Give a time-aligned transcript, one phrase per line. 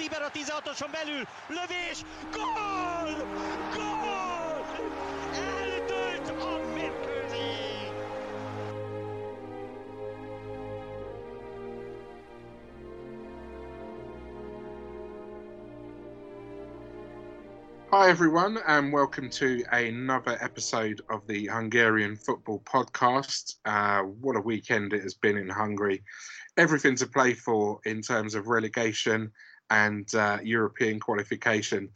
[0.00, 3.26] A 16-oson belül, lövés, gól!
[3.74, 4.66] Gól!
[5.34, 7.90] Eldőlt a mérkőzés!
[17.90, 23.56] Hi, everyone, and welcome to another episode of the Hungarian Football Podcast.
[23.66, 26.02] Uh, what a weekend it has been in Hungary.
[26.56, 29.30] Everything to play for in terms of relegation
[29.70, 31.88] and uh, European qualification.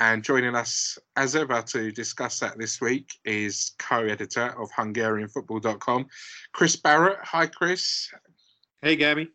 [0.00, 6.06] And joining us, as ever, to discuss that this week is co editor of HungarianFootball.com,
[6.52, 7.18] Chris Barrett.
[7.22, 8.10] Hi, Chris.
[8.80, 9.28] Hey, Gabby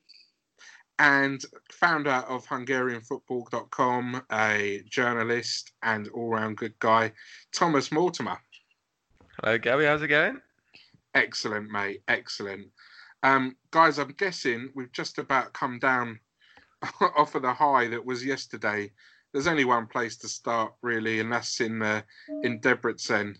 [0.99, 7.11] and founder of HungarianFootball.com, a journalist and all-round good guy,
[7.53, 8.39] Thomas Mortimer.
[9.41, 9.85] Hello, Gabby.
[9.85, 10.41] How's it going?
[11.13, 12.01] Excellent, mate.
[12.07, 12.67] Excellent.
[13.23, 16.19] Um, guys, I'm guessing we've just about come down
[17.17, 18.91] off of the high that was yesterday.
[19.33, 22.01] There's only one place to start, really, and that's in uh,
[22.43, 23.35] in Debrecen.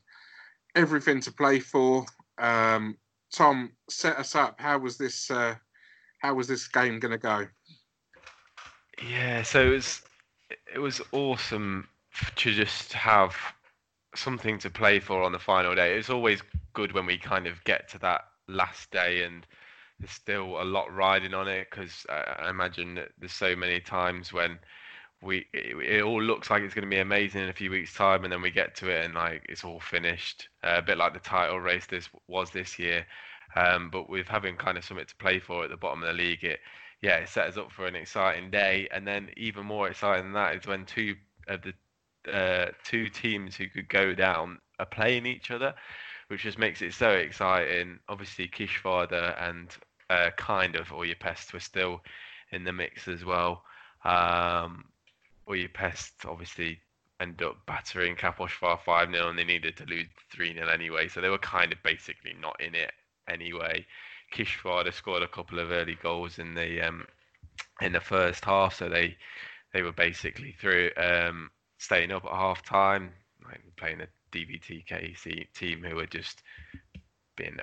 [0.76, 2.06] Everything to play for.
[2.38, 2.98] Um,
[3.34, 4.60] Tom, set us up.
[4.60, 5.32] How was this?
[5.32, 5.56] Uh,
[6.20, 7.48] how was this game going to go?
[9.08, 10.02] Yeah, so it was
[10.74, 11.88] it was awesome
[12.36, 13.36] to just have
[14.16, 15.98] something to play for on the final day.
[15.98, 16.42] It's always
[16.74, 19.46] good when we kind of get to that last day and
[20.00, 24.32] there's still a lot riding on it because I imagine that there's so many times
[24.32, 24.60] when
[25.22, 27.94] we it, it, all looks like it's going to be amazing in a few weeks
[27.94, 30.98] time and then we get to it and like it's all finished uh, a bit
[30.98, 33.04] like the title race this was this year
[33.56, 36.14] um, but with having kind of something to play for at the bottom of the
[36.14, 36.60] league, it
[37.02, 38.88] yeah, it sets us up for an exciting day.
[38.92, 41.16] And then even more exciting than that is when two
[41.48, 41.74] of the
[42.32, 45.74] uh, two teams who could go down are playing each other,
[46.28, 48.00] which just makes it so exciting.
[48.10, 49.76] Obviously, Kisvárda and
[50.10, 52.02] uh, kind of all your pests were still
[52.52, 53.64] in the mix as well.
[54.04, 54.86] Um,
[55.74, 56.80] pests obviously
[57.20, 61.22] end up battering Kaposvár 5 0 and they needed to lose 3 0 anyway, so
[61.22, 62.92] they were kind of basically not in it
[63.30, 63.86] anyway.
[64.34, 67.06] Kisvárda scored a couple of early goals in the um,
[67.82, 69.16] in the first half, so they
[69.74, 73.12] they were basically through um, staying up at half time,
[73.46, 75.16] like playing a DVTK
[75.54, 76.44] team who were just
[77.36, 77.58] been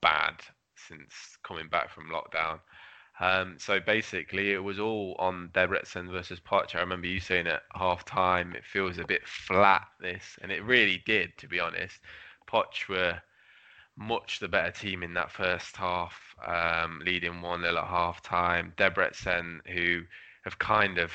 [0.00, 0.34] bad
[0.88, 2.60] since coming back from lockdown.
[3.18, 6.74] Um, so basically, it was all on Debrecen versus Paks.
[6.74, 10.62] I remember you saying at half time, it feels a bit flat, this, and it
[10.64, 11.98] really did, to be honest.
[12.46, 13.20] Paks were
[13.96, 16.14] much the better team in that first half,
[16.46, 18.74] um, leading 1 0 at half time.
[18.76, 20.02] Debrecen, who
[20.44, 21.10] have kind of,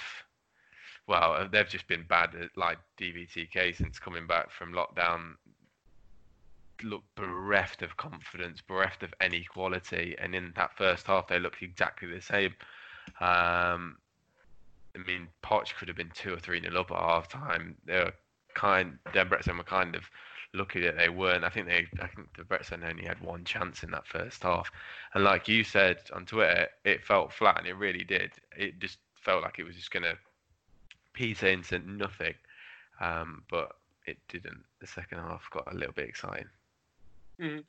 [1.07, 5.33] well, they've just been bad at like DVTK since coming back from lockdown.
[6.83, 11.61] Look bereft of confidence, bereft of any quality, and in that first half they looked
[11.61, 12.53] exactly the same.
[13.19, 13.97] Um,
[14.95, 17.75] I mean, Paks could have been two or three nil up at half time.
[17.85, 18.13] They were
[18.53, 20.03] kind, Debrecen were kind of
[20.53, 21.43] lucky that they weren't.
[21.43, 24.69] I think they, I think Brexit only had one chance in that first half,
[25.13, 28.31] and like you said on Twitter, it felt flat, and it really did.
[28.57, 30.15] It just felt like it was just gonna
[31.13, 32.33] piece into nothing,
[32.99, 33.75] um, but
[34.05, 34.63] it didn't.
[34.79, 36.49] The second half got a little bit exciting.
[37.41, 37.63] Mm.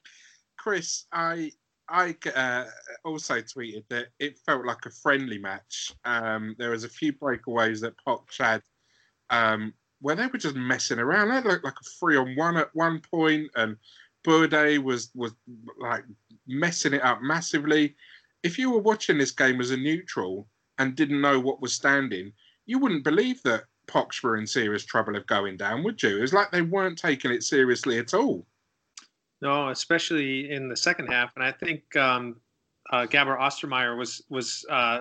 [0.59, 1.53] Chris, I
[1.89, 2.65] I uh,
[3.05, 5.93] also tweeted that it felt like a friendly match.
[6.05, 8.63] Um, there was a few breakaways that Paks had
[9.31, 11.29] um, where they were just messing around.
[11.29, 13.77] They looked like a three on one at one point, and
[14.27, 15.35] Böde was was
[15.79, 16.05] like
[16.47, 17.97] messing it up massively.
[18.43, 22.33] If you were watching this game as a neutral and didn't know what was standing,
[22.67, 26.23] you wouldn't believe that Paks were in serious trouble of going down, would you?
[26.23, 28.47] It's like they weren't taking it seriously at all.
[29.43, 32.37] No, especially in the second half, and I think um,
[32.93, 35.01] uh, Gabor Osztermájer was was uh,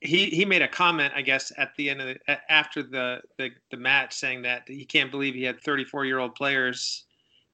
[0.00, 3.50] he he made a comment, I guess, at the end of the after the the,
[3.70, 7.04] the match, saying that he can't believe he had 34 year old players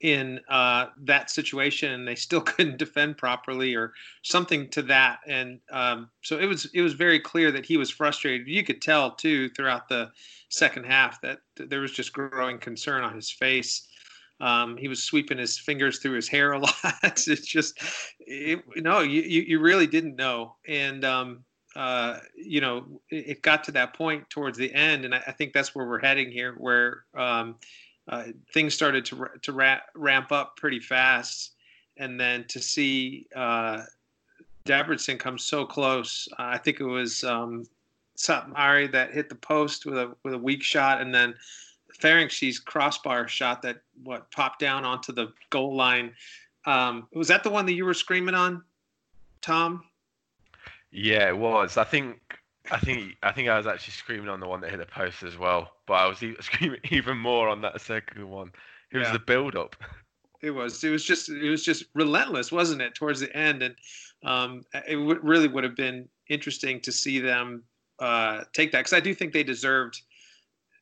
[0.00, 3.92] in uh, that situation and they still couldn't defend properly or
[4.22, 5.20] something to that.
[5.26, 8.46] And um, so it was it was very clear that he was frustrated.
[8.46, 10.12] You could tell too throughout the
[10.50, 13.88] second half that there was just growing concern on his face.
[14.44, 16.94] Um, he was sweeping his fingers through his hair a lot.
[17.02, 17.80] it's just,
[18.20, 20.56] it, you you, you really didn't know.
[20.68, 21.44] And um,
[21.74, 25.54] uh, you know, it, got to that point towards the end, and I, I think
[25.54, 27.56] that's where we're heading here, where um,
[28.06, 31.52] uh, things started to to ra- ramp up pretty fast,
[31.96, 33.82] and then to see uh,
[34.66, 37.64] Debrecen come so close, I think it was um,
[38.18, 41.34] Szatmári that hit the post with a with a weak shot, and then
[42.00, 46.12] Ferenczi's crossbar shot that what popped down onto the goal line.
[46.66, 48.62] Um, was that the one that you were screaming on,
[49.42, 49.84] Tom?
[50.90, 51.76] Yeah, it was.
[51.76, 52.20] I think
[52.70, 55.22] I think I think I was actually screaming on the one that hit the post
[55.22, 58.50] as well, but I was e- screaming even more on that second one.
[58.92, 59.12] It was Yeah.
[59.12, 59.76] the build up.
[60.42, 60.82] It was.
[60.84, 61.28] It was just.
[61.28, 62.94] It was just relentless, wasn't it?
[62.94, 63.74] Towards the end, and
[64.24, 67.62] um, it w- really would have been interesting to see them
[67.98, 70.00] uh, take that because I do think they deserved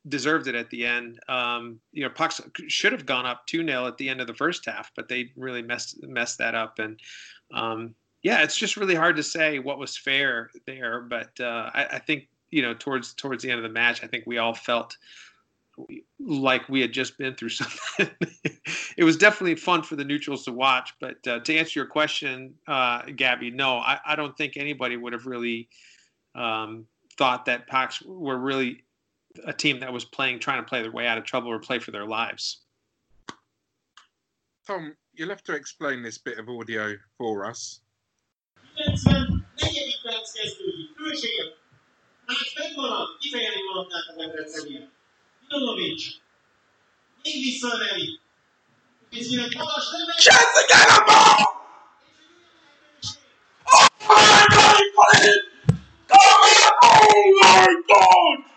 [0.07, 1.19] deserved it at the end.
[1.27, 4.33] Um, you know, Paks should have gone up two 0 at the end of the
[4.33, 6.79] first half, but they really messed messed that up.
[6.79, 6.99] And
[7.53, 11.01] um, yeah, it's just really hard to say what was fair there.
[11.01, 14.07] But uh, I, I think you know towards towards the end of the match, I
[14.07, 14.97] think we all felt
[16.19, 18.09] like we had just been through something.
[18.97, 20.93] it was definitely fun for the neutrals to watch.
[20.99, 25.13] But uh, to answer your question, uh, Gabby, no, I, I don't think anybody would
[25.13, 25.69] have really
[26.35, 26.85] um,
[27.17, 28.83] thought that Paks were really
[29.45, 31.79] a team that was playing, trying to play their way out of trouble or play
[31.79, 32.59] for their lives.
[34.67, 37.81] Tom, you'll have to explain this bit of audio for us.
[38.75, 39.99] 94.
[40.03, 40.95] perc kezdődik.
[40.95, 41.43] Külsége.
[42.25, 44.89] Már fennmarad, kifejeli maradták a Debreceniek.
[45.49, 46.03] Milovic.
[47.23, 48.19] Még visszaemeli.
[49.09, 50.15] Készülnek magas löveg.
[50.15, 51.61] Chance to get a ball!
[53.65, 55.41] Oh my god, he put it in!
[56.81, 58.52] Oh my god!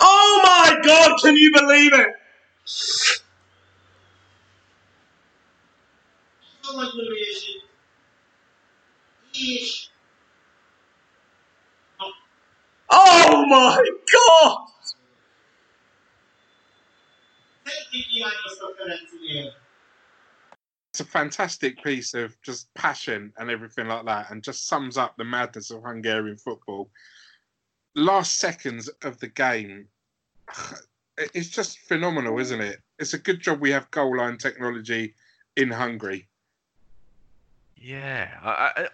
[0.00, 2.14] Oh my god, can you believe it?
[6.62, 7.64] A nagy lövését.
[9.32, 9.88] És
[12.86, 14.68] Oh my god!
[20.98, 25.16] It's a fantastic piece of just passion and everything like that, and just sums up
[25.16, 26.90] the madness of Hungarian football.
[27.94, 29.86] Last seconds of the game,
[31.16, 32.80] it's just phenomenal, isn't it?
[32.98, 35.14] It's a good job we have goal line technology
[35.54, 36.26] in Hungary.
[37.76, 38.88] Yeah, I,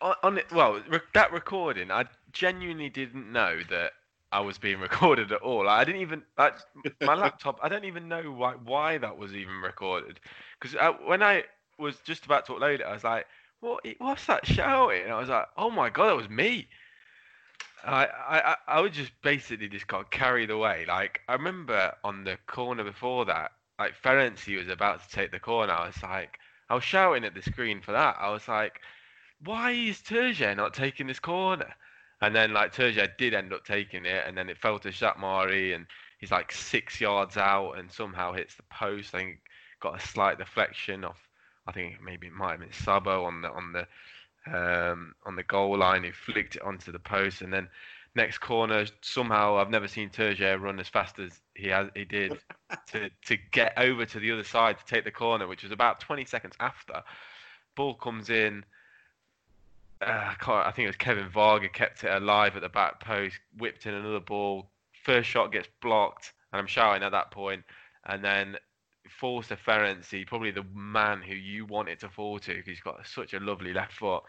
[0.00, 0.50] I, on it.
[0.52, 0.82] Well,
[1.12, 3.92] that recording, I genuinely didn't know that
[4.32, 5.68] I was being recorded at all.
[5.68, 6.52] I didn't even I,
[7.00, 7.58] my laptop.
[7.62, 10.20] I don't even know why why that was even recorded.
[10.60, 11.44] Because uh, when I
[11.78, 13.26] was just about to upload it, I was like,
[13.60, 13.84] "What?
[13.98, 16.68] What's that shouting?" And I was like, "Oh my god, that was me."
[17.84, 20.84] I, I, I- was just basically just got carried away.
[20.86, 25.40] Like I remember on the corner before that, like Ferenczi was about to take the
[25.40, 25.72] corner.
[25.72, 26.38] I was like,
[26.68, 28.16] I was shouting at the screen for that.
[28.18, 28.80] I was like,
[29.44, 31.74] why is Tőzsér not taking this corner?
[32.22, 35.74] And then like Tőzsér did end up taking it, and then it fell to Szatmári,
[35.74, 35.86] and
[36.18, 39.12] he's like six yards out, and somehow hits the post.
[39.12, 39.40] I think
[39.80, 41.18] got a slight deflection off.
[41.66, 43.86] I think maybe it might have been Szabo on the on the
[44.46, 46.04] um, on the goal line.
[46.04, 47.68] He flicked it onto the post, and then
[48.14, 52.38] next corner somehow I've never seen Tőzsér run as fast as he has he did
[52.92, 55.98] to to get over to the other side to take the corner, which was about
[55.98, 57.02] 20 seconds after.
[57.74, 58.64] Ball comes in.
[60.02, 63.00] Uh, I, can't, I think it was Kevin Varga kept it alive at the back
[63.00, 64.70] post, whipped in another ball.
[65.04, 67.62] First shot gets blocked, and I'm shouting at that point.
[68.06, 68.56] And then
[69.08, 72.80] falls to Ferenczi, probably the man who you want it to fall to because he's
[72.80, 74.22] got such a lovely left foot,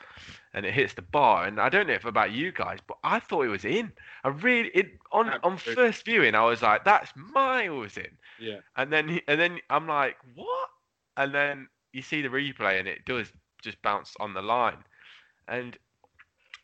[0.53, 1.45] and it hits the bar.
[1.45, 3.91] And I don't know if about you guys, but I thought it was in.
[4.23, 8.17] I really it on on first viewing, I was like, that's miles in.
[8.39, 8.57] Yeah.
[8.75, 10.69] And then he- and then I'm like, what?
[11.17, 13.31] And then you see the replay, and it does
[13.61, 14.77] just bounce on the line,
[15.47, 15.77] and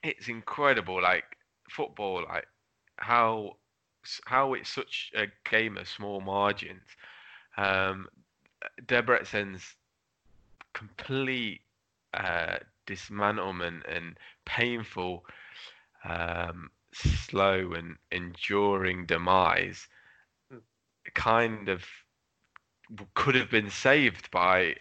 [0.03, 1.01] it's incredible.
[1.01, 1.25] Like
[1.69, 2.48] football, like
[2.98, 3.57] how
[4.25, 6.83] how it's such a game of small margins.
[7.57, 8.07] Um,
[8.86, 9.75] Debrecen's
[10.74, 11.62] complete
[12.13, 12.57] uh,
[12.88, 15.25] dismantlement and painful,
[16.03, 19.88] um, slow and enduring demise
[21.13, 21.86] kind of
[23.13, 24.75] could have been saved by,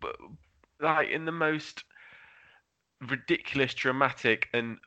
[0.00, 0.16] but
[0.80, 1.84] like in the most
[3.10, 4.78] ridiculous, dramatic, and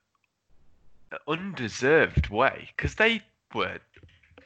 [1.28, 3.22] undeserved way because they
[3.54, 3.80] were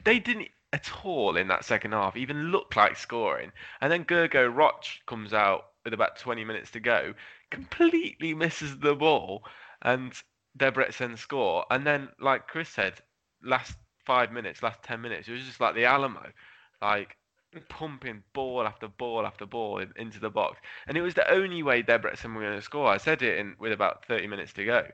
[0.04, 3.52] they didn't at all in that second half even look like scoring.
[3.80, 7.14] And then Gergo Roch comes out with about 20 minutes to go
[7.50, 9.44] completely misses the ball
[9.82, 10.12] and
[10.58, 11.66] Debrecen score.
[11.70, 12.94] And then like Chris said
[13.42, 13.74] last
[14.06, 16.30] 5 minutes last 10 minutes it was just like the Alamo.
[16.80, 17.16] Like
[17.68, 21.62] pumping ball after ball after ball in, into the box and it was the only
[21.62, 24.64] way Debrecen were going to score I said it in with about 30 minutes to
[24.64, 24.86] go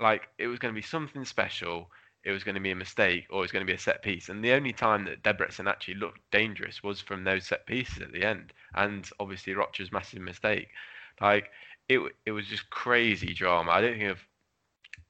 [0.00, 1.90] like it was going to be something special.
[2.24, 4.02] It was going to be a mistake, or it was going to be a set
[4.02, 4.28] piece.
[4.28, 8.12] And the only time that Debrecen actually looked dangerous was from those set pieces at
[8.12, 10.68] the end, and obviously Rocher's massive mistake.
[11.20, 11.50] Like
[11.88, 13.72] it, it was just crazy drama.
[13.72, 14.18] I don't think of,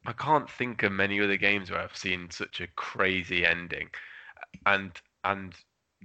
[0.07, 3.91] I can't think of many other games where I've seen such a crazy ending,
[4.67, 4.91] and
[5.23, 5.55] and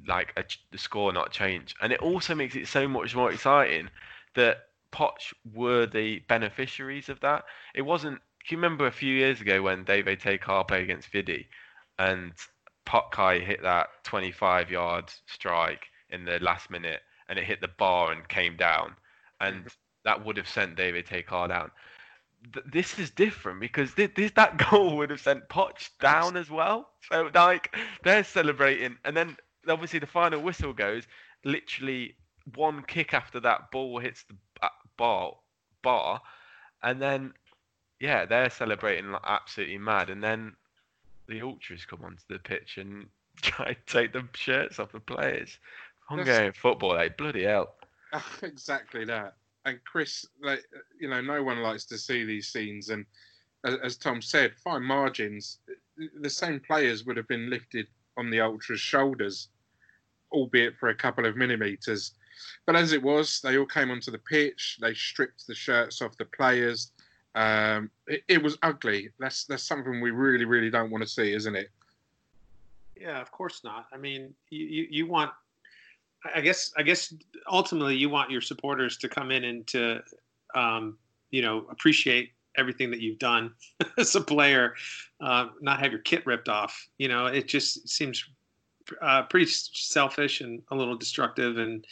[0.08, 3.90] like a, the score not change, and it also makes it so much more exciting
[4.36, 4.58] that
[4.92, 7.46] Paks were the beneficiaries of that.
[7.76, 8.20] It wasn't.
[8.48, 11.48] Do you remember a few years ago when DVTK played against Vidi,
[12.00, 12.34] and
[12.86, 18.12] Potkai hit that 25 yard strike in the last minute, and it hit the bar
[18.12, 18.96] and came down,
[19.40, 19.68] and mm-hmm.
[20.06, 21.70] that would have sent DVTK down.
[22.54, 26.50] Th- this is different because thi- this, that goal would have sent Paks down as
[26.50, 26.90] well.
[27.12, 29.38] So like they're celebrating, and then
[29.70, 31.06] obviously the final whistle goes.
[31.46, 32.16] Literally
[32.56, 34.36] one kick after that ball hits the
[34.98, 35.36] bar,
[35.82, 36.22] bar,
[36.84, 37.34] and then
[38.00, 40.54] yeah, they're celebrating like absolutely mad, and then
[41.28, 43.08] the ultras come onto the pitch and
[43.42, 45.58] try to take the shirts off the players.
[46.08, 47.76] Hungarian football, like bloody hell.
[48.42, 49.36] exactly that.
[49.66, 50.64] And Chris, like,
[51.00, 52.90] you know, no one likes to see these scenes.
[52.90, 53.06] And
[53.64, 55.60] as, as Tom said, fine margins.
[56.20, 59.50] The same players would have been lifted on the ultras' shoulders,
[60.32, 62.14] albeit for a couple of millimeters.
[62.66, 64.78] But as it was, they all came onto the pitch.
[64.82, 66.92] They stripped the shirts off the players.
[67.36, 69.10] Um, it, it was ugly.
[69.20, 71.70] That's that's something we really, really don't want to see, isn't it?
[73.00, 73.88] Yeah, of course not.
[73.94, 75.32] I mean, you, you, want,
[76.36, 77.14] I guess, I guess
[77.50, 80.02] ultimately you want your supporters to come in and to,
[80.54, 80.98] um,
[81.32, 83.54] you know, appreciate everything that you've done
[83.98, 84.76] as a player,
[85.22, 86.90] uh, not have your kit ripped off.
[86.98, 88.28] You know, it just seems
[89.02, 91.86] uh, pretty selfish and a little destructive and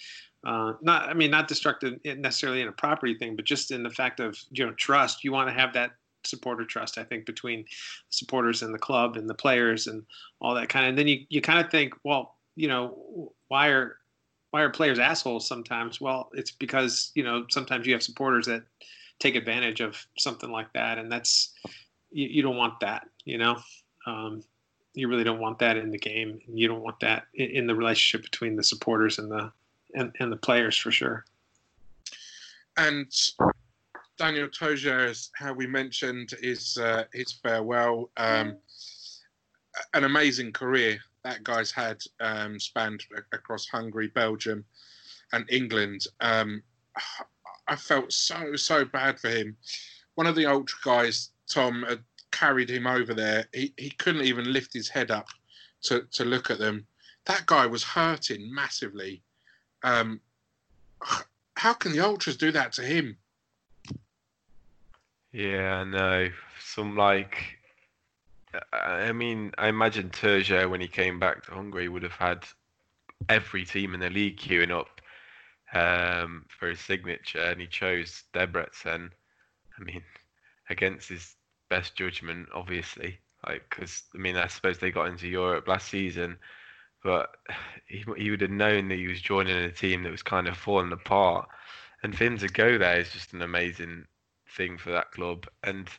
[0.46, 3.89] uh, not, I mean, not destructive necessarily in a property thing, but just in the
[3.89, 5.24] fact of, you know, trust.
[5.24, 5.92] You want to have that
[6.24, 7.66] supporter trust, I think, between
[8.10, 10.04] supporters and the club and the players and
[10.39, 10.89] all that kind of.
[10.89, 13.98] And then you, you kind of think, well, you know, why are
[14.51, 16.00] why are players assholes sometimes?
[16.00, 18.63] Well, it's because you know sometimes you have supporters that
[19.20, 21.54] take advantage of something like that, and that's
[22.12, 23.08] you, you don't want that.
[23.25, 23.58] You know,
[24.06, 24.44] um,
[24.98, 26.39] you really don't want that in the game.
[26.48, 29.51] You don't want that in, the relationship between the supporters and the
[29.94, 31.24] and, and the players for sure.
[32.77, 33.12] And
[34.18, 38.10] Daniel Tőzsér, as how we mentioned, is uh, his farewell.
[38.18, 38.58] Um,
[39.94, 44.66] an amazing career that guy's had, um, spanned across Hungary, Belgium,
[45.32, 46.08] and England.
[46.22, 46.63] Um,
[47.68, 49.56] I felt so so bad for him.
[50.16, 52.00] One of the ultra guys, Tom, had
[52.31, 53.48] carried him over there.
[53.53, 55.27] He he couldn't even lift his head up
[55.84, 56.86] to to look at them.
[57.25, 59.22] That guy was hurting massively.
[59.84, 60.22] Um,
[61.55, 63.17] how can the ultras do that to him?
[65.31, 66.29] Yeah, no.
[66.60, 67.60] Some like,
[68.72, 72.46] I I mean, I imagine Tőzsér when he came back to Hungary would have had
[73.29, 75.01] every team in the league queuing up
[75.74, 79.12] um, for his signature, and he chose Debrecen.
[79.77, 80.03] I mean,
[80.69, 81.37] against his
[81.69, 83.19] best judgment, obviously.
[83.45, 86.38] Like, because I mean, I suppose they got into Europe last season,
[87.03, 87.36] but
[87.88, 90.57] he he would have known that he was joining a team that was kind of
[90.57, 91.47] falling apart,
[92.03, 94.05] and for him to go there is just an amazing
[94.55, 95.47] thing for that club.
[95.63, 95.89] And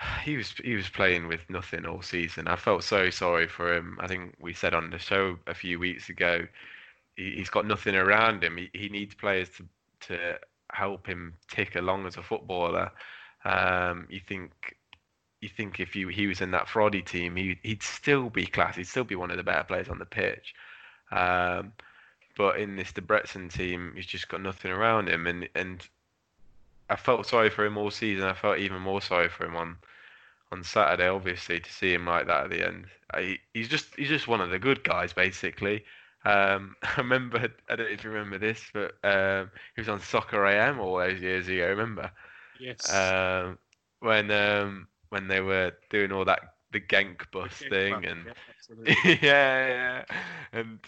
[0.24, 2.48] he was he was playing with nothing all season.
[2.48, 3.98] I felt so sorry for him.
[4.00, 6.46] I think we said on the show a few weeks ago,
[7.16, 8.56] he, he's got nothing around him.
[8.56, 9.66] He, he needs players to
[10.00, 10.38] to
[10.72, 12.90] help him tick along as a footballer.
[13.44, 14.76] Um, you think
[15.40, 18.76] you think if you, he was in that Fradi team, he, he'd still be class.
[18.76, 20.54] He'd still be one of the better players on the pitch.
[21.12, 21.72] Um,
[22.36, 25.86] but in this Debrecen team, he's just got nothing around him, and and
[26.90, 28.24] I felt sorry for him all season.
[28.24, 29.76] I felt even more sorry for him on
[30.50, 32.86] on Saturday, obviously, to see him like that at the end.
[33.12, 35.84] I, he's just he's just one of the good guys, basically.
[36.24, 40.00] Um, I remember I don't know if you remember this, but um, he was on
[40.00, 41.68] Soccer AM all those years ago.
[41.68, 42.10] Remember?
[42.60, 42.92] Yes.
[42.92, 43.58] um,
[44.00, 46.40] when um, when they were doing all that
[46.72, 48.26] the Genk bus thing and
[49.04, 50.04] yeah, yeah,
[50.52, 50.78] and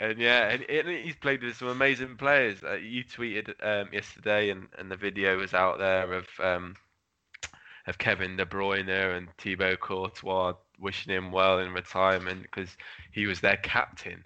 [0.00, 2.62] and yeah, and, and he's played with some amazing players.
[2.64, 6.74] Uh, you tweeted um, yesterday, and, and the video was out there of um,
[7.86, 12.76] of Kevin De Bruyne and Thibaut Courtois wishing him well in retirement because
[13.12, 14.24] he was their captain.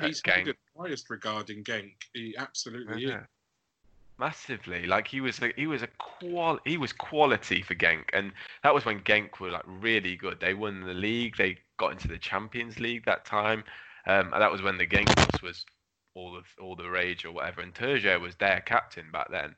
[0.00, 0.46] He's Genk.
[0.46, 1.92] the highest regarding Genk.
[2.14, 3.12] He absolutely is.
[4.18, 8.32] Massively, like he was, a, he was a qual, he was quality for Genk, and
[8.64, 10.40] that was when Genk were like really good.
[10.40, 13.62] They won the league, they got into the Champions League that time,
[14.06, 15.64] um, and that was when the Genk was
[16.14, 17.60] all the all the rage or whatever.
[17.60, 19.54] And Tőzsér was their captain back then,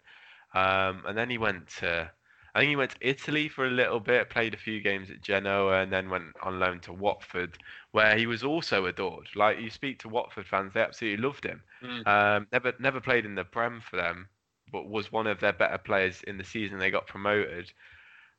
[0.54, 2.10] um, and then he went to,
[2.54, 5.22] I think he went to Italy for a little bit, played a few games at
[5.22, 7.56] Genoa, and then went on loan to Watford,
[7.92, 9.28] where he was also adored.
[9.34, 11.62] Like you speak to Watford fans, they absolutely loved him.
[11.82, 12.06] Mm.
[12.06, 14.28] Um, never never played in the Prem for them,
[14.72, 17.72] was one of their better players in the season they got promoted.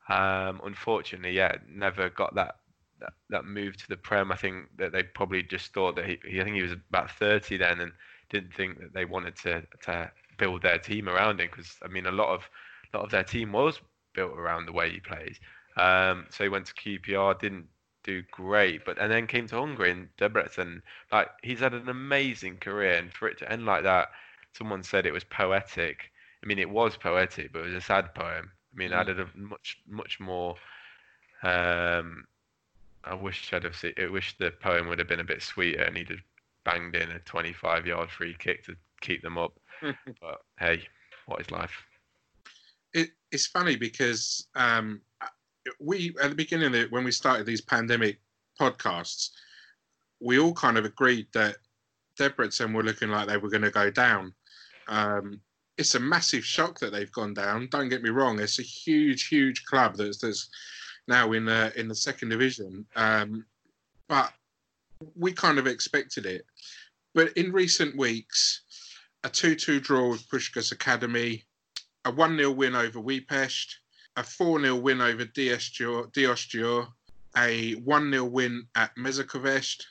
[0.10, 2.56] Um, unfortunately, yeah, never got that
[3.00, 4.32] that, that move to the Prem.
[4.32, 7.12] I think that they probably just thought that he, he I think he was about
[7.12, 7.92] 30 then and
[8.30, 12.06] didn't think that they wanted to to build their team around him because I mean
[12.06, 12.50] a lot of
[12.94, 13.82] a lot of their team was
[14.14, 15.40] built around the way he plays.
[15.78, 17.68] Um, so he went to QPR, didn't
[18.04, 20.82] do great, but and then came to Hungary and Debrecen.
[21.12, 24.10] Like he's had an amazing career, and for it to end like that,
[24.54, 26.12] someone said it was poetic.
[26.44, 28.52] I mean, it was poetic, but it was a sad poem.
[28.74, 28.96] I mean, mm.
[28.96, 30.56] added a much much more.
[31.44, 32.26] Um,
[33.04, 33.94] I wish I'd have seen.
[33.98, 36.20] I wish the poem would have been a bit sweeter, and he'd have
[36.64, 39.54] banged in a 25-yard free kick to keep them up.
[39.82, 40.84] but hey,
[41.26, 41.74] what is life?
[42.94, 45.02] It, it's funny because um,
[45.80, 48.20] we at the beginning of it, when we started these pandemic
[48.60, 49.30] podcasts,
[50.20, 51.58] we all kind of agreed that
[52.20, 54.34] Debrecen were looking like they were going to go down.
[54.88, 55.40] Um,
[55.82, 57.68] it's a massive shock that they've gone down.
[57.72, 60.50] Don't get me wrong; it's a huge, huge club that's that's
[61.08, 62.86] now in the in the second division.
[62.96, 63.46] Um,
[64.08, 64.32] but
[65.16, 66.46] we kind of expected it.
[67.16, 68.62] But in recent weeks,
[69.24, 71.44] a 2-2 draw with Puskás Academy,
[72.06, 73.74] a 1-0 win over Újpest,
[74.16, 76.88] a 4-0 win over Diósgyőr,
[77.36, 79.84] a 1-0 win at Mezőkövesd,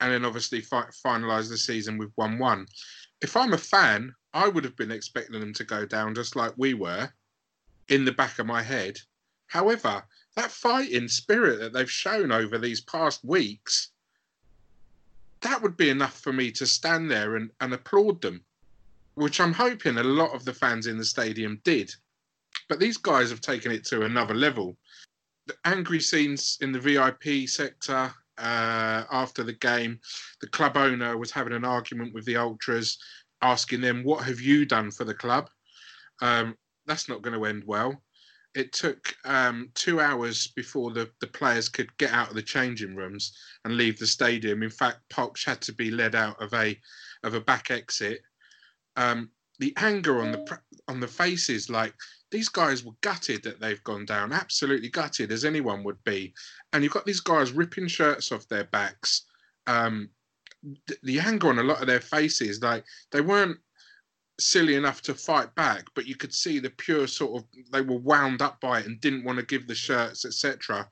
[0.00, 2.66] and then obviously fi- finalise the season with 1-1.
[3.22, 6.52] If I'm a fan, I would have been expecting them to go down just like
[6.58, 7.10] we were
[7.88, 9.00] in the back of my head.
[9.46, 13.92] However, that fighting spirit that they've shown over these past weeks,
[15.40, 18.44] that would be enough for me to stand there and, and applaud them,
[19.14, 21.94] which I'm hoping a lot of the fans in the stadium did.
[22.68, 24.76] But these guys have taken it to another level.
[25.46, 29.98] The angry scenes in the VIP sector uh, after the game,
[30.42, 32.98] the club owner was having an argument with the ultras,
[33.46, 35.50] asking them, "What have you done for the club?"
[36.20, 38.02] Um, that's not going to end well.
[38.54, 42.96] It took um, two hours before the, the players could get out of the changing
[42.96, 44.62] rooms and leave the stadium.
[44.62, 46.78] In fact, Poch had to be led out of a
[47.22, 48.20] of a back exit.
[48.96, 51.94] Um, the anger on the on the faces, like
[52.30, 56.34] these guys were gutted that they've gone down, absolutely gutted as anyone would be.
[56.72, 59.22] And you've got these guys ripping shirts off their backs.
[59.66, 60.10] Um,
[61.02, 63.58] the anger on a lot of their faces, like they weren't
[64.38, 67.98] silly enough to fight back, but you could see the pure sort of they were
[67.98, 70.88] wound up by it and didn't want to give the shirts, etc.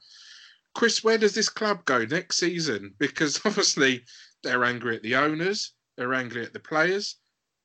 [0.75, 2.95] Chris, where does this club go next season?
[2.99, 4.05] Because obviously
[4.43, 7.17] they're angry at the owners, they're angry at the players.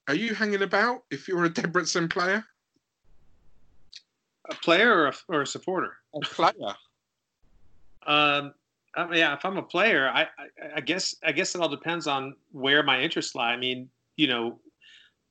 [0.08, 2.44] Are you hanging about if you're a Debrecen player?
[4.50, 5.98] a player or a, or a supporter?
[6.16, 6.76] A player.
[8.06, 8.54] Um,
[8.96, 10.28] I mean, yeah, if I'm a player, I, I,
[10.78, 13.52] I, guess I guess it all depends on where my interests lie.
[13.52, 14.60] I mean, you know,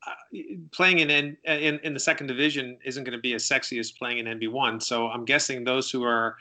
[0.07, 0.39] uh,
[0.71, 4.19] playing in, in in the second division isn't going to be as sexy as playing
[4.19, 4.83] in NB1.
[4.83, 6.37] So I'm guessing those who are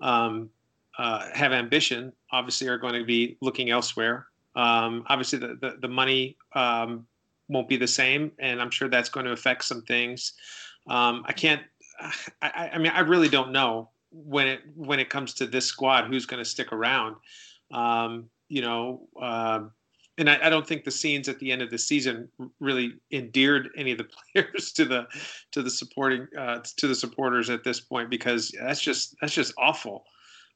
[0.00, 0.50] um,
[0.98, 4.26] uh, have ambition obviously are going to be looking elsewhere.
[4.56, 7.06] Um, obviously, the the, the money um,
[7.48, 10.32] won't be the same, and I'm sure that's going to affect some things.
[10.88, 11.62] Um, I can't
[12.42, 13.90] I, I mean, I really don't know
[14.24, 17.16] when it when it comes to this squad who's going to stick around.
[17.72, 19.72] Um, you know, um,
[20.18, 22.28] and I, I, don't think the scenes at the end of the season
[22.60, 25.06] really endeared any of the players to the
[25.52, 29.52] to the supporting uh, to the supporters at this point because that's just that's just
[29.58, 30.04] awful.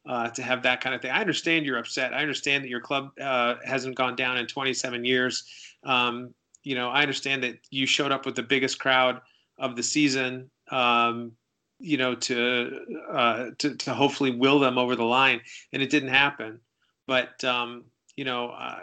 [0.08, 1.10] Uh, to have that kind of thing.
[1.10, 2.14] I understand you're upset.
[2.14, 5.44] I understand that your club uh, hasn't gone down in 27 years.
[5.84, 9.20] Um, you know, I understand that you showed up with the biggest crowd
[9.58, 11.32] of the season um,
[11.80, 15.40] you know, to, uh, to to hopefully will them over the line,
[15.72, 16.60] and it didn't happen.
[17.06, 17.84] But um,
[18.16, 18.80] you know, uh,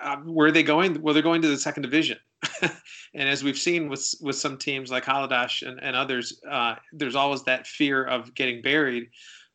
[0.00, 1.00] uh, where are they going?
[1.00, 2.18] Well, they're going to the second division,
[2.62, 7.16] and as we've seen with with some teams like Haladas and, and others, uh, there's
[7.16, 9.08] always that fear of getting buried.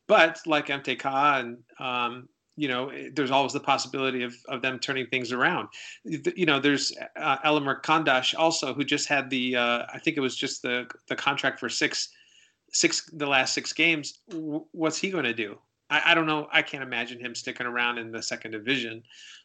[0.08, 5.06] But like MTK and um, you know, there's always the possibility of, of them turning
[5.06, 5.68] things around.
[6.04, 10.20] You know, there's uh, Elemér Kondás also, who just had the, uh, I think it
[10.20, 12.08] was just the the contract for six,
[12.76, 14.20] six the last six games.
[14.72, 15.58] What's he going to do?
[15.90, 16.48] I, I, don't know.
[16.52, 19.02] I can't imagine him sticking around in the second division.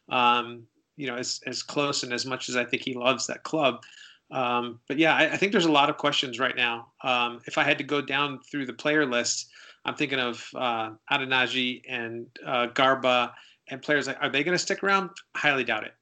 [0.08, 0.64] Um,
[0.96, 3.82] you know, as as close and as much as I think he loves that club.
[4.30, 6.88] Um, but yeah, I, I, think there's a lot of questions right now.
[7.02, 9.48] Um, if I had to go down through the player list,
[9.84, 13.32] I'm thinking of uh, Adeniji and uh, Garba
[13.68, 14.06] and players.
[14.06, 15.10] Like, are they going to stick around?
[15.36, 15.92] Highly doubt it.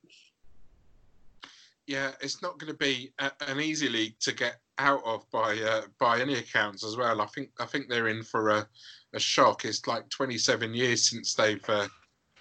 [1.91, 5.59] Yeah, it's not going to be a, an easy league to get out of by
[5.59, 7.21] uh, by any accounts as well.
[7.21, 8.69] I think I think they're in for a,
[9.13, 9.65] a shock.
[9.65, 11.89] It's like 27 years since they've uh,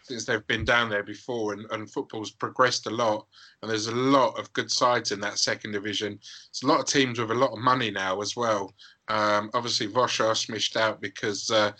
[0.03, 3.25] since they've been down there before, and, and football's progressed a lot.
[3.63, 6.19] And there's a lot of good sides in that second division.
[6.19, 8.71] There's a lot of teams with a lot of money now as well.
[9.07, 11.71] Um, obviously, Vasas missed out because uh,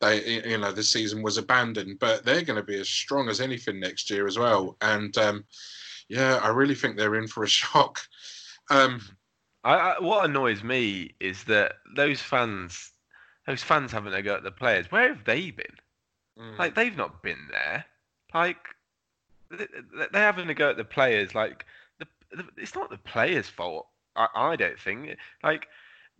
[0.00, 3.40] they, you know, the season was abandoned, but they're going to be as strong as
[3.40, 4.76] anything next year as well.
[4.80, 5.44] And um,
[6.08, 8.00] yeah, I really think they're in for a shock.
[8.70, 9.00] Um,
[9.64, 12.92] I, I, what annoys me is that those fans,
[13.46, 14.90] those fans having to go at the players.
[14.90, 15.76] Where have they been?
[16.38, 17.86] mm, Like they've not been there.
[18.34, 18.58] Like
[19.56, 21.34] th- th- they're having to go at the players.
[21.34, 21.64] Like
[21.98, 23.88] the, the it's not the players' fault.
[24.16, 25.16] I, I don't think.
[25.42, 25.68] Like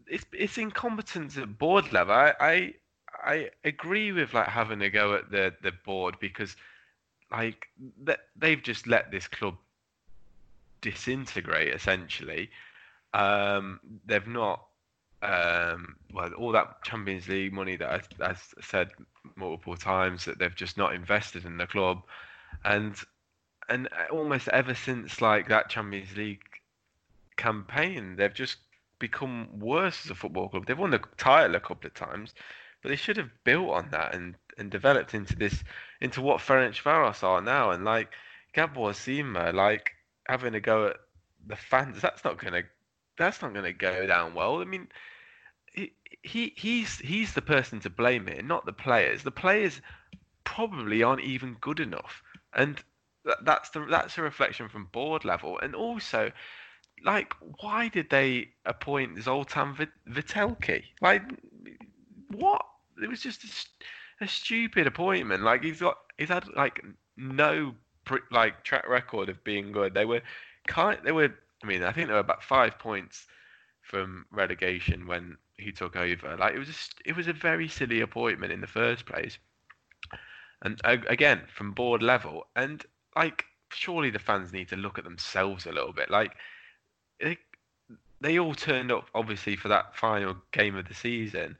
[0.06, 2.14] it's it's incompetence at board level.
[2.14, 2.74] I, I
[3.24, 6.56] I agree with like having a go at the the board because
[7.30, 7.68] like
[8.04, 9.56] that they've just let this club
[10.80, 12.50] disintegrate essentially.
[13.14, 14.66] Um, they've not
[15.22, 18.90] um, well all that Champions League money that I, I said
[19.34, 22.02] multiple times that they've just not invested in the club,
[22.64, 22.94] and
[23.68, 26.42] and almost ever since like that Champions League
[27.36, 28.58] campaign, they've just
[28.98, 30.66] become worse as a football club.
[30.66, 32.34] They've won the title a couple of times,
[32.82, 35.64] but they should have built on that and and developed into this
[36.00, 37.70] into what Ferencvaros are now.
[37.70, 38.10] And like
[38.52, 39.95] Gabor Szima, like
[40.28, 40.96] having to go at
[41.46, 42.62] the fans, that's not gonna
[43.18, 44.60] that's not gonna go down well.
[44.60, 44.88] I mean,
[45.72, 49.22] he, he he's he's the person to blame here, not the players.
[49.22, 49.80] The players
[50.44, 52.22] probably aren't even good enough,
[52.54, 52.82] and
[53.24, 56.32] that, that's the that's a reflection from board level, and also.
[57.04, 60.82] Like, why did they appoint Zoltan Vit- Vitelki?
[61.02, 61.22] Like,
[62.30, 62.64] what?
[63.02, 65.42] It was just a, a stupid appointment.
[65.42, 66.82] Like, he's got he's had like
[67.18, 67.74] no
[68.30, 69.94] like track record of being good.
[69.94, 70.22] They were
[70.66, 70.98] kind.
[71.04, 71.34] They were.
[71.62, 73.26] I mean, I think they were about five points
[73.82, 76.36] from relegation when he took over.
[76.36, 79.38] Like, it was just it was a very silly appointment in the first place.
[80.62, 85.66] And again, from board level, and like, surely the fans need to look at themselves
[85.66, 86.10] a little bit.
[86.10, 86.32] Like,
[87.20, 87.38] they,
[88.20, 91.56] they all turned up obviously for that final game of the season,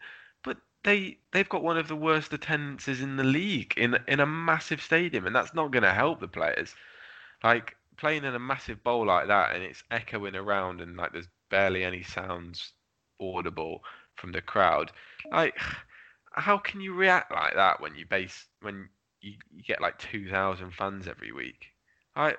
[0.84, 4.80] they they've got one of the worst attendances in the league in in a massive
[4.80, 6.74] stadium, and that's not going to help the players.
[7.42, 11.28] Like playing in a massive bowl like that, and it's echoing around, and like there's
[11.50, 12.72] barely any sounds
[13.20, 13.82] audible
[14.16, 14.92] from the crowd.
[15.30, 15.58] Like,
[16.32, 18.88] how can you react like that when you base when
[19.20, 21.66] you, you get like two thousand fans every week?
[22.14, 22.36] I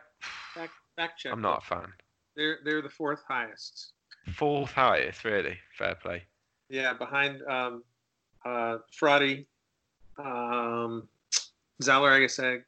[0.56, 1.32] Back, back check.
[1.32, 1.93] I'm not a fan.
[2.36, 3.93] They're they're the fourth highest.
[4.34, 5.58] Fourth highest, really.
[5.78, 6.23] Fair play.
[6.69, 7.84] Yeah, behind um,
[8.48, 9.46] uh, Fradi,
[10.18, 11.08] um,
[11.82, 12.64] Zalaegerszeg,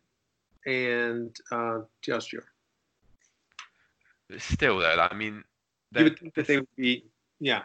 [0.66, 2.44] and uh, Diósgyőr.
[4.30, 5.44] But still, though, I mean,
[5.96, 7.04] You would think that they would be,
[7.40, 7.64] yeah.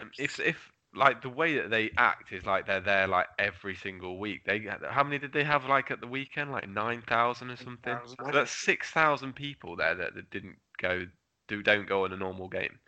[0.00, 3.74] um, if if like the way that they act is like they're there like every
[3.74, 4.44] single week.
[4.44, 6.52] They how many did they have like at the weekend?
[6.52, 7.92] Like nine thousand or something.
[7.92, 8.16] 9,000.
[8.24, 11.06] So that's six thousand people there that, that didn't go
[11.48, 12.78] do don't go on a normal game.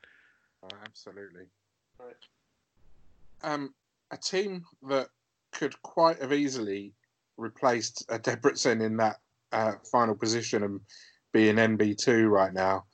[0.63, 1.47] Oh, absolutely.
[1.99, 2.15] Right.
[3.43, 3.75] Um,
[4.11, 5.09] a team that
[5.53, 6.95] could quite have easily
[7.37, 9.17] replaced uh, Debrecen in that
[9.53, 10.81] uh, final position and
[11.33, 12.85] be in NB2 right now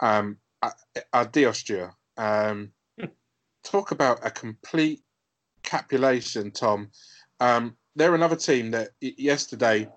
[0.00, 1.92] um, are, Diósgyőr.
[2.16, 2.72] Um,
[3.64, 5.00] talk about a complete
[5.62, 6.90] capulation, Tom.
[7.40, 9.88] Um, they're another team that yesterday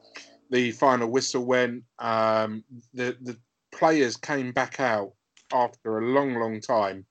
[0.49, 1.83] the final whistle went.
[1.99, 2.63] Um,
[2.93, 3.37] the the
[3.71, 5.13] players came back out
[5.51, 7.05] after a long, long time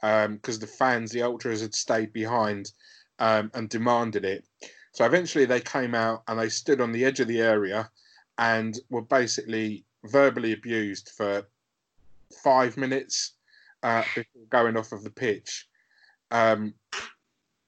[0.00, 2.70] because the fans, the ultras, had stayed behind
[3.22, 4.44] um, and demanded it.
[4.90, 7.88] So eventually they came out and they stood on the edge of the area
[8.36, 11.46] and were basically verbally abused for
[12.42, 13.34] five minutes
[13.84, 15.68] uh, before going off of the pitch.
[16.32, 16.74] Um,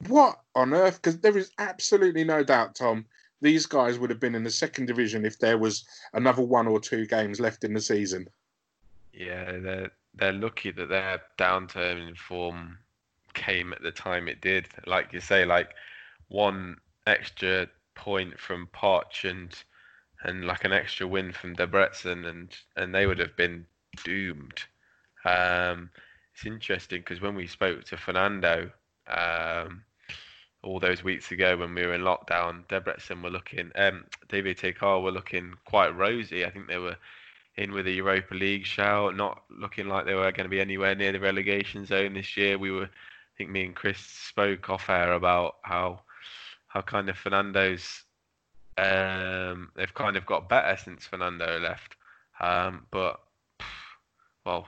[0.09, 1.01] what on earth?
[1.01, 3.07] Because there is absolutely no doubt, Tom,
[3.40, 6.81] these guys would have been in the second division if there was another one or
[6.81, 8.29] two games left in the season.
[9.12, 12.79] Yeah, they're they're lucky that their downturn in form
[13.35, 14.68] came at the time it did.
[14.87, 15.75] Like you say, like
[16.29, 19.55] one extra point from Paks and
[20.23, 23.66] and like an extra win from Debrecen, and and they would have been
[24.05, 24.64] doomed.
[25.25, 25.90] Um,
[26.35, 28.70] it's interesting because when we spoke to Fernando
[29.07, 29.85] um,
[30.62, 35.12] all those weeks ago when we were in lockdown, Debrecen were looking, um, DVTK were
[35.12, 36.44] looking quite rosy.
[36.44, 36.97] I think they were
[37.57, 40.94] in with a Europa League shout, not looking like they were going to be anywhere
[40.94, 42.59] near the relegation zone this year.
[42.59, 42.90] We were,
[43.37, 46.01] think, me and Chris spoke off air about how
[46.68, 48.03] how kind of Fernando's
[48.77, 51.97] um, they've kind of got better since Fernando left,
[52.40, 53.20] um, but
[54.44, 54.66] well,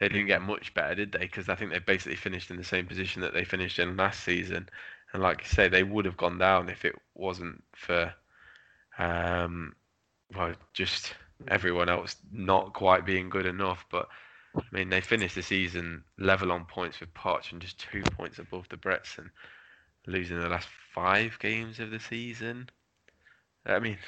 [0.00, 1.18] they didn't get much better, did they?
[1.20, 4.24] Because I think they basically finished in the same position that they finished in last
[4.24, 4.68] season.
[5.12, 8.12] And like you say, they would have gone down if it wasn't for
[8.98, 9.74] Um,
[10.36, 11.14] well, just
[11.48, 13.86] everyone else not quite being good enough.
[13.90, 14.08] But
[14.56, 18.38] I mean, they finished the season level on points with Paks and just two points
[18.38, 19.30] above the Brets and
[20.06, 22.68] losing the last five games of the season.
[23.66, 23.98] I mean,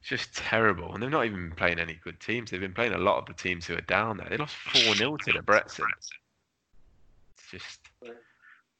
[0.00, 0.94] it's just terrible.
[0.94, 2.50] And they've not even been playing any good teams.
[2.50, 4.28] They've been playing a lot of the teams who are down there.
[4.28, 5.86] They lost 4 0 to the Bretson.
[7.36, 7.80] It's just,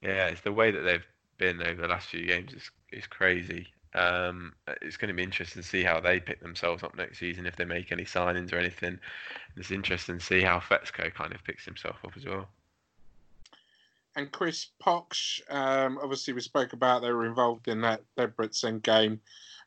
[0.03, 1.07] yeah, it's the way that they've
[1.39, 3.67] been over the last few games is, is crazy.
[3.97, 7.47] Um, it's going to be interesting to see how they pick themselves up next season
[7.47, 8.99] if they make any signings or anything.
[9.57, 12.47] It's interesting to see how Feczkó kind of picks himself up as well.
[14.15, 19.21] And Chris Paks, um, obviously we spoke about they were involved in that Debrecen game.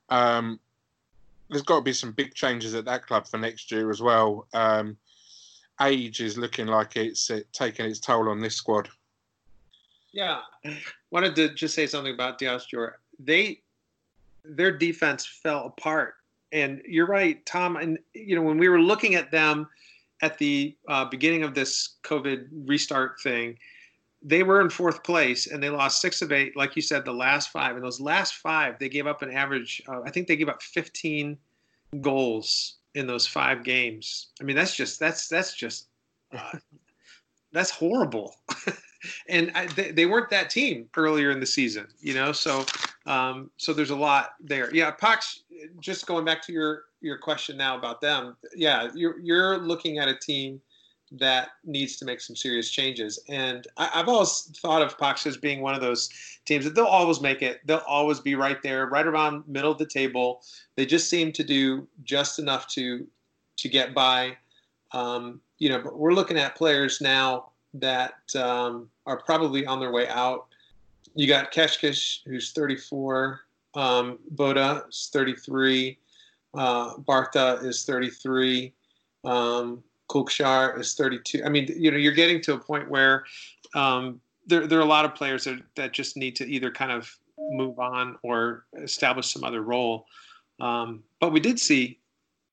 [0.10, 0.60] Um,
[1.50, 4.48] there's got to be some big changes at that club for next year as well.
[4.54, 4.96] Um,
[5.82, 8.90] age is looking like it's uh, taking its toll on this squad.
[10.12, 10.40] Yeah,
[11.12, 12.68] wanted to just say something about Diaz
[13.20, 13.62] They
[14.44, 16.16] their defense fell apart.
[16.52, 17.76] And you're right, Tom.
[17.78, 19.68] And you know when we were looking at them
[20.22, 23.58] at the uh, beginning of this COVID restart thing,
[24.22, 27.14] they were in fourth place and they lost six of eight, like you said, the
[27.14, 27.76] last five.
[27.76, 29.82] And those last five, they gave up an average.
[29.88, 31.38] Uh, I think they gave up 15
[32.02, 34.28] goals in those five games.
[34.42, 35.88] I mean, that's just that's that's just
[36.34, 36.58] uh,
[37.52, 38.36] that's horrible.
[39.28, 42.32] and I, they, they weren't that team earlier in the season, you know.
[42.32, 42.66] So
[43.06, 44.74] um, so there's a lot there.
[44.74, 45.42] Yeah, Paks.
[45.80, 48.36] Just going back to your your question now about them.
[48.56, 50.62] Yeah, you're you're looking at a team
[51.12, 53.20] that needs to make some serious changes.
[53.30, 56.10] And I, have always thought of Paks as being one of those
[56.46, 57.62] teams that they'll always make it.
[57.66, 60.42] They'll always be right there, right around middle of the table.
[60.76, 63.08] They just seem to do just enough to
[63.58, 64.38] to get by.
[64.92, 69.92] Um, you know, but we're looking at players now that um, are probably on their
[69.92, 70.48] way out
[71.16, 73.42] you got Keshkish, who's 34.
[73.76, 75.98] Um, Böde is 33.
[76.54, 78.74] Uh, Bartha is 33.
[79.24, 81.44] Um, Kulcsár is 32.
[81.44, 83.26] I mean, you know, you're getting to a point where
[83.76, 86.92] um, there, there are a lot of players that, that just need to either kind
[86.92, 90.06] of move on or establish some other role.
[90.60, 91.99] Um, but we did see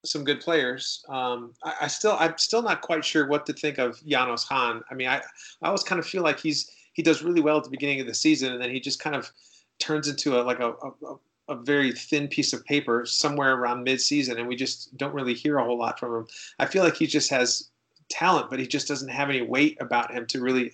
[0.07, 1.05] some good players.
[1.09, 4.83] Um, I, I, still, I'm still not quite sure what to think of Janos Hahn.
[4.91, 5.17] I mean, I,
[5.63, 8.07] I always kind of feel like he's he does really well at the beginning of
[8.07, 9.31] the season, and then he just kind of
[9.79, 11.17] turns into a like a, a,
[11.49, 15.59] a very thin piece of paper somewhere around mid-season, and we just don't really hear
[15.59, 16.27] a whole lot from him.
[16.59, 17.71] I feel like he just has
[18.09, 20.73] talent, but he just doesn't have any weight about him to really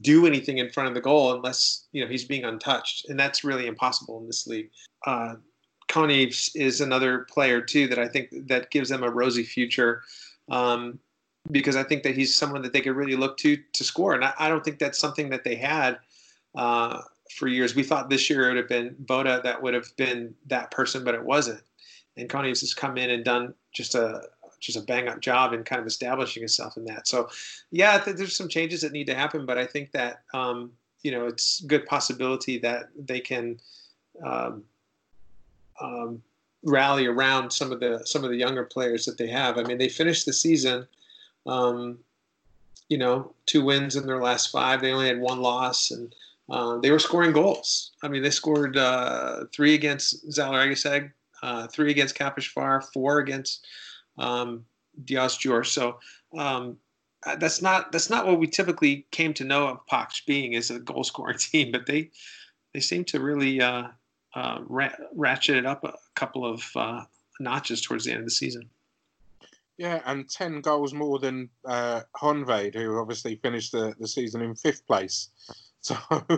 [0.00, 3.44] do anything in front of the goal unless you know he's being untouched, and that's
[3.44, 4.70] really impossible in this league.
[5.06, 5.34] Uh,
[5.96, 10.02] is another player too that I think that gives them a rosy future.
[10.48, 10.98] Um,
[11.50, 14.14] because I think that he's someone that they could really look to to score.
[14.14, 15.98] And I, I don't think that's something that they had
[16.54, 17.02] uh,
[17.36, 17.74] for years.
[17.74, 21.04] We thought this year it would have been Böde that would have been that person,
[21.04, 21.62] but it wasn't.
[22.16, 24.22] And Könyves has come in and done just a
[24.60, 27.08] just a bang up job in kind of establishing himself in that.
[27.08, 27.28] So,
[27.72, 30.70] yeah, there's some changes that need to happen, but I think that um,
[31.02, 33.58] you know it's good possibility that they can
[34.24, 34.64] um,
[35.80, 36.22] um,
[36.64, 39.58] rally around some of the some of the younger players that they have.
[39.58, 40.86] I mean, they finished the season
[41.46, 41.98] um,
[42.88, 44.80] you know, two wins in their last five.
[44.80, 46.14] They only had one loss, and
[46.50, 47.92] uh, they were scoring goals.
[48.02, 51.10] I mean, they scored uh, three against Zalaegerszeg,
[51.42, 53.66] uh, three against Kaposvár, four against
[54.18, 54.64] um,
[55.04, 55.64] Diósgyőr.
[55.66, 55.98] So
[56.36, 56.76] um,
[57.24, 60.70] uh, that's not that's not what we typically came to know of Paks being as
[60.70, 62.10] a goal scoring team, but they
[62.74, 63.88] they seem to really uh,
[64.34, 67.04] uh, ra- ratchet it up a couple of uh,
[67.40, 68.68] notches towards the end of the season.
[69.78, 74.54] Yeah, and 10 goals more than uh, Honvéd, who obviously finished the, the season in
[74.54, 75.28] fifth place.
[75.84, 76.28] So, yeah,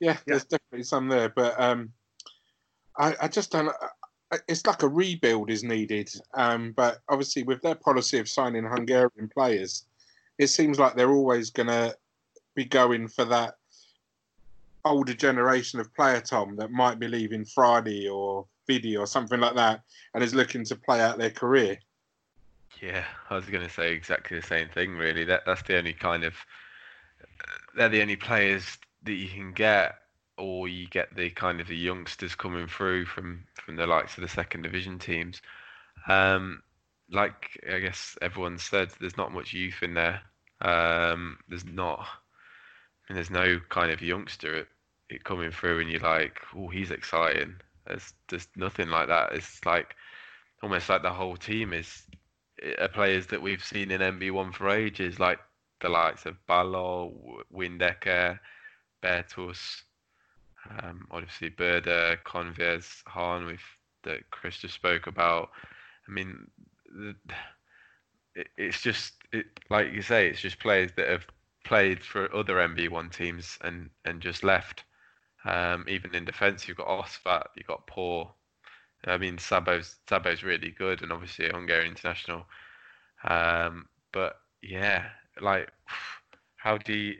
[0.00, 0.16] yeah.
[0.26, 1.30] there's definitely some there.
[1.30, 1.94] But um,
[2.98, 3.72] I, I just don't.
[4.48, 6.10] It's like a rebuild is needed.
[6.34, 9.86] Um, but obviously, with their policy of signing Hungarian players,
[10.36, 11.96] it seems like they're always going to
[12.54, 13.54] be going for that
[14.84, 19.54] older generation of player, Tom, that might be leaving Fradi or Vidi or something like
[19.54, 19.82] that
[20.14, 21.78] and is looking to play out their career.
[22.80, 24.96] Yeah, I was going to say exactly the same thing.
[24.96, 26.34] Really, that that's the only kind of
[27.76, 29.96] they're the only players that you can get,
[30.36, 34.22] or you get the kind of the youngsters coming through from from the likes of
[34.22, 35.40] the second division teams.
[36.08, 36.62] Um,
[37.10, 40.22] like I guess everyone said, there's not much youth in there.
[40.60, 42.06] Um, there's not,
[43.12, 44.66] Mean, there's no kind of youngster
[45.10, 47.56] it coming through, and you're like, oh, he's exciting.
[47.86, 49.32] There's just nothing like that.
[49.32, 49.94] It's like
[50.62, 52.04] almost like the whole team is
[52.78, 55.40] are players that we've seen in NB1 for ages, like
[55.80, 58.38] the likes of Ballo, Windecker,
[59.02, 59.82] Bertus,
[60.82, 63.44] um, obviously Böde, Könyves, Hahn.
[63.44, 63.60] We've
[64.04, 65.50] that Chris just spoke about.
[66.08, 66.46] I mean,
[68.34, 71.26] it, it's just it, like you say, it's just players that have
[71.64, 74.84] played for other NB1 teams and and just left.
[75.44, 78.32] Um, even in defence, you've got Osváth, you've got Poor.
[79.04, 82.46] I mean, Szabo's Szabo's really good, and obviously a Hungary international.
[83.24, 85.06] Um, but yeah,
[85.40, 85.70] like,
[86.56, 87.16] how do you,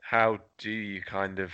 [0.00, 1.52] how do you kind of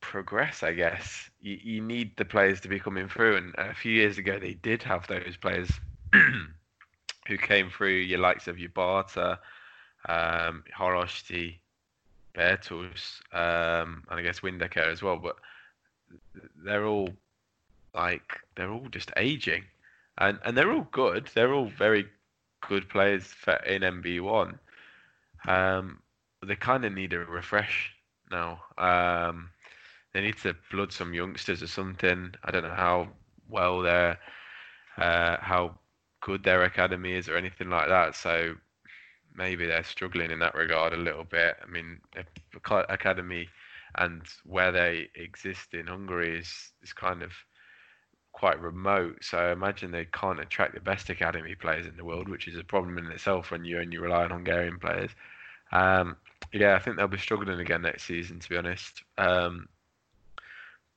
[0.00, 0.62] progress?
[0.62, 4.18] I guess you, you need the players to be coming through, and a few years
[4.18, 5.70] ago they did have those players
[7.28, 7.90] who came through.
[7.90, 9.38] Your likes of your Barta,
[10.08, 11.56] um, Haraszti,
[12.34, 15.16] Bertus, um, and I guess Windecker as well.
[15.16, 15.36] But
[16.64, 17.10] they're all
[17.94, 19.64] like they're all just aging,
[20.18, 21.30] and and they're all good.
[21.34, 22.06] They're all very
[22.68, 24.58] good players for in NB one.
[25.46, 26.00] Um,
[26.44, 27.92] they kind of need a refresh
[28.30, 28.60] now.
[28.78, 29.50] Um,
[30.12, 32.34] they need to blood some youngsters or something.
[32.44, 33.08] I don't know how
[33.48, 34.18] well they're,
[34.96, 35.78] uh, how
[36.20, 38.16] good their academy is or anything like that.
[38.16, 38.54] So
[39.36, 41.56] maybe they're struggling in that regard a little bit.
[41.62, 42.00] I mean,
[42.88, 43.48] academy
[43.96, 47.32] and where they exist in Hungary is is kind of
[48.32, 49.24] quite remote.
[49.24, 52.58] So I imagine they can't attract the best academy players in the world, which is
[52.58, 55.10] a problem in itself when you only rely on Hungarian players.
[55.72, 56.16] Um,
[56.52, 59.02] yeah, I think they'll be struggling again next season, to be honest.
[59.16, 59.68] Um,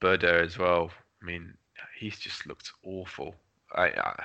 [0.01, 0.91] Böde as well.
[1.21, 1.53] I mean,
[1.97, 3.35] he's just looked awful.
[3.73, 4.23] I, I,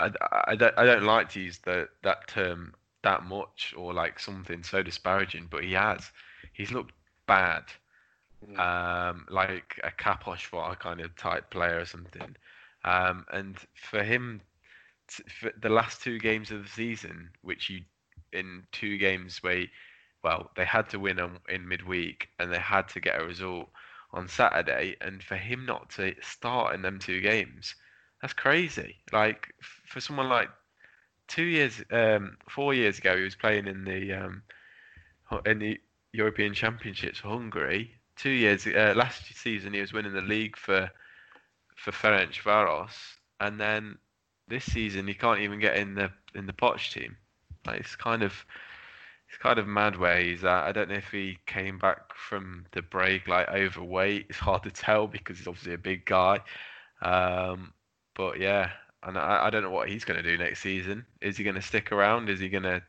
[0.00, 0.10] I,
[0.48, 2.74] I, don't, I don't like to use the, that term
[3.06, 6.10] that much or like something so disparaging, but he has.
[6.52, 6.92] He's looked
[7.26, 7.62] bad
[8.44, 8.58] mm.
[8.58, 12.34] um, like a Kaposvár kind of type player or something.
[12.84, 14.40] Um, and for him,
[15.08, 17.82] to, for the last two games of the season, which you
[18.32, 19.66] in two games where,
[20.24, 23.68] well, they had to win on, in midweek and they had to get a result
[24.12, 27.74] on Saturday, and for him not to start in them two games,
[28.20, 28.96] that's crazy.
[29.12, 30.48] Like for someone like
[31.28, 34.42] two years, um, four years ago, he was playing in the um,
[35.44, 35.80] in the
[36.12, 40.90] European Championships for Hungary, two years uh, last season he was winning the league for
[41.76, 42.92] for Ferencváros,
[43.40, 43.98] and then
[44.48, 47.16] this season he can't even get in the in the Paks team.
[47.66, 48.32] Like, it's kind of
[49.28, 50.64] it's kind of mad where he's at.
[50.64, 54.26] I don't know if he came back from the break like overweight.
[54.30, 56.40] It's hard to tell because he's obviously a big guy.
[57.02, 57.72] Um,
[58.14, 58.70] but yeah,
[59.06, 61.06] and I, I don't know what he's going to do next season.
[61.20, 62.28] Is he going to stick around?
[62.28, 62.82] Is he going to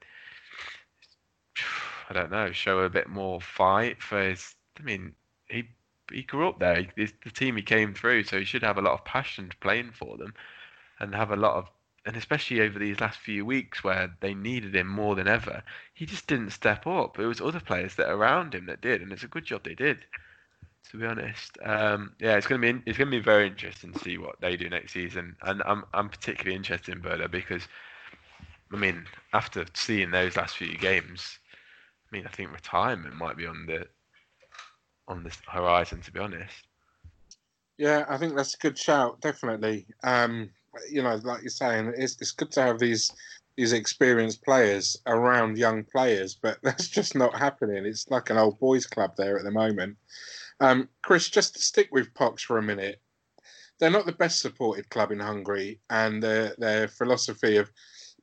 [2.10, 5.16] I don't know, show a bit more fight for his I mean,
[5.50, 5.70] he
[6.12, 6.86] he grew up there.
[6.96, 9.92] The team he came through, so he should have a lot of passion to playing
[9.92, 10.34] for them,
[11.00, 11.70] and have a lot of,
[12.06, 16.06] and especially over these last few weeks where they needed him more than ever, he
[16.06, 17.20] just didn't step up.
[17.20, 19.76] It was other players that around him that did, and it's a good job they
[19.76, 20.06] did.
[20.92, 24.18] To be honest, um, yeah, it's gonna be it's gonna be very interesting to see
[24.18, 27.64] what they do next season, and I'm I'm particularly interested in Böde because,
[28.72, 31.40] I mean, after seeing those last few games,
[32.10, 33.88] I mean, I think retirement might be on the
[35.10, 36.68] on the horizon, to be honest.
[37.78, 39.22] Yeah, I think that's a good shout.
[39.22, 39.88] Definitely.
[40.04, 40.50] Um,
[40.90, 43.12] you know, like you're saying, it's it's good to have these
[43.56, 47.86] these experienced players around young players, but that's just not happening.
[47.86, 49.98] It's like an old boys club there at the moment.
[50.60, 53.02] Um, Chris, just to stick with Paks for a minute,
[53.80, 57.72] they're not the best supported club in Hungary, and their their philosophy of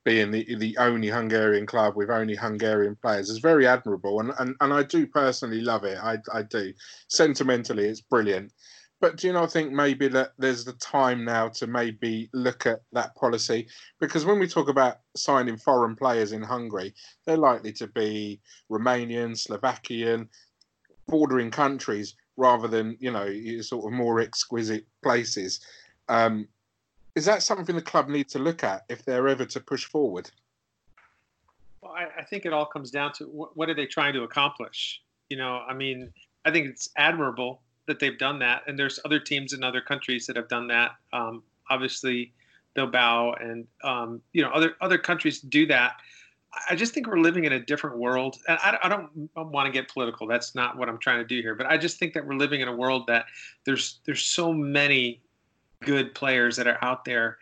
[0.03, 4.55] being the the only Hungarian club with only Hungarian players is very admirable, and and,
[4.59, 5.97] and I do personally love it.
[5.97, 6.73] I I do.
[7.07, 8.51] Sentimentally, it's brilliant.
[9.01, 12.79] But do you not think maybe that there's the time now to maybe look at
[12.93, 13.67] that policy?
[13.99, 16.93] Because when we talk about signing foreign players in Hungary,
[17.25, 18.39] they're likely to be
[18.71, 20.29] Romanian, Slovakian,
[21.07, 23.27] bordering countries rather than you know
[23.61, 25.61] sort of more exquisite places.
[26.09, 26.47] Um,
[27.15, 30.29] is that something the club need to look at if they're ever to push forward?
[31.81, 34.23] Well, I, I think it all comes down to what, what are they trying to
[34.23, 35.01] accomplish?
[35.29, 36.11] You know, I mean,
[36.43, 40.25] I think it's admirable that they've done that, and there's other teams in other countries
[40.27, 40.91] that have done that.
[41.13, 42.33] Um, obviously,
[42.73, 45.93] Bilbao and um, you know other other countries do that.
[46.69, 48.37] I just think we're living in a different world.
[48.47, 50.27] And I, I don't want to get political.
[50.27, 51.55] That's not what I'm trying to do here.
[51.55, 53.25] But I just think that we're living in a world that
[53.65, 55.21] there's there's so many
[55.81, 57.37] good players that are out there.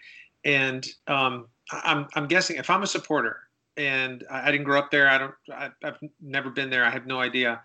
[0.46, 3.40] And um, I'm, I'm guessing if I'm a supporter
[3.78, 7.08] and I, didn't grow up there, I don't, I, I've never been there, I have
[7.08, 7.62] no idea.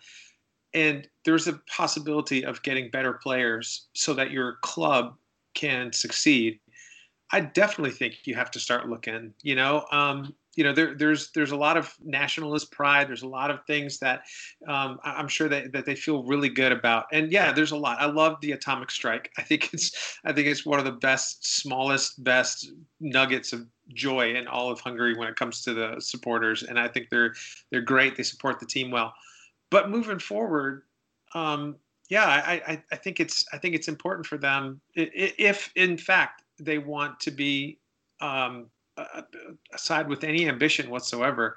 [0.75, 5.17] And there's a possibility of getting better players so that your club
[5.55, 6.61] can succeed.
[7.33, 9.35] I definitely think you have to start looking.
[9.43, 13.07] You know, um, you know, there, there's there's a lot of nationalist pride.
[13.07, 14.25] There's a lot of things that
[14.67, 17.07] um, I'm sure that, that they feel really good about.
[17.13, 18.01] And yeah, there's a lot.
[18.01, 19.31] I love the atomic strike.
[19.39, 24.35] I think it's I think it's one of the best, smallest, best nuggets of joy
[24.35, 26.65] in all of Hungary when it comes to the supporters.
[26.65, 27.35] And I think they're
[27.71, 28.17] they're great.
[28.17, 29.15] They support the team well.
[29.71, 30.83] But moving forward,
[31.35, 31.77] um,
[32.11, 36.43] yeah, I, I, I think it's I think it's important for them if in fact
[36.59, 37.79] they want to be
[38.21, 38.67] um,
[39.73, 41.57] aside with any ambition whatsoever.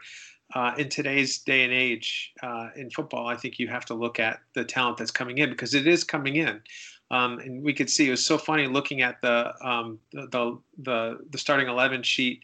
[0.53, 4.19] Uh, in today's day and age uh, in football, I think you have to look
[4.19, 6.61] at the talent that's coming in because it is coming in.
[7.09, 11.19] Um, and we could see it was so funny looking at the um, the, the
[11.29, 12.41] the starting eleven sheet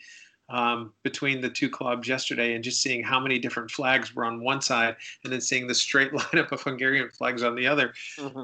[0.49, 4.41] um, between the two clubs yesterday, and just seeing how many different flags were on
[4.41, 7.93] one side, and then seeing the straight lineup of Hungarian flags on the other.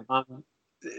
[0.10, 0.44] Um,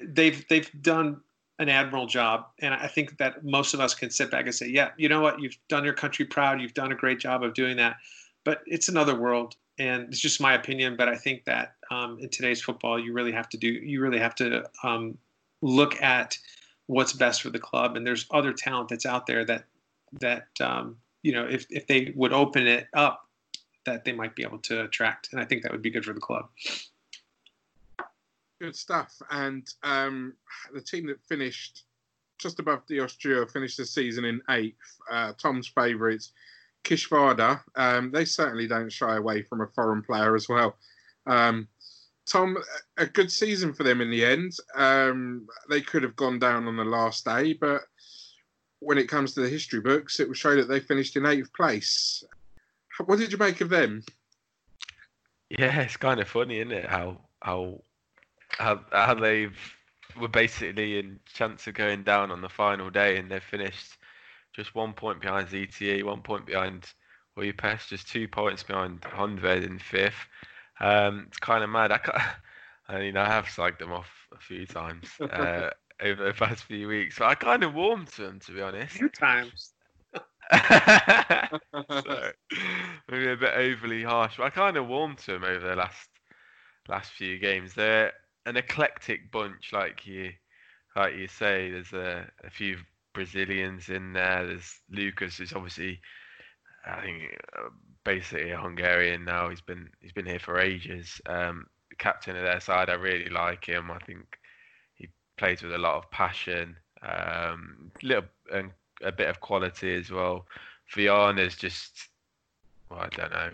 [0.03, 1.21] they've they've done
[1.59, 4.69] an admirable job, and I think that most of us can sit back and say,
[4.69, 5.41] "Yeah, you know what?
[5.41, 6.61] You've done your country proud.
[6.61, 7.97] You've done a great job of doing that."
[8.45, 10.97] But it's another world, and it's just my opinion.
[10.97, 14.19] But I think that um, in today's football, you really have to do you really
[14.19, 15.17] have to um,
[15.63, 16.39] look at
[16.87, 19.65] what's best for the club, and there's other talent that's out there that
[20.21, 23.29] that um, you know if if they would open it up,
[23.87, 26.13] that they might be able to attract, and I think that would be good for
[26.13, 26.49] the club.
[28.65, 29.13] Good stuff.
[29.31, 30.33] And um,
[30.73, 31.85] the team that finished
[32.39, 34.79] just above the Austria finished the season in eighth.
[35.11, 36.33] Uh, Tom's favourites,
[36.83, 37.61] Kisvárda.
[37.77, 40.79] Um, they certainly don't shy away from a foreign player as well.
[41.27, 41.69] Um,
[42.27, 42.57] Tom,
[42.97, 44.53] a good season for them in the end.
[44.75, 47.83] Um, they could have gone down on the last day, but
[48.81, 51.53] when it comes to the history books, it will show that they finished in eighth
[51.53, 52.25] place.
[53.05, 54.03] What did you make of them?
[55.51, 56.87] Yeah, it's kind of funny, isn't it?
[56.87, 57.83] How how
[58.59, 59.57] how, how they've
[60.21, 63.97] were basically in chance of going down on the final day, and they've finished
[64.55, 66.93] just one point behind ZTE, one point behind
[67.35, 70.29] Budapest, just two points behind Honvéd in fifth.
[70.81, 71.93] Um, it's kind of mad.
[71.93, 72.35] I,
[72.89, 75.71] I mean, I have slagged them off a few times uh,
[76.03, 78.97] over the past few weeks, but I kind of warmed to them, to be honest.
[78.97, 79.73] Few times.
[80.53, 82.31] so,
[83.11, 86.09] maybe a bit overly harsh, but I kind of warmed to them over the last
[86.87, 87.73] last few games.
[87.73, 88.13] They're
[88.47, 90.33] an eclectic bunch, like you
[90.97, 91.71] like you say.
[91.71, 92.79] There's a, a few
[93.13, 94.47] Brazilians in there.
[94.47, 96.01] There's Lucas, who's obviously,
[96.87, 97.71] I think, uh,
[98.05, 99.49] basically a Hungarian now.
[99.49, 101.21] He's been he's been here for ages.
[101.27, 101.67] Um,
[101.99, 103.91] captain of their side, I really like him.
[103.91, 104.39] I think
[104.95, 106.77] he plays with a lot of passion.
[107.03, 108.71] Um, little and
[109.03, 110.47] a bit of quality as well.
[110.95, 112.09] Viana's just,
[112.91, 113.51] well, I don't know.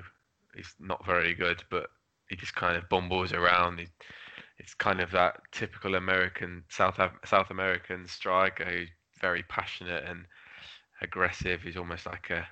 [0.55, 1.91] He's not very good, but
[2.29, 3.79] he just kind of bumbles around.
[3.81, 3.87] He,
[4.61, 8.89] it's kind of that typical American South South American striker who's
[9.19, 10.27] very passionate and
[11.01, 11.63] aggressive.
[11.63, 12.47] He's almost like a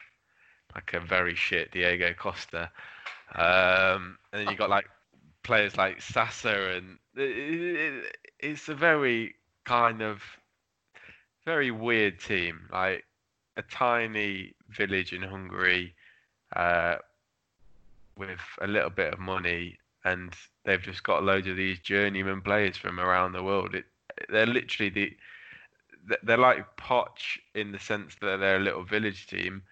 [0.75, 2.71] like a very shit Diego Costa.
[3.35, 4.87] Um, and then you got like
[5.43, 9.35] players like Sasa, and it, it, it's a very
[9.65, 10.23] kind of
[11.45, 12.69] very weird team.
[12.73, 13.05] Like
[13.59, 15.95] a tiny village in Hungary
[16.57, 16.97] uh,
[18.17, 19.77] with a little bit of money,
[20.13, 20.35] and
[20.65, 23.75] they've just got loads of these journeyman players from around the world.
[23.75, 23.85] It,
[24.29, 25.17] they're literally the
[26.23, 29.63] they're like Paks in the sense that they're a little village team,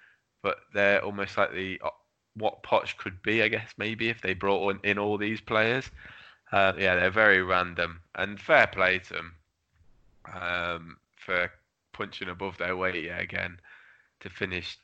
[0.43, 1.91] but they're almost like the uh,
[2.34, 5.91] what Paks could be, I guess, maybe if they brought in, in all these players.
[6.53, 9.34] Uh, yeah, they're very random, and fair play to them
[10.32, 11.51] um, for
[11.93, 13.59] punching above their weight yet again
[14.20, 14.78] to finish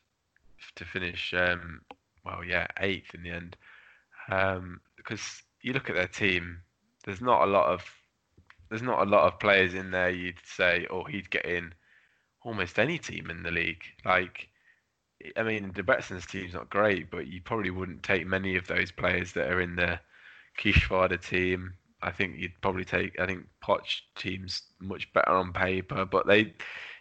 [0.76, 1.80] to finish um,
[2.24, 3.56] well, yeah, eighth in the end.
[4.30, 6.60] Um, because you look at their team,
[7.04, 7.84] there's not a lot of
[8.68, 11.74] there's not a lot of players in there you'd say, oh, he'd get in
[12.42, 13.82] almost any team in the league.
[14.04, 14.48] Like,
[15.36, 19.32] I mean, Debrecen's team's not great, but you probably wouldn't take many of those players
[19.32, 20.00] that are in the
[20.58, 21.74] Kisvárda team.
[22.02, 23.20] I think you'd probably take.
[23.20, 26.54] I think Paks team's much better on paper, but they,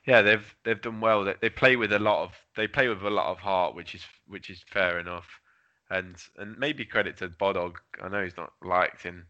[0.05, 1.23] yeah, they've they've done well.
[1.23, 3.95] They, they play with a lot of they play with a lot of heart, which
[3.95, 5.27] is which is fair enough,
[5.91, 7.75] and and maybe credit to Bódog.
[8.01, 9.25] I know he's not liked in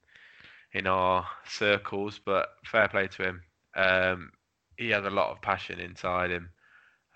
[0.71, 3.41] in our circles, but fair play to him.
[3.75, 4.31] Um,
[4.77, 6.49] he has a lot of passion inside him,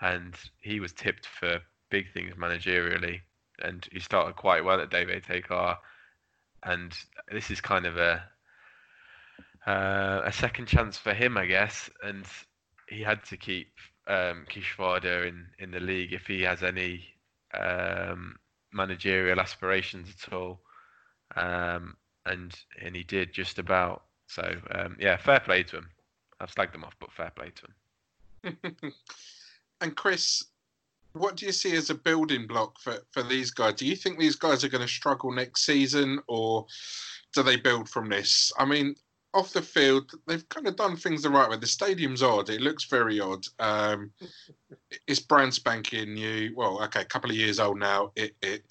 [0.01, 3.21] and he was tipped for big things managerially,
[3.59, 5.77] and he started quite well at DVTK,
[6.63, 6.93] and
[7.31, 8.23] this is kind of a
[9.67, 12.25] uh, a second chance for him, I guess, and
[12.89, 13.71] he had to keep
[14.07, 17.05] um, in in the league if he has any
[17.53, 18.35] um,
[18.75, 20.59] managerial aspirations at all.
[21.35, 21.95] Um,
[22.25, 24.03] and and he did just about.
[24.27, 25.89] So um, yeah, fair play to him.
[26.39, 28.93] I've slagged them off, but fair play to him.
[29.81, 30.43] and Chris,
[31.13, 33.75] what do you see as a building block for, for these guys?
[33.75, 36.65] Do you think these guys are going to struggle next season, or
[37.33, 38.51] do they build from this?
[38.57, 38.95] I mean,
[39.35, 41.57] off the field, they've kind of done things the right way.
[41.57, 43.45] The stadium's odd; it looks very odd.
[43.59, 44.11] Um,
[45.07, 46.53] it's brand spanking new.
[46.55, 48.11] Well, okay, a couple of years old now.
[48.15, 48.65] It it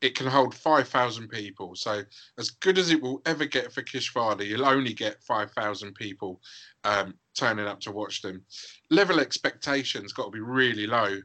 [0.00, 1.74] it can hold five thousand people.
[1.74, 2.02] So
[2.38, 6.40] as good as it will ever get for Kishvardi, you'll only get five thousand people
[6.84, 8.42] um, turning up to watch them.
[8.90, 11.20] Level expectations got to be really low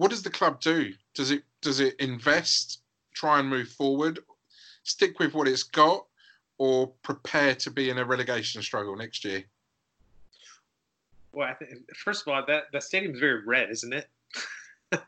[0.00, 0.92] what does the club do?
[1.14, 2.82] Does it does it invest,
[3.14, 4.20] try and move forward,
[4.82, 6.06] stick with what it's got,
[6.60, 9.42] or prepare to be in a relegation struggle next year?
[11.32, 14.08] Well, I think first of all, that that stadium's very red, isn't it?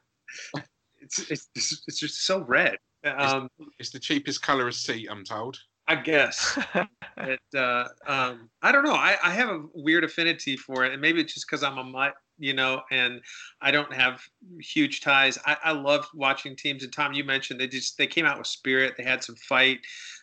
[1.01, 2.79] it's, it's it's just so red.
[3.05, 5.59] Um, it's, it's the cheapest colour of seat, I'm told.
[5.89, 6.59] I guess.
[7.19, 8.95] it, uh, um, I don't know.
[8.95, 11.85] I, I have a weird affinity for it, and maybe it's just because I'm a
[11.85, 13.21] mutt you know, and
[13.61, 14.23] I don't have
[14.61, 15.39] huge ties.
[15.47, 16.83] I, I love watching teams.
[16.83, 18.95] And Tom, you mentioned they just they came out with spirit.
[18.97, 19.79] They had some fight.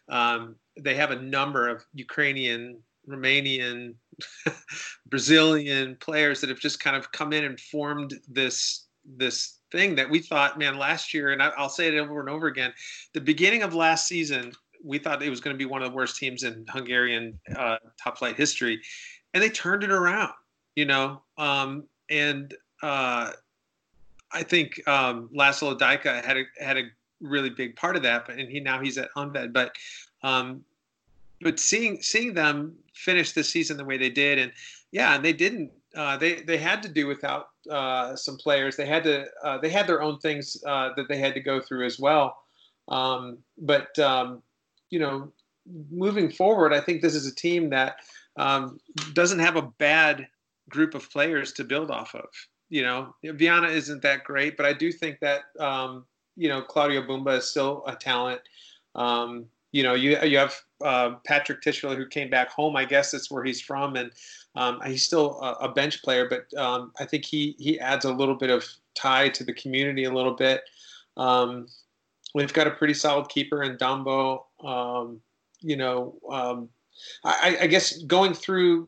[0.09, 3.95] Um, they have a number of Ukrainian, Romanian,
[5.07, 8.87] Brazilian players that have just kind of come in and formed this
[9.17, 12.29] this thing that we thought, man, last year, and I, I'll say it over and
[12.29, 12.73] over again,
[13.13, 14.51] the beginning of last season,
[14.83, 17.77] we thought it was going to be one of the worst teams in Hungarian uh,
[18.01, 18.81] top flight history,
[19.33, 20.33] and they turned it around.
[20.75, 23.31] You know, um, and uh,
[24.31, 26.83] I think um, Laszlo Dajka had a had a
[27.21, 29.53] really big part of that, but and he now he's at Honvéd.
[29.53, 29.75] But
[30.23, 30.63] um,
[31.41, 34.51] but seeing seeing them finish the season the way they did, and
[34.91, 35.71] yeah, and they didn't.
[35.95, 38.75] Uh, they they had to do without uh, some players.
[38.75, 41.59] They had to uh, they had their own things uh, that they had to go
[41.59, 42.37] through as well.
[42.87, 44.43] Um, but um,
[44.89, 45.31] you know,
[45.91, 47.97] moving forward, I think this is a team that
[48.37, 48.79] um,
[49.13, 50.27] doesn't have a bad
[50.69, 52.29] group of players to build off of.
[52.69, 56.05] You know, Viana isn't that great, but I do think that um,
[56.35, 58.41] you know Claudiu Bumba is still a talent.
[58.95, 62.75] Um, you know, you you have uh, Patrik Tischler who came back home.
[62.75, 64.11] I guess that's where he's from, and
[64.55, 66.27] um, he's still a, a, bench player.
[66.27, 68.65] But um, I think he he adds a little bit of
[68.95, 70.61] tie to the community a little bit.
[71.17, 71.67] Um,
[72.33, 74.43] we've got a pretty solid keeper in Dumbo.
[74.63, 75.21] Um,
[75.61, 76.69] you know, um,
[77.23, 78.87] I, I, guess going through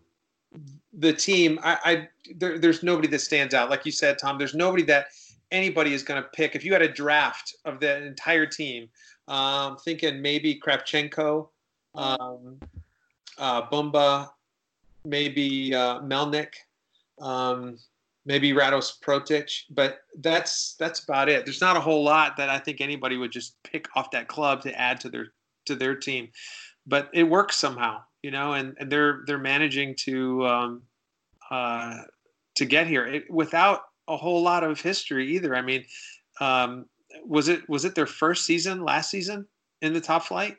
[0.93, 3.69] the team, I, I there, there's nobody that stands out.
[3.69, 5.07] Like you said, Tom, there's nobody that
[5.51, 6.55] anybody is going to pick.
[6.55, 8.89] If you had a draft of the entire team,
[9.27, 11.47] um, thinking maybe Kravchenko,
[11.95, 12.59] um,
[13.37, 14.29] uh, Bumba,
[15.05, 16.53] maybe uh, Melnik,
[17.19, 17.77] um,
[18.25, 21.45] maybe Rados Protic, but that's that's about it.
[21.45, 24.61] There's not a whole lot that I think anybody would just pick off that club
[24.63, 25.27] to add to their
[25.65, 26.29] to their team,
[26.85, 30.81] but it works somehow you know, and, and they're they're managing to um,
[31.49, 32.01] uh,
[32.55, 35.55] to get here it, without a whole lot of history either.
[35.55, 35.85] I mean,
[36.39, 36.85] um,
[37.25, 39.45] was it was it their first season last season
[39.81, 40.57] in the top flight?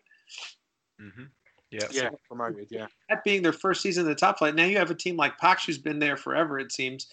[1.00, 1.24] Mm-hmm.
[1.70, 2.68] Yeah, yeah, promoted.
[2.70, 4.54] Yeah, that being their first season in the top flight.
[4.54, 6.58] Now you have a team like Paks who's been there forever.
[6.58, 7.06] It seems,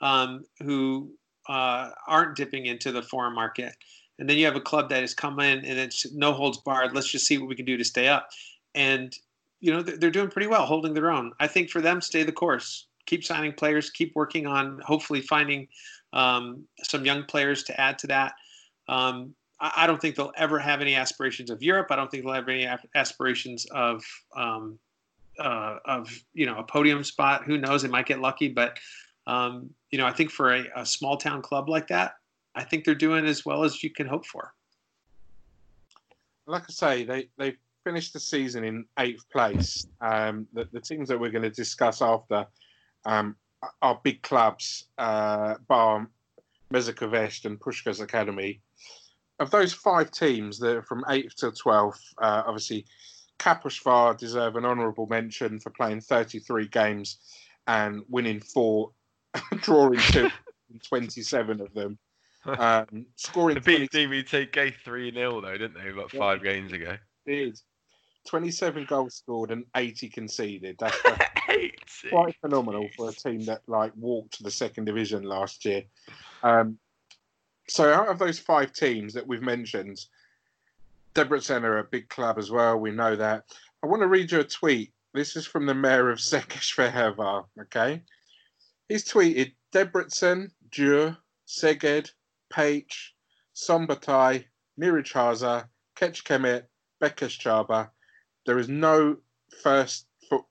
[0.00, 1.10] um, who
[1.48, 3.74] uh, aren't dipping into the foreign market.
[4.18, 6.94] And then you have a club that has come in and it's no holds barred.
[6.94, 8.30] Let's just see what we can do to stay up.
[8.74, 9.14] And
[9.60, 11.32] you know they're doing pretty well, holding their own.
[11.40, 15.68] I think for them, stay the course, keep signing players, keep working on hopefully finding
[16.12, 18.34] um, some young players to add to that.
[18.88, 21.86] Um, I, don't think they'll ever have any aspirations of Europe.
[21.90, 24.04] I don't think they'll have any aspirations of
[24.36, 24.78] um,
[25.38, 27.44] uh, of you know a podium spot.
[27.44, 27.82] Who knows?
[27.82, 28.78] They might get lucky, but
[29.26, 32.14] um, you know I think for a, a small town club like that,
[32.54, 34.52] I think they're doing as well as you can hope for.
[36.46, 37.56] Like I say, they they
[37.86, 39.86] finished the season in eighth place.
[40.00, 42.44] Um, the, the, teams that we're going to discuss after
[43.04, 43.36] um,
[43.80, 46.10] are big clubs, uh, bar
[46.74, 48.60] Mezőkövesd and Puskás Academy.
[49.38, 52.86] Of those five teams that are from 8th to 12th, uh, obviously
[53.38, 57.18] Kaposvár deserve an honourable mention for playing 33 games
[57.68, 58.90] and winning four,
[59.58, 60.28] drawing two,
[60.82, 61.98] 27 of them.
[62.46, 63.58] Um, scoring.
[63.58, 64.22] They beat 20...
[64.22, 66.52] DVT 3 0, though, didn't they, about five yeah.
[66.52, 66.96] games ago?
[67.26, 67.58] Did.
[68.26, 70.76] 27 goals scored and 80 conceded.
[70.78, 70.96] That's,
[72.10, 75.84] quite phenomenal for a team that like walked to the second division last year.
[76.42, 76.78] Um,
[77.68, 79.98] so out of those five teams that we've mentioned,
[81.14, 82.78] Debrecen are a big club as well.
[82.78, 83.44] We know that.
[83.82, 84.92] I want to read you a tweet.
[85.14, 87.46] This is from the mayor of Székesfehérvár.
[87.62, 88.02] Okay,
[88.88, 91.16] he's tweeted: Debrecen, Győr,
[91.46, 92.10] Szeged,
[92.48, 93.14] Pécs,
[93.52, 94.44] Szombathely,
[94.76, 96.68] Nyíregyháza, Kecskemét,
[96.98, 97.95] Békéscsaba,
[98.46, 99.16] there is no
[99.62, 100.06] first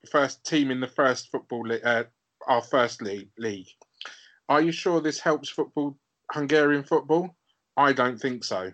[0.09, 2.03] first team in the first football uh,
[2.47, 3.67] our first league league.
[4.47, 5.97] Are you sure this helps football
[6.31, 7.35] Hungarian football?
[7.75, 8.71] I don't think so.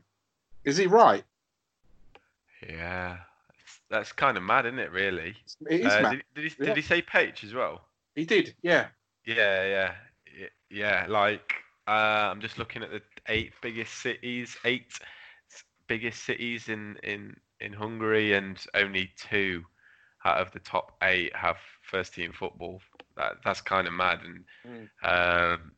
[0.66, 1.24] Is he right?
[2.68, 3.18] Yeah,
[3.90, 4.92] that's kind of mad, isn't it?
[4.92, 5.36] Really.
[5.70, 6.12] It is, Uh, Matt.
[6.12, 6.66] did, did, he, Yeah.
[6.68, 7.86] did he say Pécs as well?
[8.16, 8.88] He did, yeah.
[9.26, 9.96] Yeah, yeah,
[10.40, 11.06] y- yeah.
[11.08, 11.54] Like,
[11.88, 11.92] uh,
[12.32, 14.92] I'm just looking at the eight biggest cities, eight
[15.88, 19.64] biggest cities in in in Hungary, and only two
[20.26, 22.82] out of the top eight have first team football.
[23.16, 24.20] That that's kind of mad.
[24.24, 24.88] And Mm.
[25.04, 25.72] um,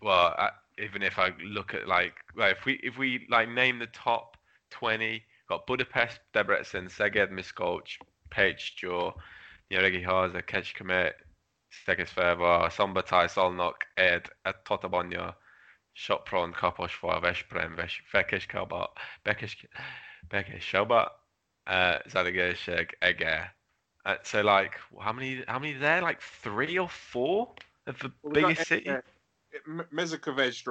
[0.00, 3.78] well, I, even if I look at like, well, if we if we like name
[3.78, 4.36] the top
[4.70, 7.96] twenty, got Budapest, Debrecen, Szeged, Miskolc,
[8.30, 8.74] Pécs,
[9.68, 11.14] Nyíregyháza, Kecskemét,
[11.68, 15.38] Székesfehérvár, Szombathely, Szolnok, Érd, Tatabánya,
[15.92, 18.92] Sopron, Kaposvár, Veszprém, Ves- Fekescsaba,
[20.28, 21.08] Bekes, Békéscsaba,
[21.66, 21.98] uh,
[23.02, 23.50] Eger.
[24.04, 25.42] Uh, so like, how many?
[25.48, 26.02] How many there?
[26.02, 27.54] Like three or four
[27.86, 28.90] of the Well, biggest city.
[28.90, 29.02] Ege-
[29.66, 29.86] M-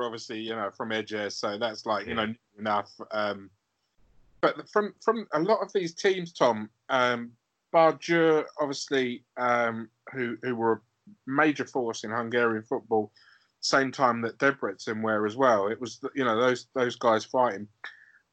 [0.05, 2.91] obviously, you know, from Edge, so that's like, you know, enough.
[3.11, 3.49] Um,
[4.41, 7.31] but from from a lot of these teams, Tom, um,
[8.59, 10.81] obviously, um, who who were a
[11.25, 13.11] major force in Hungarian football,
[13.61, 15.67] same time that Debrecen were as well.
[15.67, 17.67] It was, you know, those those guys fighting.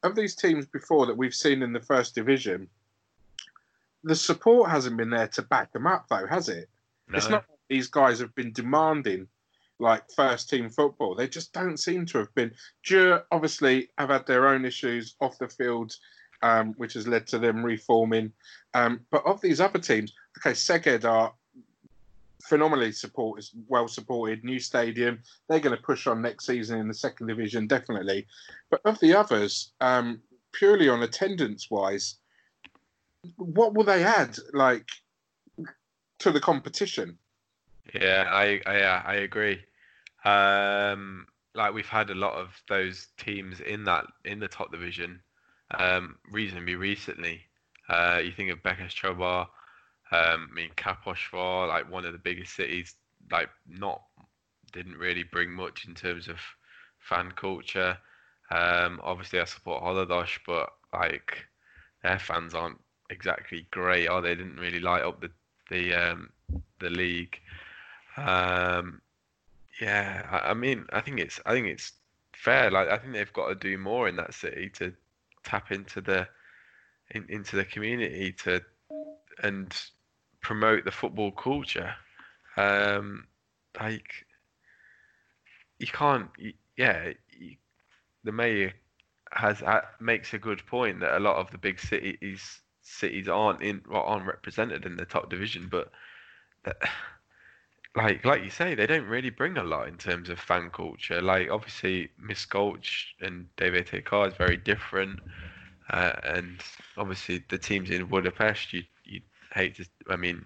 [0.03, 2.67] Of these teams before that we've seen in the first division,
[4.03, 6.69] the support hasn't been there to back them up, though, has it?
[7.13, 9.27] It's not like these guys have been demanding
[9.79, 11.15] like first team football.
[11.15, 12.51] They just don't seem to have been.
[12.85, 15.95] Győr obviously have had their own issues off the field,
[16.41, 18.31] um, which has led to them reforming.
[18.73, 21.33] Um, but of these other teams, okay, Szeged are
[22.45, 25.19] phenomenally supported, well supported, new stadium.
[25.47, 28.27] They're going to push on next season in the second division, definitely.
[28.69, 30.21] But of the others, um,
[30.51, 32.15] purely on attendance wise,
[33.37, 34.87] what will they add like
[36.19, 37.17] to the competition?
[37.93, 39.59] Yeah, I, I I agree.
[40.23, 45.19] Um, like we've had a lot of those teams in that in the top division,
[45.77, 47.41] um, reasonably recently.
[47.89, 49.47] Uh, you think of Békéscsaba,
[50.11, 52.95] um, I mean Kaposvár, like one of the biggest cities,
[53.31, 54.01] like not
[54.73, 56.37] didn't really bring much in terms of
[56.99, 57.97] fan culture.
[58.49, 61.45] Um, obviously I support Haladás, but like
[62.03, 65.31] their fans aren't exactly great, or they didn't really light up the
[65.69, 66.29] the um,
[66.79, 67.39] the league.
[68.17, 69.01] Um,
[69.79, 71.93] yeah, I, I mean, I think it's I think it's
[72.33, 72.69] fair.
[72.69, 74.93] Like I think they've got to do more in that city to
[75.43, 76.27] tap into the
[77.11, 78.61] in, into the community to
[79.43, 79.73] and
[80.41, 81.95] promote the football culture.
[82.57, 83.27] Um,
[83.79, 84.25] like
[85.79, 87.55] you can't, y- yeah, you,
[88.23, 88.73] the mayor
[89.31, 93.61] has uh, makes a good point that a lot of the big cities cities aren't
[93.61, 95.91] in well, aren't represented in the top division, but
[96.65, 96.77] that,
[97.95, 101.21] like like you say, they don't really bring a lot in terms of fan culture.
[101.21, 102.85] Like obviously, Miskolc
[103.21, 105.19] and David DVTK is very different,
[105.89, 106.61] uh, and
[106.97, 108.85] obviously the teams in Budapest, you you
[109.53, 109.85] hate to.
[110.09, 110.45] I mean,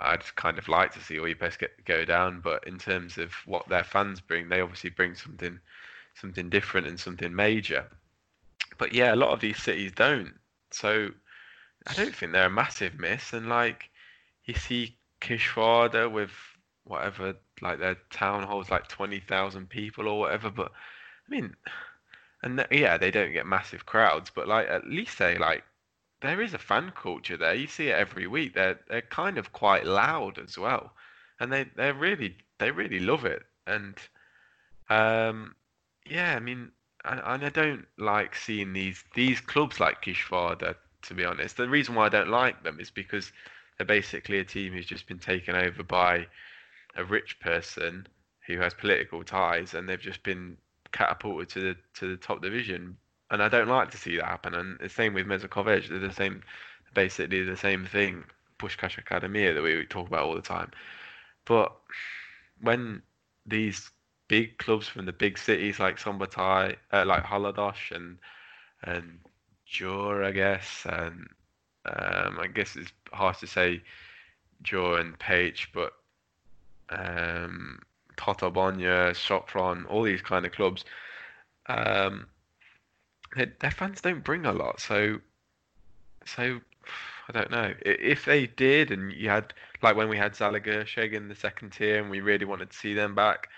[0.00, 3.32] I'd kind of like to see all Budapest get go down, but in terms of
[3.46, 5.58] what their fans bring, they obviously bring something
[6.14, 7.86] something different and something major.
[8.78, 10.34] But yeah, a lot of these cities don't.
[10.70, 11.10] So
[11.86, 13.32] I don't think they're a massive miss.
[13.32, 13.90] And like
[14.44, 16.30] you see Kisvárda with
[16.84, 20.50] whatever, like their town holds like 20,000 people or whatever.
[20.50, 20.72] But
[21.26, 21.54] I mean,
[22.42, 25.64] and th- yeah, they don't get massive crowds, but like at least they like,
[26.20, 27.54] there is a fan culture there.
[27.54, 28.54] You see it every week.
[28.54, 30.92] They're they're kind of quite loud as well,
[31.40, 33.42] and they they're really they really love it.
[33.66, 33.96] And
[34.88, 35.54] um,
[36.08, 36.70] yeah, I mean,
[37.04, 40.76] and, and I don't like seeing these these clubs like Kisvárda.
[41.02, 43.30] To be honest, the reason why I don't like them is because
[43.76, 46.26] they're basically a team who's just been taken over by
[46.96, 48.06] a rich person
[48.46, 50.56] who has political ties, and they've just been
[50.92, 52.96] catapulted to the to the top division.
[53.30, 54.54] And I don't like to see that happen.
[54.54, 56.42] And the same with Mezőkövesd, they're the same,
[56.94, 58.24] basically the same thing.
[58.58, 60.70] Puskás Academia that we talk about all the time.
[61.44, 61.72] But
[62.60, 63.02] when
[63.44, 63.90] these
[64.28, 68.18] big clubs from the big cities like Szombathely, uh, like Haladás and
[68.82, 69.18] and
[69.68, 71.28] Győr, I guess, and
[71.86, 73.82] um, I guess it's hard to say
[74.62, 75.92] Győr and Pécs, but
[76.90, 77.80] um,
[78.16, 80.84] Tatabánya, Sopron, all these kind of clubs,
[81.66, 82.26] um,
[83.36, 84.80] their, fans don't bring a lot.
[84.80, 85.18] So,
[86.24, 86.60] so
[87.28, 91.28] I don't know if they did, and you had like when we had Zalaegerszeg in
[91.28, 93.48] the second tier, and we really wanted to see them back,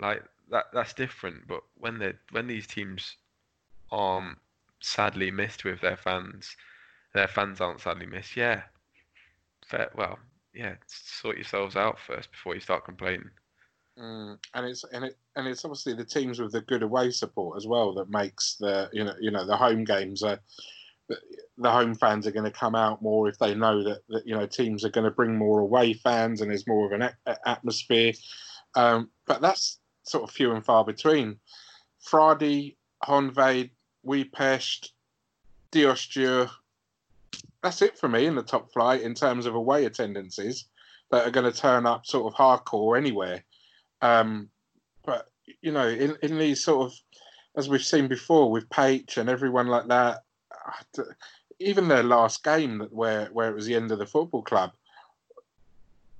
[0.00, 1.46] like that that's different.
[1.46, 3.16] But when they when these teams
[3.90, 4.38] aren't
[4.80, 6.56] sadly missed with their fans,
[7.14, 8.36] their fans aren't sadly missed.
[8.36, 8.62] Yeah,
[9.66, 9.90] fair.
[9.94, 10.18] Well,
[10.54, 13.30] yeah, sort yourselves out first before you start complaining.
[13.98, 17.56] Mm, and it's and it and it's obviously the teams with the good away support
[17.56, 20.38] as well that makes the you know you know the home games are
[21.08, 24.34] the, home fans are going to come out more if they know that, that you
[24.34, 27.48] know teams are going to bring more away fans and there's more of an a-
[27.48, 28.12] atmosphere.
[28.74, 31.38] Um, but that's sort of few and far between.
[32.06, 33.70] Fradi, Honvéd,
[34.06, 34.90] Újpest,
[35.72, 36.50] Diósgyőr.
[37.62, 40.66] That's it for me in the top flight in terms of away attendances
[41.10, 43.42] that are going to turn up sort of hardcore anywhere.
[44.06, 44.50] Um,
[45.04, 45.30] but
[45.62, 46.98] you know, in, in these sort of,
[47.56, 50.22] as we've seen before with Pécs and everyone like that,
[51.58, 54.72] even their last game that where where it was the end of the football club,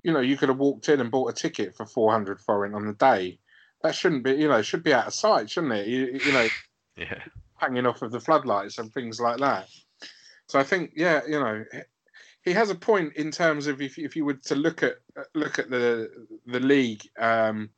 [0.03, 2.75] you know, you could have walked in and bought a ticket for four hundred forint
[2.75, 3.39] on the day.
[3.83, 5.87] That shouldn't be, you know, should be out of sight, shouldn't it?
[5.87, 6.49] You, you know,
[6.97, 7.21] Yeah.
[7.57, 9.67] hanging off of the floodlights and things like that.
[10.47, 11.63] So I think, yeah, you know,
[12.47, 14.95] he has a point in terms of if if you were to look at
[15.35, 16.09] look at the
[16.45, 17.69] the league um,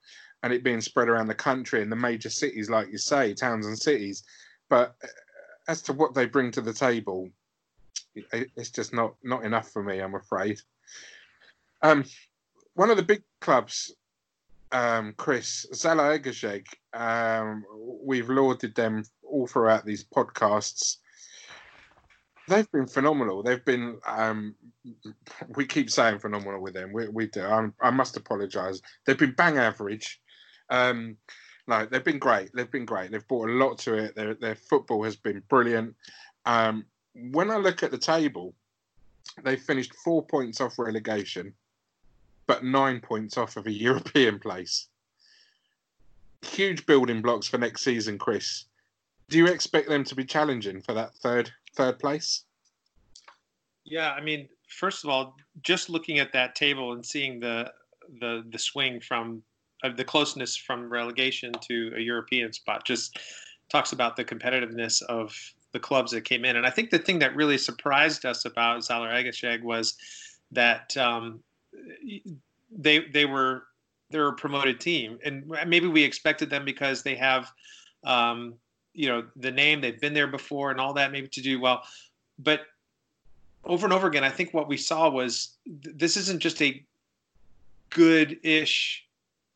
[0.43, 3.65] and it being spread around the country in the major cities, like you say, towns
[3.65, 4.24] and cities,
[4.70, 4.95] but
[5.67, 7.30] as to what they bring to the table,
[8.13, 10.61] it, it's just not not enough for me, I'm afraid.
[11.82, 12.05] Um,
[12.76, 13.91] one of the big clubs,
[14.72, 17.65] um, Chris Zalaegerszeg, um,
[18.03, 20.97] we've lauded them all throughout these podcasts.
[22.50, 23.43] They've been phenomenal.
[23.43, 24.00] They've been.
[24.08, 24.56] Um,
[25.56, 26.91] we keep saying phenomenal with them.
[26.91, 27.43] We, we do.
[27.43, 28.82] I'm, I must apologise.
[29.06, 30.20] They've been bang average.
[30.70, 31.18] Um,
[31.68, 32.50] no, they've been great.
[32.54, 33.12] They've been great.
[33.12, 34.16] They've brought a lot to it.
[34.16, 35.95] Their their football has been brilliant.
[36.45, 38.56] Um, when I look at the table,
[39.43, 41.54] they finished four points off relegation,
[42.47, 44.88] but nine points off of a European place.
[46.41, 48.66] Huge building blocks for next season, Chris.
[49.30, 52.44] Do you expect them to be challenging for that third third place?
[53.86, 57.72] Yeah, I mean, first of all, just looking at that table and seeing the
[58.20, 59.42] the the swing from
[59.84, 63.20] uh, the closeness from relegation to a European spot just
[63.70, 65.36] talks about the competitiveness of
[65.72, 66.56] the clubs that came in.
[66.56, 69.96] And I think the thing that really surprised us about Zalar Zalaegerszeg was
[70.52, 71.40] that um,
[72.72, 73.64] they they were
[74.10, 77.52] they're a promoted team, and maybe we expected them because they have
[78.04, 78.56] um,
[79.00, 81.84] you know the name they've been there before and all that maybe to do well,
[82.38, 82.64] but
[83.64, 86.84] over and over again, I think what we saw was th- this isn't just a
[87.91, 89.06] good-ish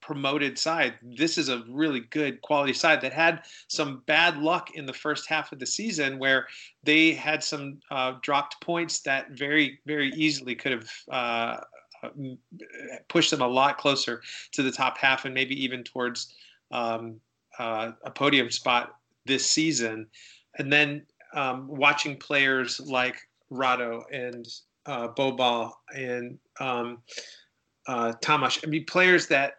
[0.02, 0.94] promoted side.
[1.02, 5.28] This is a really good quality side that had some bad luck in the first
[5.28, 6.48] half of the season where
[6.84, 11.58] they had some uh, dropped points that very, very easily could have uh,
[13.10, 14.22] pushed them a lot closer
[14.54, 16.34] to the top half and maybe even towards
[16.72, 17.20] um,
[17.60, 18.96] uh, a podium spot
[19.26, 20.08] this season.
[20.58, 23.16] And then um, watching players like
[23.52, 24.48] Rado and
[24.86, 27.00] uh, Bobal and um,
[27.88, 29.56] uh, Tamash, I mean, players that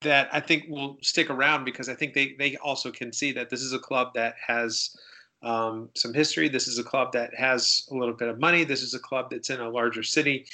[0.00, 3.50] that I think will stick around because I think they they also can see that
[3.50, 4.96] this is a club that has
[5.42, 6.48] um, some history.
[6.48, 8.64] This is a club that has a little bit of money.
[8.64, 10.46] This is a club that's in a larger city.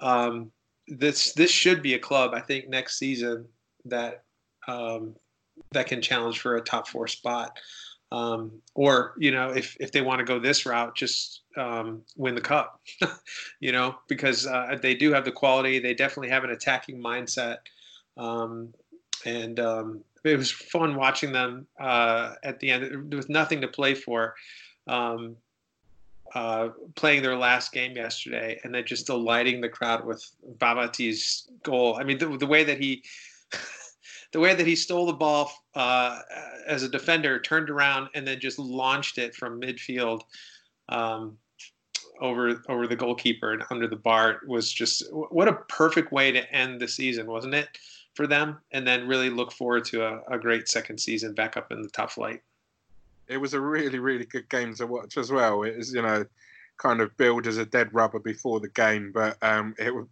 [0.00, 0.50] Um,
[0.88, 3.46] this this should be a club I think next season
[3.84, 4.24] that
[4.68, 5.14] um,
[5.72, 7.58] that can challenge for a top four spot.
[8.12, 12.34] Um, or you know if if they want to go this route, just um, win
[12.34, 12.80] the cup.
[13.60, 15.78] you know because uh, they do have the quality.
[15.78, 17.58] They definitely have an attacking mindset.
[18.16, 18.74] Um,
[19.24, 23.94] and um, it was fun watching them uh, at the end with nothing to play
[23.94, 24.34] for,
[24.86, 25.36] um,
[26.34, 30.24] uh, playing their last game yesterday, and then just delighting the crowd with
[30.58, 31.96] Babati's goal.
[31.98, 33.02] I mean, the, the way that he.
[34.32, 36.20] the way that he stole the ball uh,
[36.66, 40.22] as a defender, turned around and then just launched it from midfield
[40.88, 41.36] um,
[42.20, 46.52] over over the goalkeeper and under the bar was just what a perfect way to
[46.54, 47.68] end the season, wasn't it?
[48.14, 51.72] for them, and then really look forward to a, a great second season back up
[51.72, 52.42] in the top flight.
[53.28, 55.62] It was a really, really good game to watch as well.
[55.62, 56.26] It was, you know,
[56.76, 60.06] kind of billed as a dead rubber before the game, but um, it was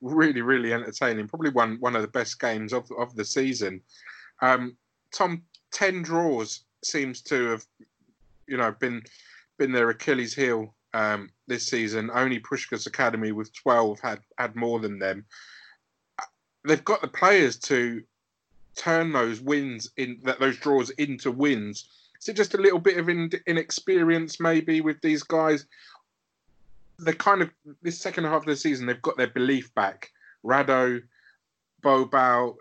[0.00, 1.28] really, really entertaining.
[1.28, 3.80] Probably one one of the best games of of the season.
[4.42, 4.76] Um,
[5.12, 5.42] Tom,
[5.72, 7.64] ten draws seems to have,
[8.46, 9.02] you know, been
[9.58, 12.10] been their Achilles heel um, this season.
[12.12, 15.26] Only Puskás Academy with twelve had had more than them
[16.66, 18.02] they've got the players to
[18.76, 21.88] turn those wins in that those draws into wins.
[22.20, 25.66] Is it just a little bit of in, inexperience maybe with these guys?
[27.02, 27.50] They're kind of
[27.82, 30.10] this second half of the season they've got their belief back.
[30.44, 31.02] Rado,
[31.82, 32.56] Bobal,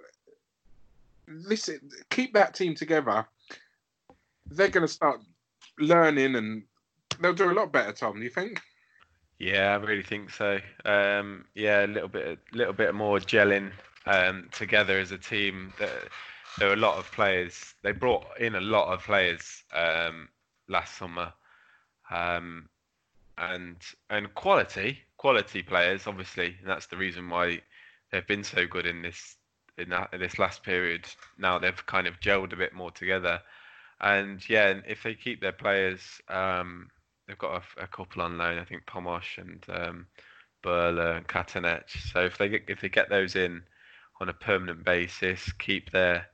[1.27, 1.79] listen,
[2.09, 3.27] keep that team together.
[4.47, 5.21] They're going to start
[5.77, 6.63] learning and
[7.19, 7.91] they'll do a lot better.
[7.91, 8.61] Tom, do you think?
[9.39, 10.59] Yeah, I really think so.
[10.85, 13.71] Um, yeah, a little bit, a little bit more gelling
[14.05, 15.73] um, together as a team.
[15.79, 15.89] There,
[16.57, 17.73] there were a lot of players.
[17.83, 20.27] They brought in a lot of players um,
[20.67, 21.31] last summer,
[22.11, 22.67] um,
[23.39, 23.77] and
[24.09, 26.57] and quality quality players obviously.
[26.59, 27.61] And that's the reason why
[28.11, 29.35] they've been so good in this
[29.77, 31.05] in, that, in this last period.
[31.37, 33.41] Now they've kind of gelled a bit more together,
[34.01, 36.89] and yeah, if they keep their players, um,
[37.27, 38.59] they've got a, a couple on loan.
[38.59, 40.07] I think Pomosh and um,
[40.63, 41.89] Burla and Katanec.
[42.11, 43.63] So if they get if they get those in
[44.19, 46.27] on a permanent basis, keep their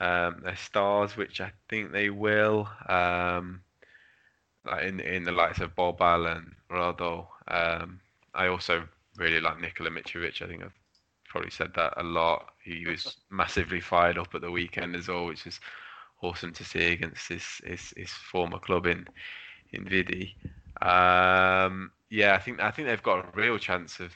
[0.00, 3.60] um, their stars, which I think they will, um,
[4.64, 7.26] like in in the likes of Bobal and Rodo.
[7.48, 8.00] Um,
[8.34, 10.42] I also really like Nikola Mitrovic.
[10.42, 10.72] I think I've
[11.28, 12.52] probably said that a lot.
[12.62, 15.60] He was massively fired up at the weekend as well, which is
[16.22, 19.06] awesome to see against his his, his former club in
[19.72, 20.36] in Vidi.
[20.82, 24.12] Um, yeah, I think I think they've got a real chance of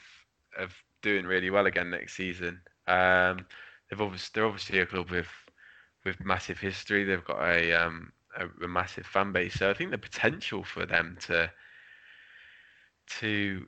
[0.57, 2.61] of doing really well again next season.
[2.87, 3.45] Um,
[3.89, 5.29] they've obviously they're obviously a club with
[6.05, 7.03] with massive history.
[7.03, 10.85] They've got a um, a, a massive fan base, so I think the potential for
[10.85, 11.51] them to
[13.19, 13.65] to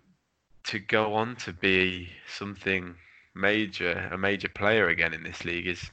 [0.63, 2.95] to go on to be something
[3.33, 5.89] major, a major player again in this league is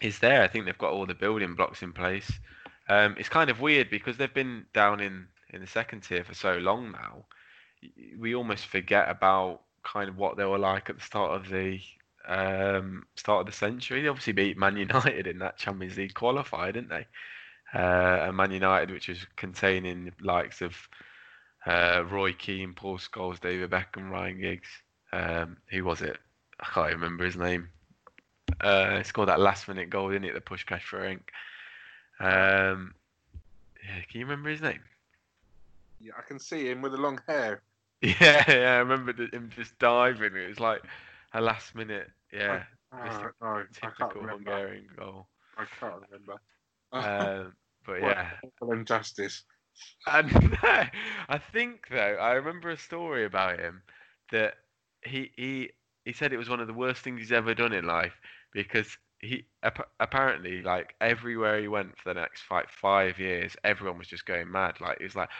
[0.00, 0.42] is there.
[0.42, 2.30] I think they've got all the building blocks in place.
[2.88, 6.34] Um, it's kind of weird because they've been down in in the second tier for
[6.34, 7.24] so long now.
[8.18, 11.80] We almost forget about kind of what they were like at the start of the
[12.28, 14.02] um, start of the century.
[14.02, 17.06] They obviously beat Man United in that Champions League qualifier, didn't they?
[17.74, 20.76] Uh, and Man United, which was containing likes of
[21.66, 24.68] uh, Roy Keane, Paul Scholes, David Beckham, Ryan Giggs.
[25.12, 26.18] Um, who was it?
[26.60, 27.68] I can't remember his name.
[28.60, 31.20] Uh, he scored that last minute goal, didn't he, at the Puskás Ferenc.
[32.20, 32.94] Um,
[33.82, 34.80] yeah, can you remember his name?
[36.00, 37.62] Yeah, I can see him with the long hair.
[38.02, 40.34] Yeah, yeah, I remember the, him just diving.
[40.34, 40.80] It was like
[41.34, 42.62] a last minute, yeah,
[43.04, 44.26] Just a no, I typical.
[44.26, 45.26] Hungarian goal.
[45.58, 46.40] I can't remember.
[46.92, 47.52] Um,
[47.86, 49.44] but What yeah, awful injustice.
[50.06, 50.30] and
[50.62, 53.82] I think though I remember a story about him
[54.30, 54.54] that
[55.04, 55.70] he he
[56.04, 58.14] he said it was one of the worst things he's ever done in life
[58.52, 63.98] because he ap- apparently like everywhere he went for the next like five years, everyone
[63.98, 64.80] was just going mad.
[64.80, 65.30] Like it was like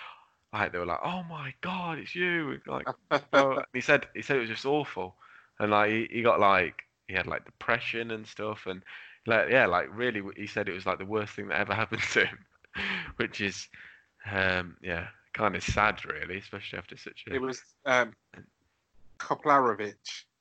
[0.52, 2.88] like they were like, "Oh my god, it's you!" Like
[3.72, 5.16] he said he said it was just awful,
[5.58, 8.82] and like he, he got like he had like depression and stuff, and
[9.26, 12.02] like yeah, like really, he said it was like the worst thing that ever happened
[12.12, 12.38] to him,
[13.16, 13.68] which is
[14.30, 18.12] um yeah, kind of sad really, especially after such a it was um,
[19.18, 19.94] Koplarovic.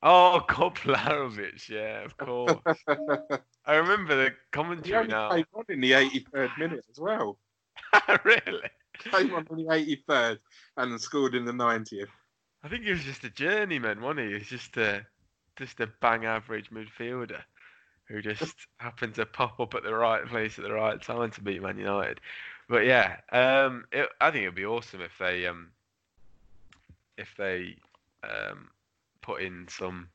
[0.04, 2.58] oh Koplarovic, yeah, of course.
[3.66, 5.32] I remember the commentary only now.
[5.32, 7.38] came on in the 83rd minute as well.
[8.24, 8.70] really,
[9.00, 10.40] Came on in the 83rd
[10.78, 12.08] and scored in the 90th.
[12.64, 14.28] I think he was just a journeyman, wasn't he?
[14.28, 15.06] He was just a
[15.56, 17.42] just a bang average midfielder
[18.10, 21.42] who just happened to pop up at the right place at the right time to
[21.42, 22.20] beat Man United.
[22.68, 25.70] But yeah, um, it, I think it'd be awesome if they um,
[27.18, 27.78] if they
[28.24, 28.70] um,
[29.22, 30.10] put in some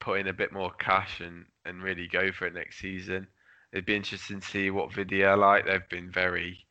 [0.00, 3.26] put in a bit more cash and, and really go for it next season.
[3.72, 5.66] It'd be interesting to see what are like.
[5.66, 6.64] They've been very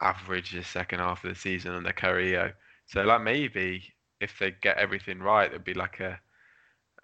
[0.00, 2.52] average the second half of the season under Carrillo.
[2.86, 3.84] So like maybe
[4.20, 6.18] if they get everything right, there'd be like a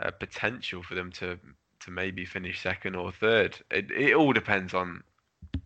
[0.01, 1.39] a potential for them to
[1.81, 3.59] to maybe finish second or third.
[3.71, 5.03] It it all depends on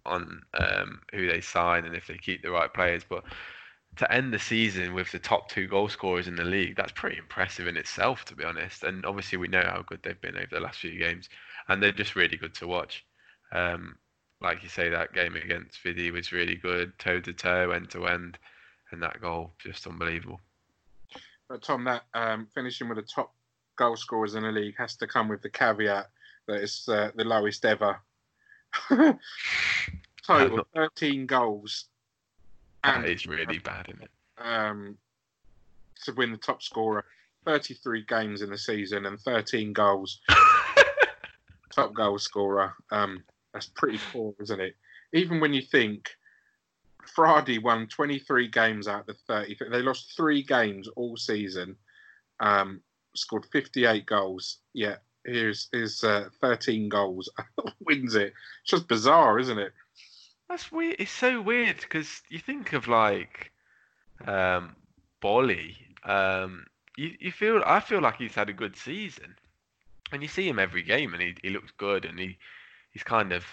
[0.04, 3.02] on um, who they sign and if they keep the right players.
[3.08, 3.24] But
[3.96, 7.18] to end the season with the top two goal scorers in the league, that's pretty
[7.18, 8.84] impressive in itself, to be honest.
[8.84, 11.28] And obviously, we know how good they've been over the last few games,
[11.68, 13.04] and they're just really good to watch.
[13.52, 13.96] Um,
[14.40, 18.06] like you say, that game against Vidi was really good, toe to toe, end to
[18.06, 18.38] end,
[18.90, 20.40] and that goal just unbelievable.
[21.48, 23.34] But Tom, that um, finishing with the top
[23.82, 26.06] goal scorers in the league has to come with the caveat
[26.46, 27.98] that it's uh, the lowest ever.
[30.24, 31.86] Total 13 goals.
[32.84, 34.10] That And is really bad, isn't it?
[34.38, 34.96] um,
[36.04, 37.04] to win the top scorer.
[37.44, 40.20] 33 games in the season and 13 goals.
[41.70, 42.72] top goal scorer.
[42.92, 44.76] Um, that's pretty poor, isn't it?
[45.12, 46.08] Even when you think
[47.16, 51.74] Fradi won 23 games out of the 30, they lost three games all season,
[52.38, 52.80] um,
[53.14, 54.58] scored 58 goals.
[54.72, 57.28] Yeah, here's here's uh, 13 goals,
[57.80, 58.32] wins it.
[58.62, 59.72] It's just bizarre, isn't it?
[60.48, 60.96] That's weird.
[60.98, 63.52] It's so weird because you think of like
[64.26, 64.76] um,
[65.20, 65.76] Bolly.
[66.04, 69.34] Um, you, you feel I feel like he's had a good season,
[70.12, 72.36] and you see him every game, and he, he looks good, and he
[72.92, 73.44] he's kind of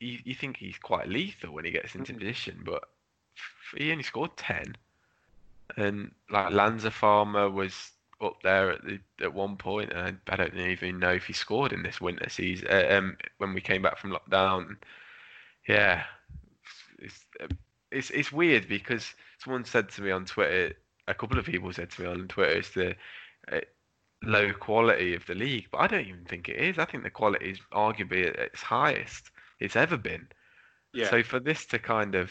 [0.00, 2.18] you, you think he's quite lethal when he gets into Mhm.
[2.18, 2.84] position, but
[3.76, 4.76] he only scored ten,
[5.76, 10.56] and like Lanzafame was up there at the at one point, and I, I don't
[10.56, 12.68] even know if he scored in this winter season.
[12.70, 14.76] Uh, um, when we came back from lockdown,
[15.68, 16.04] yeah,
[16.98, 17.24] it's
[17.90, 20.74] it's it's weird because someone said to me on Twitter,
[21.06, 22.96] a couple of people said to me on Twitter, it's the
[23.52, 23.60] uh,
[24.22, 26.78] low quality of the league, but I don't even think it is.
[26.78, 30.26] I think the quality is arguably at its highest it's ever been.
[30.92, 31.10] Yeah.
[31.10, 32.30] So for this to kind of,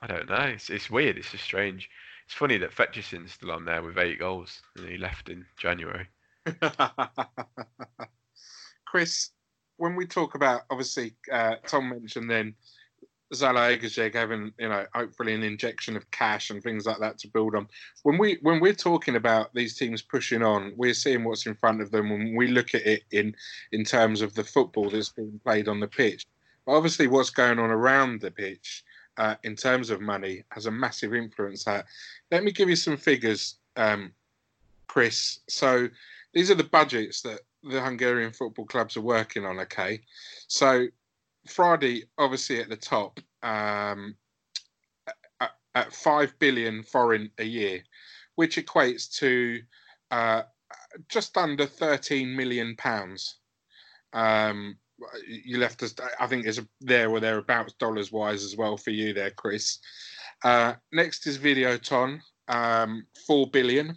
[0.00, 1.18] I don't know, it's, it's weird.
[1.18, 1.90] It's just strange.
[2.32, 6.08] It's funny that Fetcherson's still on there with eight goals, and he left in January.
[8.86, 9.32] Chris,
[9.76, 12.54] when we talk about obviously, uh, Tom mentioned then
[13.34, 13.76] Zala
[14.14, 17.68] having you know hopefully an injection of cash and things like that to build on.
[18.02, 21.82] When we when we're talking about these teams pushing on, we're seeing what's in front
[21.82, 22.08] of them.
[22.08, 23.36] When we look at it in
[23.72, 26.24] in terms of the football that's being played on the pitch,
[26.64, 28.84] but obviously what's going on around the pitch
[29.18, 31.64] uh, in terms of money has a massive influence.
[31.64, 31.86] That
[32.30, 34.12] let me give you some figures, um,
[34.86, 35.40] Chris.
[35.48, 35.88] So
[36.34, 39.60] these are the budgets that the Hungarian football clubs are working on.
[39.60, 40.00] Okay,
[40.48, 40.86] so
[41.48, 44.14] Fradi, obviously at the top, um,
[45.40, 47.82] at, at five billion forint a year,
[48.36, 49.60] which equates to
[50.10, 50.42] uh,
[51.08, 53.36] just under thirteen million pounds.
[54.14, 54.76] Um,
[55.26, 59.12] you left us, I think, is there or thereabouts dollars wise as well for you
[59.12, 59.78] there, Chris.
[60.44, 63.96] Uh, next is Videoton, um, four billion.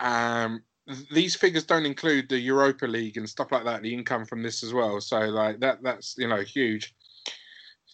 [0.00, 0.62] Um,
[1.10, 4.62] these figures don't include the Europa League and stuff like that, the income from this
[4.62, 5.00] as well.
[5.00, 6.94] So like that that's you know huge.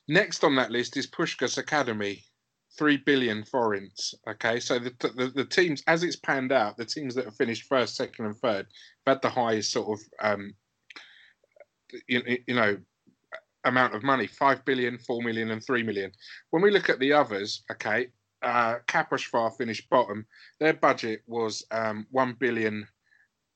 [0.08, 2.24] Next on that list is Puskás Academy,
[2.76, 4.14] three billion forints.
[4.28, 7.64] Okay, so the, the, the teams as it's panned out, the teams that have finished
[7.68, 8.66] first, second, and third
[9.06, 10.52] have had the highest sort of um,
[12.06, 12.76] you, you know
[13.64, 16.10] amount of money 5 billion 4 million and 3 million
[16.50, 18.08] when we look at the others okay
[18.42, 20.26] uh, Kaposvár finished bottom.
[20.58, 22.86] Their budget was um, one billion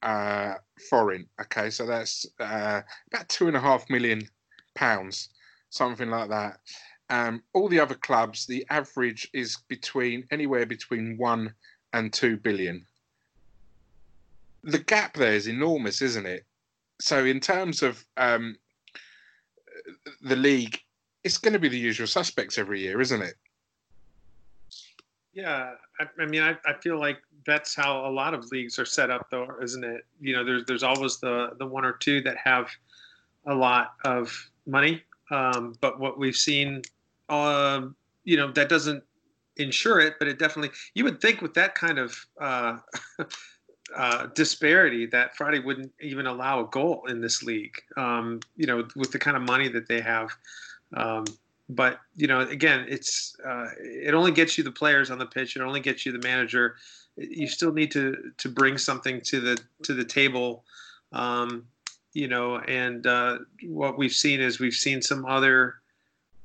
[0.03, 0.55] uh,
[0.89, 1.29] forint.
[1.41, 4.29] Okay, so that's uh, about two and a half million
[4.75, 5.31] pounds,
[5.71, 6.61] something like that.
[7.09, 11.55] Um, all the other clubs, the average is between anywhere between one
[11.93, 12.85] and two billion.
[14.65, 16.45] The gap there is enormous, isn't it?
[17.01, 18.57] So, in terms of um,
[20.23, 20.81] the league,
[21.25, 23.35] it's going to be the usual suspects every year, isn't it?
[25.35, 28.87] Yeah, I, I mean, I, I feel like that's how a lot of leagues are
[28.87, 30.07] set up, though, isn't it?
[30.21, 32.71] You know, there's there's always the the one or two that have
[33.47, 34.33] a lot of
[34.67, 36.83] money, um, but what we've seen,
[37.29, 37.83] uh,
[38.25, 39.05] you know, that doesn't
[39.57, 40.71] ensure it, but it definitely.
[40.95, 42.79] You would think with that kind of uh,
[43.95, 47.77] uh, disparity that Fradi wouldn't even allow a goal in this league.
[47.97, 50.31] Um, you know, with the kind of money that they have.
[50.95, 51.25] Um,
[51.69, 55.57] but you know, again, it's uh, it only gets you the players on the pitch.
[55.57, 56.77] It only gets you the manager.
[57.17, 60.65] You still need to to bring something to the to the table.
[61.13, 61.67] Um,
[62.13, 65.77] you know, and uh, what we've seen is we've seen some other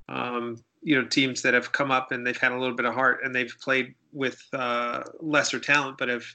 [0.09, 2.93] um, you know teams that have come up and they've had a little bit of
[2.93, 6.25] heart and they've played with uh, lesser talent but have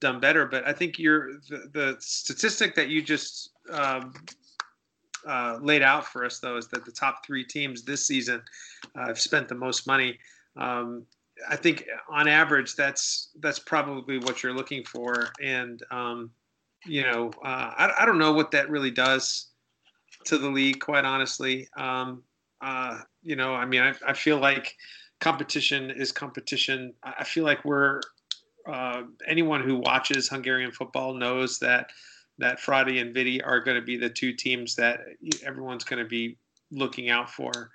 [0.00, 0.46] done better.
[0.46, 4.12] But I think you're the, the statistic that you just um,
[5.26, 8.42] uh, laid out for us, though, is that the top three teams this season
[8.96, 10.18] uh, have spent the most money.
[10.56, 11.04] Um,
[11.48, 16.30] I think on average, that's that's probably what you're looking for, and um,
[16.86, 19.48] you know, uh, I, I don't know what that really does
[20.26, 21.68] to the league, quite honestly.
[21.76, 22.22] Um,
[22.60, 24.76] uh, you know, I mean, I, I feel like
[25.20, 26.92] competition is competition.
[27.02, 28.00] I feel like we're
[28.66, 31.90] uh, anyone who watches Hungarian football knows that
[32.38, 35.04] that Fradi and Vidi are going to be the two teams that
[35.44, 36.36] everyone's going to be
[36.72, 37.70] looking out for.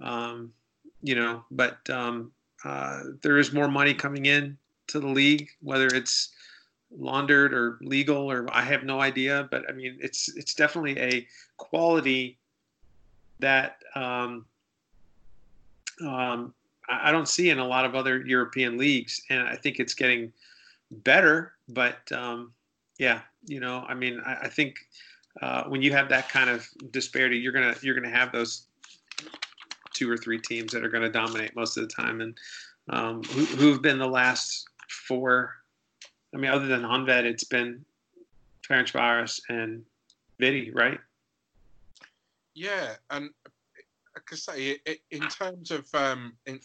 [0.00, 0.52] Um,
[1.02, 2.32] you know, but um,
[2.64, 4.56] uh, there is more money coming in
[4.88, 6.30] to the league, whether it's
[6.90, 9.46] laundered or legal or I have no idea.
[9.50, 11.26] But I mean, it's it's definitely a
[11.56, 12.38] quality
[13.40, 14.46] that um,
[16.00, 16.54] um,
[16.88, 20.32] I don't see in a lot of other European leagues, and I think it's getting
[20.90, 21.52] better.
[21.68, 22.52] But um,
[22.98, 24.76] yeah, you know, I mean, I, I think
[25.42, 28.64] uh, when you have that kind of disparity, you're gonna you're gonna have those
[29.92, 32.38] two or three teams that are going to dominate most of the time, and
[32.90, 35.54] um, who, who've been the last four.
[36.34, 37.84] I mean, other than Honvéd, it's been
[38.68, 39.82] Ferencváros and
[40.38, 40.98] Vidi, right?
[42.54, 43.30] Yeah, and
[44.32, 44.78] I say
[45.10, 46.60] in terms of um, in,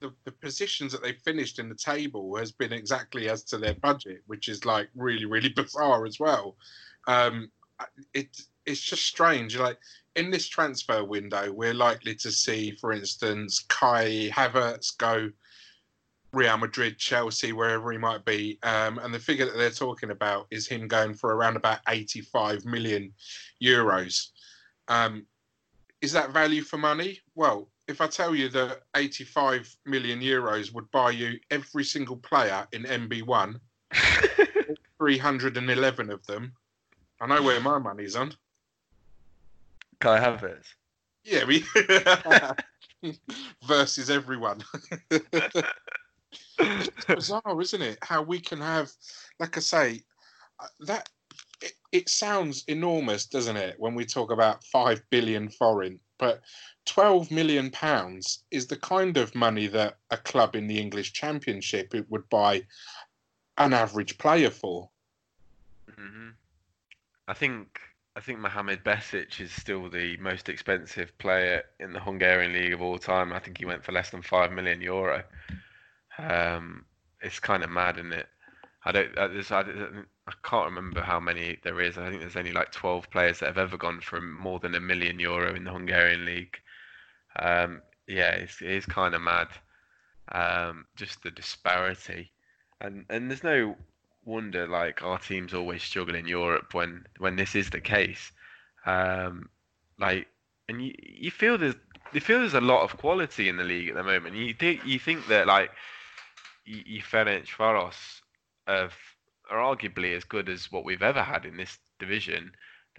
[0.00, 3.74] the, the positions that they finished in the table has been exactly as to their
[3.74, 6.56] budget, which is like really, really bizarre as well.
[7.06, 7.50] Um,
[8.14, 8.28] it
[8.66, 9.56] it's just strange.
[9.56, 9.78] Like
[10.16, 15.30] in this transfer window, we're likely to see, for instance, Kai Havertz go
[16.32, 18.58] Real Madrid, Chelsea, wherever he might be.
[18.62, 22.64] Um, and the figure that they're talking about is him going for around about 85
[22.64, 23.12] million
[23.62, 24.28] euros.
[24.86, 25.26] Um,
[26.02, 27.18] is that value for money?
[27.34, 32.66] Well, if I tell you that 85 million euros would buy you every single player
[32.72, 33.60] in NB1,
[34.98, 36.52] 311 of them,
[37.20, 38.32] I know where my money's on.
[40.00, 40.64] Can I have it?
[41.24, 41.64] Yeah, we
[43.66, 44.62] versus everyone.
[45.10, 47.98] it's bizarre, isn't it?
[48.02, 48.90] How we can have,
[49.38, 50.02] like I say,
[50.58, 51.10] uh, that
[51.92, 56.42] it, sounds enormous, doesn't it, when we talk about five billion forint, but
[56.86, 61.94] 12 million pounds is the kind of money that a club in the English Championship
[61.94, 62.62] it would buy
[63.58, 64.88] an average player for.
[65.96, 66.30] hmm
[67.28, 67.80] I think
[68.16, 72.82] I think Mohamed Besic is still the most expensive player in the Hungarian league of
[72.82, 73.32] all time.
[73.32, 75.22] I think he went for less than five million euro.
[76.18, 76.84] Um,
[77.22, 78.26] it's kind of mad, isn't it?
[78.84, 79.18] I don't.
[79.18, 79.64] I, I,
[80.30, 81.98] I can't remember how many there is.
[81.98, 84.80] I think there's only like 12 players that have ever gone for more than a
[84.80, 86.56] million euro in the Hungarian league.
[87.38, 89.48] Um, yeah, it's, it is kind of mad.
[90.32, 92.30] Um, just the disparity,
[92.80, 93.76] and and there's no
[94.24, 98.30] wonder like our teams always struggle in Europe when when this is the case.
[98.86, 99.48] Um,
[99.98, 100.28] like,
[100.68, 101.74] and you you feel there's
[102.12, 104.36] you feel there's a lot of quality in the league at the moment.
[104.36, 105.70] You think you think that like
[106.64, 108.20] you, you Ferencváros
[108.68, 108.94] have
[109.50, 112.52] are arguably as good as what we've ever had in this division,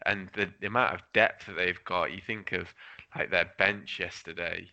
[0.05, 2.11] and the, the amount of depth that they've got.
[2.11, 2.67] You think of
[3.15, 4.69] like their bench yesterday.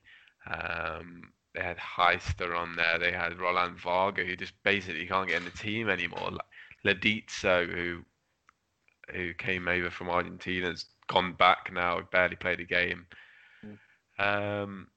[0.51, 2.99] Um, they had Heister on there.
[2.99, 6.31] They had Roland Varga, who just basically can't get in the team anymore.
[6.85, 8.05] Leditzo, who
[9.13, 12.01] who came over from Argentina, has gone back now.
[12.13, 13.07] Barely played a game.
[14.19, 14.89] Um,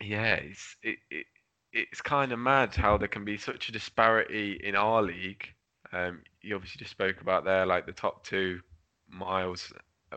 [0.00, 1.26] yeah, it's it, it
[1.72, 5.48] it's kind of mad how there can be such a disparity in our league.
[5.92, 8.60] Um, you obviously just spoke about there, like the top two
[9.08, 9.72] miles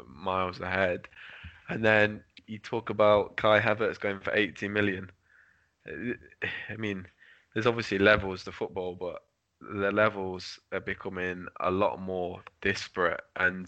[0.07, 1.07] miles ahead,
[1.69, 5.11] and then you talk about Kai Havertz going for 80 million.
[5.87, 7.05] I mean,
[7.53, 9.23] there's obviously levels to football, but
[9.61, 13.67] the levels are becoming a lot more disparate, and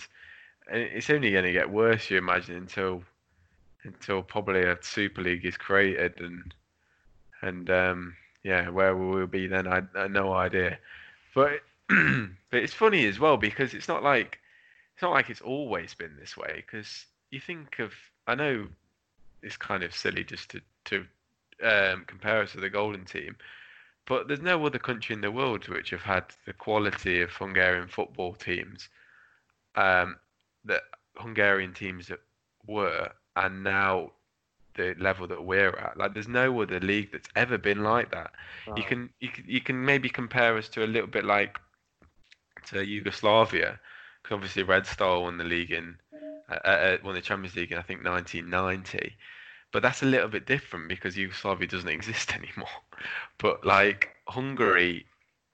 [0.67, 2.09] it's only going to get worse.
[2.09, 3.03] You imagine until
[3.83, 6.53] until probably a Super League is created, and
[7.41, 10.77] and um, yeah, where we will be then, I, I no idea.
[11.33, 11.61] But
[12.49, 14.39] but it's funny as well because it's not like
[14.93, 16.63] it's not like it's always been this way.
[16.65, 17.93] Because you think of,
[18.27, 18.67] I know
[19.41, 21.05] it's kind of silly just to to
[21.63, 23.35] um, compare us to the Golden Team,
[24.05, 27.87] but there's no other country in the world which have had the quality of Hungarian
[27.87, 28.89] football teams
[29.75, 30.17] um,
[30.65, 30.81] that
[31.15, 32.19] Hungarian teams that
[32.67, 34.11] were, and now
[34.75, 35.97] the level that we're at.
[35.97, 38.31] Like, there's no other league that's ever been like that.
[38.75, 41.59] You can you can you can maybe compare us to a little bit like
[42.67, 43.79] to Yugoslavia,
[44.29, 45.97] obviously Red Star won the league in
[46.49, 49.15] uh, uh, won the Champions League in I think 1990.
[49.71, 52.69] But that's a little bit different because Yugoslavia doesn't exist anymore.
[53.37, 55.05] But like Hungary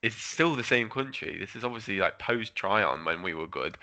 [0.01, 1.37] is still the same country.
[1.39, 3.77] This is obviously like post Trianon when we were good.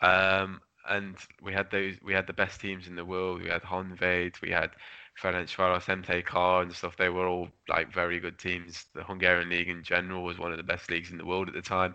[0.00, 3.42] Um, and we had those we had the best teams in the world.
[3.42, 4.70] We had Honvéd, we had
[5.20, 6.96] Ferencváros, MTK and stuff.
[6.96, 8.86] They were all like very good teams.
[8.94, 11.54] The Hungarian league in general was one of the best leagues in the world at
[11.54, 11.94] the time.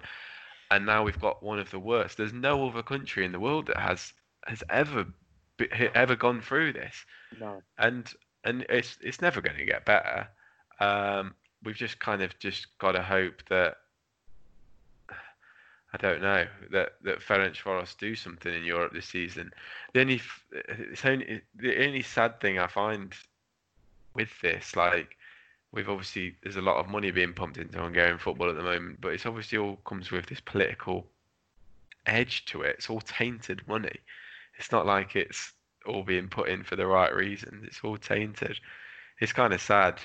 [0.72, 2.17] And now we've got one of the worst.
[2.17, 4.13] There's no other country in the world that has
[4.47, 5.05] has ever
[5.93, 6.95] ever gone through this.
[7.39, 7.61] No.
[7.78, 8.11] And
[8.45, 10.28] and it's it's never going to get better.
[10.80, 13.78] Um, we've just kind of just got to hope that
[15.93, 19.51] I don't know that that Ferencváros do something in Europe this season.
[19.93, 23.13] The only it's only the only sad thing I find
[24.13, 25.17] with this, like
[25.72, 28.99] we've obviously there's a lot of money being pumped into Hungarian football at the moment,
[29.02, 31.06] but it's obviously all comes with this political
[32.06, 32.76] edge to it.
[32.77, 33.95] It's all tainted money.
[34.57, 35.53] It's not like it's
[35.85, 37.64] all being put in for the right reasons.
[37.65, 38.60] It's all tainted.
[39.19, 39.99] It's kind of sad.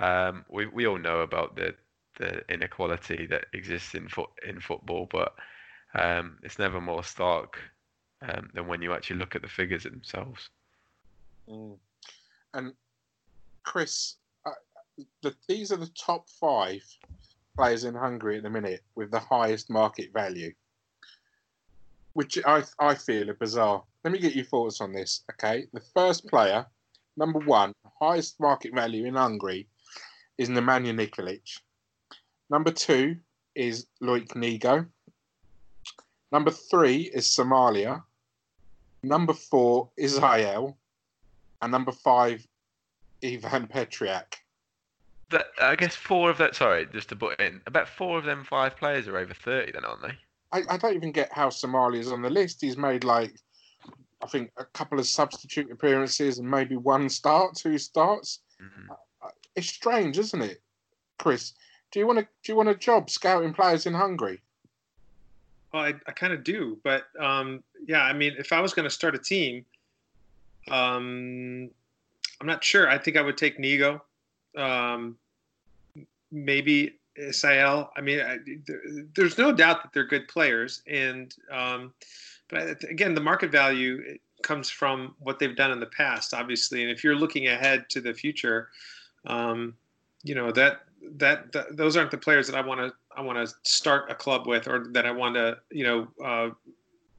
[0.00, 1.74] Um, we we all know about the
[2.18, 5.34] the inequality that exists in foot in football, but
[5.94, 7.58] um, it's never more stark
[8.22, 10.48] um, than when you actually look at the figures themselves.
[11.48, 11.78] Mm.
[12.54, 12.72] And
[13.62, 14.16] Chris,
[15.22, 16.82] the, these are the top five
[17.56, 20.52] players in Hungary at the minute with the highest market value,
[22.12, 23.82] which I I feel are bizarre.
[24.04, 25.24] Let me get your thoughts on this.
[25.32, 26.66] Okay, the first player,
[27.16, 29.68] number one, highest market value in Hungary,
[30.38, 31.60] is Nemanja Nikolic.
[32.50, 33.16] Number two
[33.54, 34.86] is Loic Négo.
[36.32, 38.02] Number three is Somália.
[39.02, 40.76] Number four, is Isael.
[41.60, 42.46] And number five,
[43.22, 44.41] Ivan Petryak.
[45.32, 46.54] That I guess four of that.
[46.54, 49.84] Sorry, just to put in, about four of them five players are over thirty, then
[49.84, 50.12] aren't they?
[50.52, 52.60] I, I don't even get how Somália's on the list.
[52.60, 53.34] He's made like,
[54.22, 58.40] I think, a couple of substitute appearances and maybe one start, two starts.
[58.62, 58.94] Mhm.
[59.56, 60.62] It's strange, isn't it,
[61.18, 61.54] Chris?
[61.90, 64.40] Do you want to do you want a job scouting players in Hungary?
[65.72, 68.84] Well, I, I kind of do, but um, yeah, I mean, if I was going
[68.84, 69.64] to start a team,
[70.70, 71.70] um,
[72.40, 72.88] I'm not sure.
[72.88, 74.00] I think I would take Négo,
[74.56, 75.16] um,
[76.30, 77.88] maybe Isael.
[77.96, 78.80] I mean, I, there,
[79.14, 81.92] there's no doubt that they're good players, and um,
[82.48, 86.82] but again, the market value comes from what they've done in the past, obviously.
[86.82, 88.68] And if you're looking ahead to the future,
[89.26, 89.74] um,
[90.22, 90.82] you know that
[91.16, 94.46] that, those aren't the players that I want to I want to start a club
[94.46, 96.50] with, or that I want to you know uh,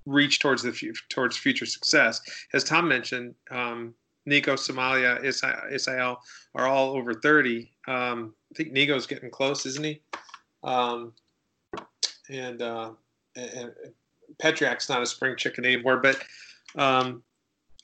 [0.06, 2.22] reach towards the towards future success.
[2.54, 3.94] As Tom mentioned, um,
[4.26, 6.18] Nico, Somália, Isa- Isael
[6.56, 7.72] are all over thirty.
[7.88, 10.02] Um, I think Nico's getting close, isn't he?
[10.64, 11.14] Um,
[12.30, 12.92] and, uh,
[13.36, 13.72] and
[14.90, 16.24] not a spring chicken anymore, but
[16.76, 17.24] um,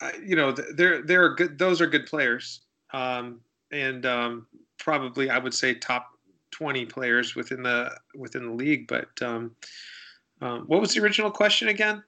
[0.01, 1.57] I, you know th- they're they're good.
[1.57, 2.61] Those are good players,
[2.93, 3.41] um,
[3.71, 4.47] and um,
[4.77, 6.11] probably I would say top
[6.51, 8.87] twenty players within the within the league.
[8.87, 9.55] But um,
[10.41, 12.03] um, what was the original question again?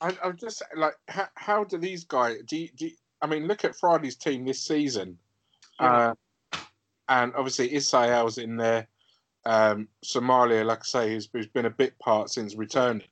[0.00, 2.38] I, I'm just like, how, how do these guys?
[2.46, 5.16] Do you, do you- I mean, look at Fradi's team this season,
[5.80, 6.14] uh,
[7.08, 8.86] and obviously Isael's in there.
[9.46, 13.06] Um, Somália, like I say, has, has been a bit part since returning.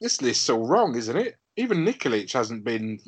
[0.00, 1.36] This list's all wrong, isn't it?
[1.56, 3.00] Even Nikolic hasn't been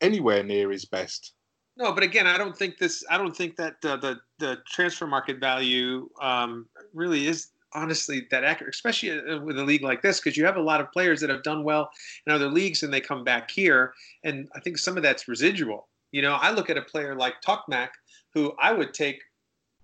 [0.00, 1.34] anywhere near his best.
[1.76, 3.04] No, but again, I don't think this.
[3.08, 8.44] I don't think that uh, the the transfer market value um, really is honestly that
[8.44, 11.20] accurate, especially uh, with a league like this, because you have a lot of players
[11.20, 11.90] that have done well
[12.26, 13.92] in other leagues and they come back here,
[14.24, 15.88] and I think some of that's residual.
[16.12, 17.88] You know, I look at a player like Tokmac,
[18.34, 19.20] who I would take,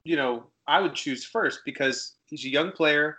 [0.04, 3.18] you know, I would choose first because he's a young player,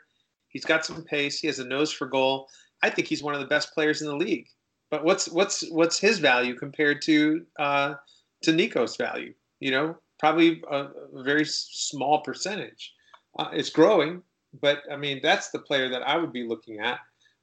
[0.50, 2.48] he's got some pace, he has a nose for goal.
[2.84, 4.48] I think he's one of the best players in the league.
[4.92, 7.96] But what's what's what's his value compared to uh,
[8.44, 9.34] to Nico's value?
[9.60, 12.94] You know, probably a, a very small percentage.
[13.38, 14.24] Uh, it's growing,
[14.62, 17.00] but I mean that's the player that I would be looking at.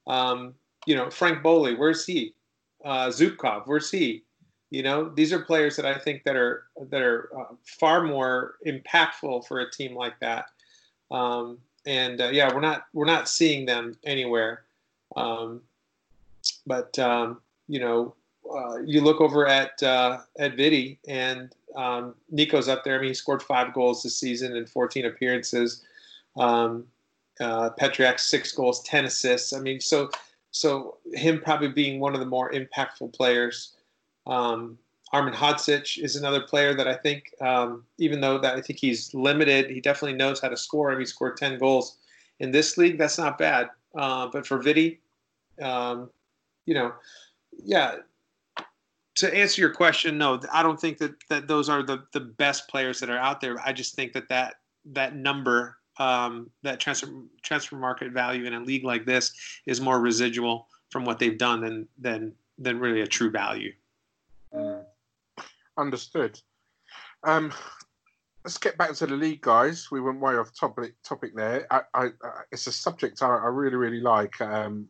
[0.07, 0.55] Um,
[0.87, 2.35] you know, Franck Boli, where's he?
[2.85, 4.23] Uh, Zubkov, where's he?
[4.71, 8.55] You know, these are players that I think that are that are uh, far more
[8.67, 10.47] impactful for a team like that.
[11.11, 14.65] Um, and uh, yeah, we're not we're not seeing them anywhere.
[15.17, 15.63] Um,
[16.67, 18.15] but um, you know,
[18.53, 22.97] uh, you look over at uh, at Vidi and um, Nico's up there.
[22.97, 25.85] I mean, he scored five goals this season in 14 appearances.
[26.37, 26.87] Um,
[27.41, 29.53] uh, Petryak six goals, 10 assists.
[29.53, 30.11] I mean, so
[30.51, 33.75] so him probably being one of the more impactful players.
[34.27, 34.79] Um,
[35.13, 39.15] Armin Hodzic is another player that I think, um, even though that I think he's
[39.15, 40.91] limited, he definitely knows how to score.
[40.91, 41.99] Mean, he scored 10 goals
[42.41, 42.99] in this league.
[42.99, 43.69] That's not bad.
[43.95, 45.01] Uh, but for Vidi,
[45.61, 46.11] um,
[46.65, 46.93] you know,
[47.53, 47.97] yeah.
[49.17, 52.69] To answer your question, no, I don't think that, that those are the, the best
[52.69, 53.57] players that are out there.
[53.65, 54.57] I just think that that,
[54.87, 57.09] that number, um, that transfer
[57.43, 59.33] transfer market value in a league like this
[59.67, 63.73] is more residual from what they've done than than than really a true value.
[65.79, 66.41] Understood.
[67.23, 67.53] Um,
[68.45, 69.91] let's get back to the league, guys.
[69.91, 71.67] We went way off topic topic there.
[71.71, 74.41] I, I, I it's a subject I, I really, really like.
[74.41, 74.89] Um,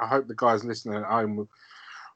[0.00, 1.48] I, I hope the guys listening at home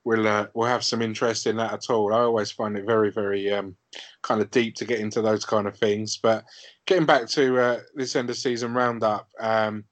[0.05, 2.14] will, uh, will have some interest in that at all.
[2.14, 3.77] I always find it very, very um,
[4.22, 6.18] kind of deep to get into those kind of things.
[6.22, 6.44] But
[6.86, 9.85] getting back to uh, this end of season roundup, um,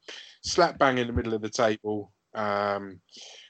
[0.43, 2.13] slap bang in the middle of the table.
[2.35, 3.01] Um,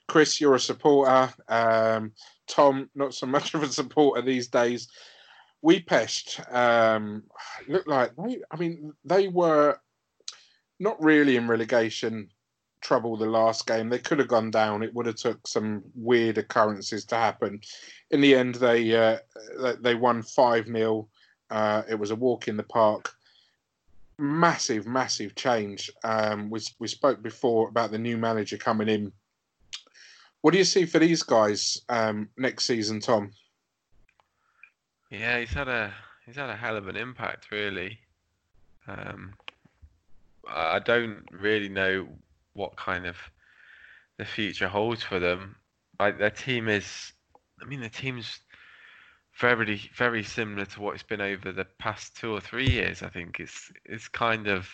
[0.08, 1.32] Chris, you're a supporter.
[1.48, 2.12] Um,
[2.48, 4.88] Tom, not so much of a supporter these days.
[5.64, 7.24] Újpest um,
[7.66, 8.40] look like they.
[8.50, 9.78] I mean, they were
[10.78, 12.30] not really in relegation
[12.80, 13.88] trouble the last game.
[13.88, 14.82] They could have gone down.
[14.82, 17.60] It would have took some weird occurrences to happen.
[18.10, 19.18] In the end, they uh,
[19.80, 21.08] they- won five 0
[21.50, 23.12] uh, It was a walk in the park.
[24.18, 25.90] Massive, massive change.
[26.02, 29.12] Um, we we spoke before about the new manager coming in.
[30.40, 33.32] What do you see for these guys um, next season, Tom?
[35.10, 35.92] Yeah, he's had a
[36.26, 37.98] he's had a hell of an impact, really.
[38.86, 39.34] Um,
[40.48, 42.08] I don't really know
[42.58, 43.16] what kind of
[44.18, 45.56] the future holds for them.
[45.98, 47.12] Like their team is,
[47.62, 48.40] I mean, the team's
[49.40, 53.02] very very similar to what it's been over the past two or three years.
[53.02, 54.68] I think it's it's kind of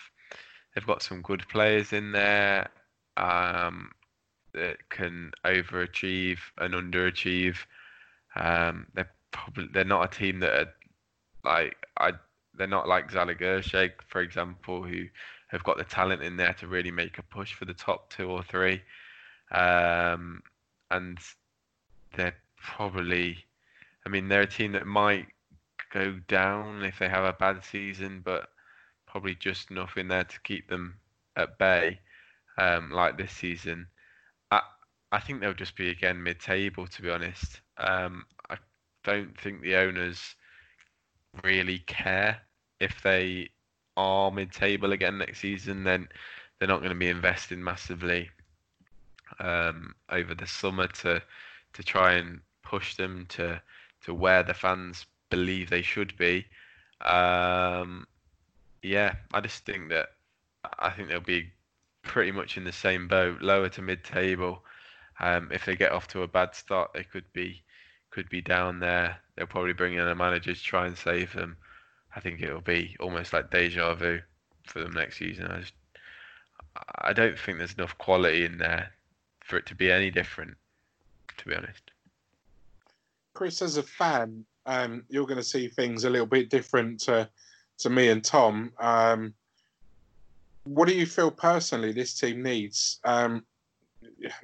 [0.73, 2.69] they've got some good players in there
[3.17, 3.91] um,
[4.53, 7.57] that can overachieve and underachieve.
[8.35, 10.73] Um, they're probably they're not a team that are
[11.43, 12.13] like I
[12.57, 15.05] they're not like Zalaegerszeg, for example, who
[15.47, 18.29] have got the talent in there to really make a push for the top two
[18.29, 18.81] or three.
[19.51, 20.41] Um,
[20.91, 21.17] and
[22.15, 23.45] they're probably,
[24.05, 25.27] I mean, they're a team that might
[25.93, 28.49] go down if they have a bad season, but
[29.07, 30.95] probably just enough in there to keep them
[31.35, 31.99] at bay,
[32.57, 33.87] um, like this season.
[34.51, 34.61] I
[35.11, 37.61] I think they'll just be again mid-table, to be honest.
[37.77, 38.57] Um, I
[39.03, 40.35] don't think the owners
[41.43, 42.41] really care
[42.79, 43.49] if they
[43.97, 45.83] are mid-table again next season.
[45.83, 46.07] Then
[46.57, 48.29] they're not going to be investing massively
[49.39, 51.21] um, over the summer to
[51.73, 53.61] to try and push them to
[54.03, 56.45] to where the fans believe they should be.
[57.01, 58.07] Um,
[58.81, 60.09] yeah, I just think that
[60.79, 61.51] I think they'll be
[62.03, 64.63] pretty much in the same boat, lower to mid-table.
[65.19, 67.61] Um, if they get off to a bad start, they could be
[68.11, 69.17] could be down there.
[69.35, 71.57] They'll probably bring in a manager to try and save them.
[72.15, 74.19] I think it'll be almost like deja vu
[74.63, 75.47] for them next season.
[75.47, 75.73] I just
[76.99, 78.91] I don't think there's enough quality in there
[79.43, 80.55] for it to be any different,
[81.37, 81.91] to be honest.
[83.33, 87.29] Chris, as a fan, um, you're going to see things a little bit different to
[87.77, 88.71] to me and Tom.
[88.79, 89.33] Um,
[90.63, 92.99] what do you feel personally this team needs?
[93.03, 93.45] Um,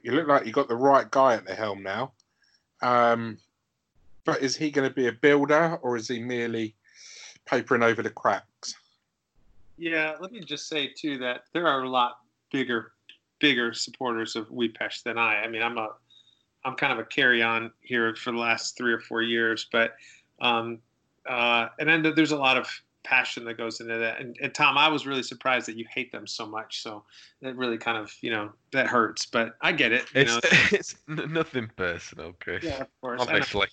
[0.03, 2.11] you look like you got the right guy at the helm now.
[2.81, 3.37] Um,
[4.25, 6.75] but is he going to be a builder or is he merely
[7.45, 8.75] papering over the cracks?
[9.77, 12.19] Yeah, let me just say too that there are a lot
[12.51, 12.91] bigger,
[13.39, 15.41] bigger supporters of Újpest than I.
[15.41, 15.89] I mean, I'm a,
[16.63, 19.95] I'm kind of a carry on here for the last three or four years, but,
[20.39, 20.79] um,
[21.27, 22.67] uh, and then there's a lot of
[23.03, 24.19] passion that goes into that.
[24.19, 26.81] And, and Tom, I was really surprised that you hate them so much.
[26.83, 27.03] So
[27.41, 29.25] that really kind of, you know, that hurts.
[29.25, 30.05] But I get it.
[30.13, 30.39] You It's, know,
[30.71, 32.63] it's nothing personal, Chris.
[32.63, 33.21] yeah, of course.
[33.21, 33.31] I know.
[33.33, 33.67] Honestly.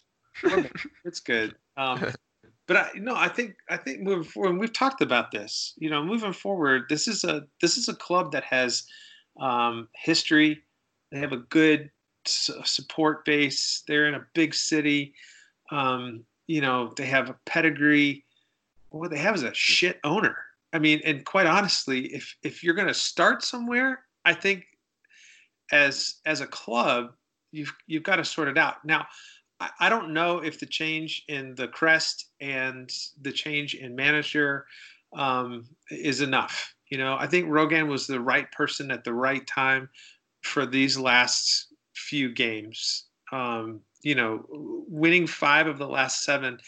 [0.45, 0.71] Okay,
[1.05, 1.57] it's good.
[1.77, 2.07] Um,
[2.69, 5.73] but I no, I think I think moving forward, and we've talked about this.
[5.79, 8.85] You know, moving forward, this is a this is a club that has
[9.41, 10.63] um, history.
[11.11, 11.91] They have a good
[12.27, 13.83] support base.
[13.89, 15.15] They're in a big city.
[15.71, 18.25] Um, you know, they have a pedigree.
[18.91, 20.37] What they have is a shit owner.
[20.75, 24.67] I mean, and quite honestly, if if you're going to start somewhere, I think
[25.73, 27.15] as as a club,
[27.51, 28.85] you've you've got to sort it out.
[28.85, 29.07] Now,
[29.61, 32.91] I, don't know if the change in the crest and
[33.21, 34.67] the change in manager
[35.13, 36.75] um, is enough.
[36.91, 39.89] You know, I think Rogan was the right person at the right time
[40.43, 43.07] for these last few games.
[43.33, 46.59] Um, you know, winning five of the last seven.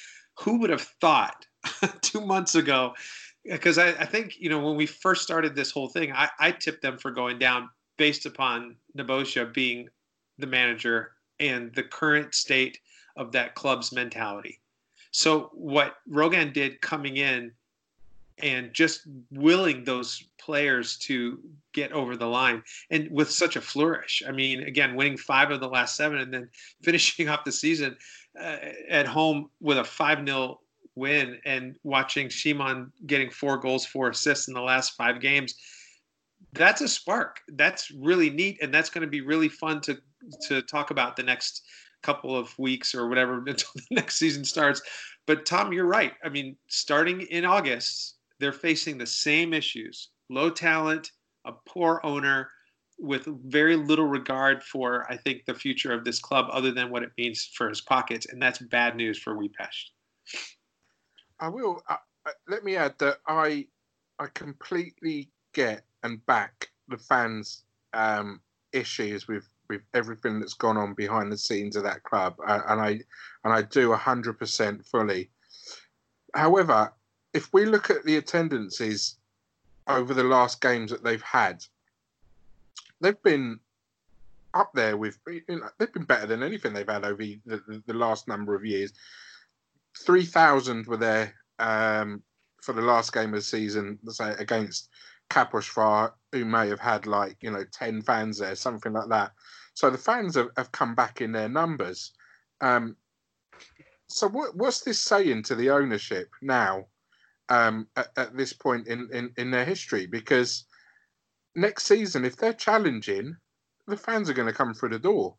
[0.41, 1.47] Who would have thought
[2.01, 2.95] two months ago?
[3.45, 6.51] Because I, I think you know when we first started this whole thing, I, I
[6.51, 9.89] tipped them for going down based upon Nebojsa being
[10.39, 12.79] the manager and the current state
[13.17, 14.61] of that club's mentality.
[15.11, 17.53] So what Rogan did coming in
[18.43, 21.39] and just willing those players to
[21.73, 24.23] get over the line and with such a flourish.
[24.27, 26.49] I mean, again, winning five of the last seven and then
[26.83, 27.97] finishing off the season
[28.41, 28.57] uh,
[28.89, 30.61] at home with a 5 0
[30.97, 35.55] win and watching Simon getting four goals, four assists in the last five games.
[36.53, 37.41] That's a spark.
[37.49, 38.59] That's really neat.
[38.61, 39.99] And that's going to be really fun to,
[40.49, 41.63] to talk about the next
[42.03, 44.81] couple of weeks or whatever until the next season starts.
[45.27, 46.13] But Tom, you're right.
[46.25, 51.11] I mean, starting in August, they're facing the same issues low talent,
[51.45, 52.49] a poor owner
[52.99, 57.03] with very little regard for, I think, the future of this club other than what
[57.03, 58.27] it means for his pockets.
[58.31, 59.91] And that's bad news for Újpest.
[61.41, 61.83] I will.
[61.89, 63.67] Uh, uh, let me add that I
[64.19, 67.65] I completely get and back the fans'
[67.95, 68.41] um,
[68.73, 72.91] issues with with everything that's gone on behind the scenes of that club, and I
[73.45, 75.31] and I do hundred percent fully.
[76.35, 76.93] However,
[77.33, 79.17] if we look at the attendances
[79.87, 81.65] over the last games that they've had,
[83.01, 83.61] they've been
[84.53, 85.19] up there with.
[85.25, 88.93] They've been better than anything they've had over the, the, the last number of years.
[90.05, 92.23] Three thousand were there um,
[92.61, 94.91] for the last game of the season, say against
[95.31, 99.33] Kaposvár, who may have had like you know ten fans there, something like that.
[99.75, 102.13] So the fans have, have come back in their numbers.
[102.61, 102.97] Um,
[104.09, 106.87] so what, what's this saying to the ownership now
[107.49, 110.07] um, at, at this point in, in, in their history?
[110.07, 110.65] Because
[111.55, 113.37] next season, if they're challenging,
[113.87, 115.37] the fans are going to come through the door.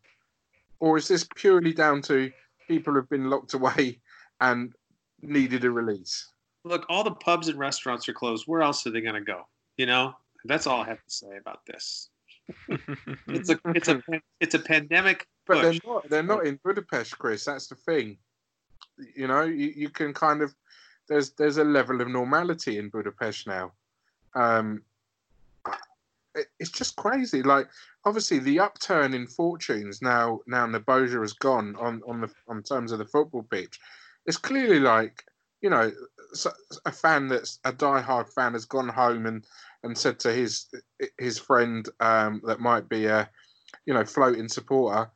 [0.80, 2.32] Or is this purely down to
[2.66, 4.00] people who've been locked away
[4.40, 4.74] and
[5.20, 6.28] needed a release?
[6.64, 8.44] Look, all the pubs and restaurants are closed.
[8.46, 9.42] Where else are they going to go?
[9.76, 12.08] You know, that's all I have to say about this.
[13.28, 14.02] It's a it's a
[14.40, 16.08] it's a pandemic But they're not.
[16.08, 17.44] They're not in Budapest, Chris.
[17.44, 18.18] That's the thing.
[19.14, 20.54] You know, you, you can kind of.
[21.08, 23.72] there's there's a level of normality in Budapest now.
[24.34, 24.82] Um,
[26.34, 27.42] it, it's just crazy.
[27.42, 27.68] Like
[28.04, 32.92] obviously the upturn in fortunes now now Nebojsa has gone on on the on terms
[32.92, 33.78] of the football pitch.
[34.26, 35.24] It's clearly like
[35.60, 35.96] you know so-
[36.84, 39.46] a fan that's a diehard fan has gone home and
[39.82, 40.66] and said to his
[41.18, 43.28] his friend um, that might be a
[43.86, 45.10] you know floating supporter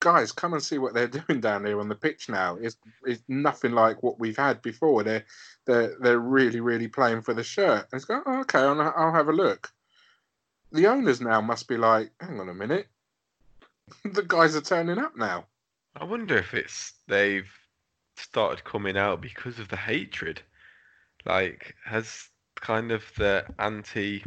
[0.00, 2.56] guys, come and see what they're doing down there on the pitch now.
[2.60, 5.02] It's it's nothing like what we've had before.
[5.02, 5.24] They're
[5.64, 7.88] they're they're really really playing for the shirt.
[7.90, 9.72] And it's going, oh, okay, I'll, I'll have a look.
[10.72, 12.88] The owners now must be like, hang on a minute,
[14.04, 15.46] the guys are turning up now.
[15.96, 17.50] I wonder if it's they've
[18.16, 20.42] started coming out because of the hatred.
[21.24, 24.24] Like, has kind of the anti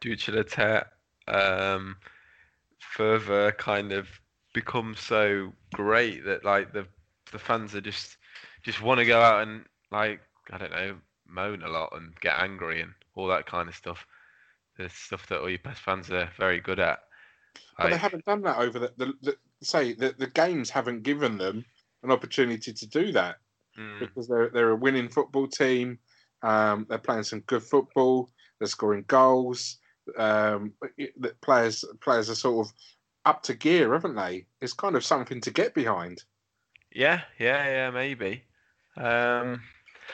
[0.00, 0.86] Duchâtelet
[1.28, 1.96] um
[2.78, 4.08] further kind of
[4.54, 6.86] become so great that like the
[7.32, 8.16] the fans are just
[8.62, 10.20] just want to go out and like
[10.50, 10.96] I don't know
[11.28, 14.06] moan a lot and get angry and all that kind of stuff.
[14.78, 17.00] The stuff that all your best fans are very good at.
[17.78, 21.38] But they haven't done that over the, the, the say the, the games haven't given
[21.38, 21.64] them
[22.06, 23.36] an opportunity to do that
[23.78, 25.98] mm, because they're they're a winning football team.
[26.42, 28.30] Um, they're playing some good football.
[28.58, 29.78] They're scoring goals.
[30.16, 32.72] Um, it- players players are sort of
[33.24, 34.46] up to gear, haven't they?
[34.60, 36.22] It's kind of something to get behind.
[36.92, 38.44] Yeah, yeah, yeah, maybe.
[38.96, 39.60] Um,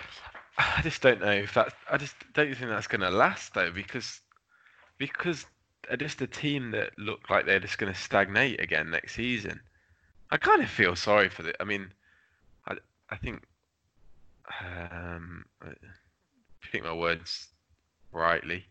[0.59, 1.75] I just don't know if that.
[1.91, 4.21] I just don't think that's going to last though, because
[4.99, 5.47] because
[5.89, 9.61] they're just a team that look like they're just going to stagnate again next season.
[10.33, 11.53] I kind of feel sorry for the.
[11.61, 11.93] I mean,
[12.67, 12.77] I
[13.11, 13.43] I think
[14.61, 15.45] um,
[16.73, 17.49] think my words
[18.13, 18.65] rightly.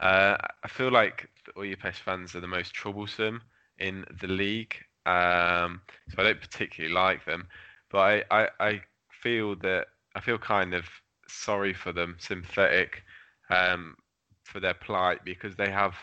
[0.00, 3.42] Uh, I feel like all your Újpest fans are the most troublesome
[3.78, 4.76] in the league.
[5.06, 5.80] Um,
[6.10, 7.48] so I don't particularly like them,
[7.90, 8.80] but I, I, I
[9.22, 10.84] feel that I feel kind of
[11.26, 13.02] sorry for them, sympathetic
[13.50, 13.96] um,
[14.44, 15.94] for their plight because they have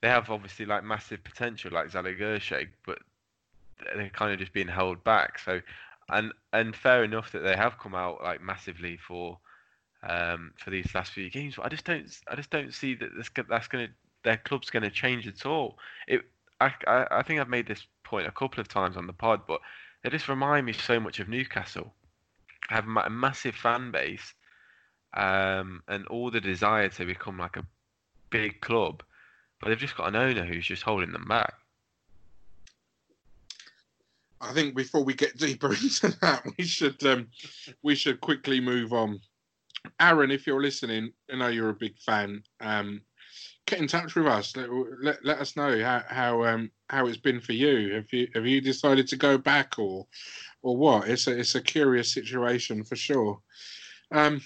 [0.00, 2.98] they have obviously like massive potential like Zalaegerszeg, but
[3.94, 5.38] they're kind of just being held back.
[5.38, 5.60] So
[6.10, 9.38] and and fair enough that they have come out like massively for
[10.02, 13.10] um, for these last few games, but I just don't I just don't see that
[13.16, 13.92] this, that's going to
[14.22, 15.78] their club's going to change at all.
[16.08, 16.22] It
[16.60, 19.42] I, I I think I've made this point a couple of times on the pod,
[19.46, 19.60] but
[20.02, 21.92] they just remind me so much of Newcastle.
[22.68, 24.34] Have a massive fan base,
[25.14, 27.66] um, and all the desire to become like a
[28.30, 29.02] big club,
[29.60, 31.54] but they've just got an owner who's just holding them back.
[34.40, 37.28] I think before we get deeper into that, we should um,
[37.82, 39.20] we should quickly move on.
[39.98, 42.42] Aaron, if you're listening, I know you're a big fan.
[42.60, 43.00] Um,
[43.66, 44.54] get in touch with us.
[44.56, 44.68] Let,
[45.02, 47.94] let, let us know how how um, how it's been for you.
[47.94, 50.06] Have you have you decided to go back or
[50.62, 51.08] or what?
[51.08, 53.40] It's a it's a curious situation for sure.
[54.12, 54.40] Um,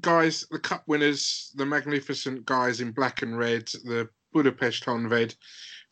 [0.00, 5.34] guys, the cup winners, the magnificent guys in black and red, the Budapest Honvéd,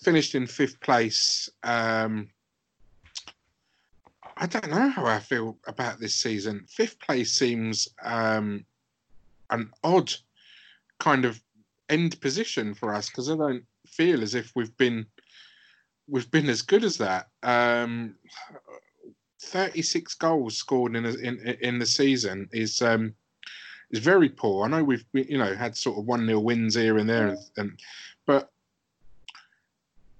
[0.02, 1.48] finished in fifth place.
[1.62, 2.28] Um,
[4.40, 6.64] I don't know how I feel about this season.
[6.66, 8.64] Fifth place seems um,
[9.50, 10.12] an odd
[10.98, 11.40] kind of
[11.90, 15.04] end position for us because I don't feel as if we've been
[16.08, 17.28] we've been as good as that.
[17.42, 18.16] Um,
[19.42, 23.14] Thirty six goals scored in, a, in in the season is um,
[23.90, 24.64] is very poor.
[24.64, 27.38] I know we've you know had sort of one nil wins here and there, and,
[27.56, 27.80] and
[28.26, 28.50] but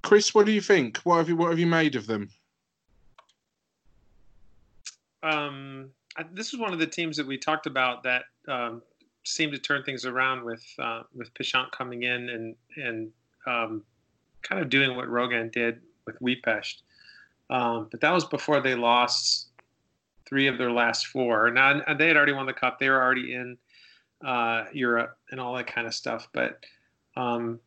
[0.03, 0.99] Chris, what do you think?
[0.99, 2.31] What have you what have you made of them?
[5.23, 5.91] Um,
[6.33, 8.83] this is one of the teams that we talked about that um,
[9.25, 13.11] seemed to turn things around with uh, with Pisont coming in and and
[13.47, 13.83] um,
[14.43, 16.83] kind of doing what Rogan did with Újpest.
[17.51, 19.49] Um, but that was before they lost
[20.29, 21.51] three of their last four.
[21.51, 23.59] Now they had already won the cup; they were already in
[24.25, 26.29] uh, Europe and all that kind of stuff.
[26.33, 26.65] But
[27.17, 27.61] um,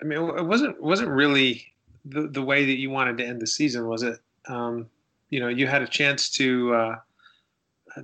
[0.00, 1.72] I mean, it wasn't wasn't really
[2.04, 4.20] the the way that you wanted to end the season, was it?
[4.46, 4.88] Um,
[5.32, 6.96] you know you had a chance to uh,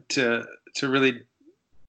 [0.09, 0.45] to
[0.75, 1.23] to really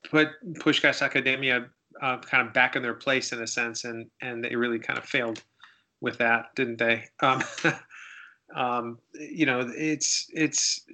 [0.03, 1.65] put Puskás Academia
[2.01, 4.99] uh, kind of back in their place in a sense, and and they really kind
[4.99, 5.41] of failed
[6.01, 7.05] with that, didn't they?
[7.21, 7.43] Um,
[8.55, 10.85] um, you know, it's it's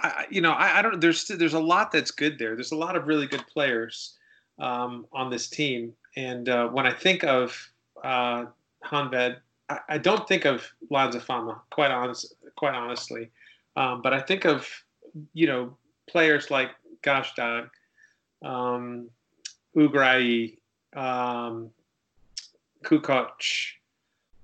[0.00, 2.54] I, you know I, I don't there's there's a lot that's good there.
[2.54, 4.14] There's a lot of really good players
[4.60, 7.58] um, on this team, and uh, when I think of
[8.04, 8.46] uh,
[8.84, 10.62] Honvéd, I, I don't think of
[10.92, 13.30] Lanzafame, quite honest, quite honestly.
[13.78, 14.68] Um, but I think of
[15.32, 15.76] you know
[16.08, 16.70] players like
[17.02, 17.70] Gazdag,
[18.44, 19.08] um,
[19.76, 20.56] Ugrai,
[20.96, 21.70] um,
[22.84, 23.30] Kukoc,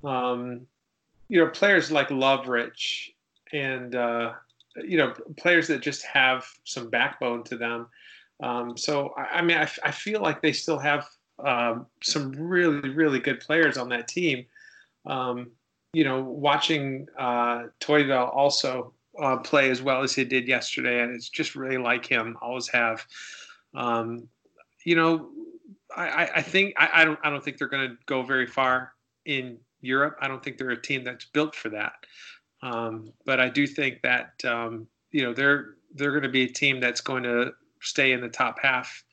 [0.05, 0.67] um,
[1.29, 3.11] you know players like Lovrich
[3.53, 4.33] and uh,
[4.77, 7.87] you know, players that just have some backbone to them.
[8.43, 11.07] Um, so I, I mean, I, I, feel like they still have
[11.39, 14.45] um, some really, really good players on that team.
[15.07, 15.53] Um,
[15.93, 21.15] you know, watching uh, Toivonen also uh, play as well as he did yesterday, and
[21.15, 22.37] it's just really like him.
[22.41, 23.07] Always have.
[23.75, 24.29] Um,
[24.85, 25.31] you know,
[25.97, 28.93] I, I think I, I, don't I don't think they're going to go very far
[29.25, 30.17] in Europe.
[30.21, 31.95] I don't think they're a team that's built for that.
[32.63, 36.53] Um, but I do think that um, you know they're they're going to be a
[36.53, 39.05] team that's going to stay in the top half.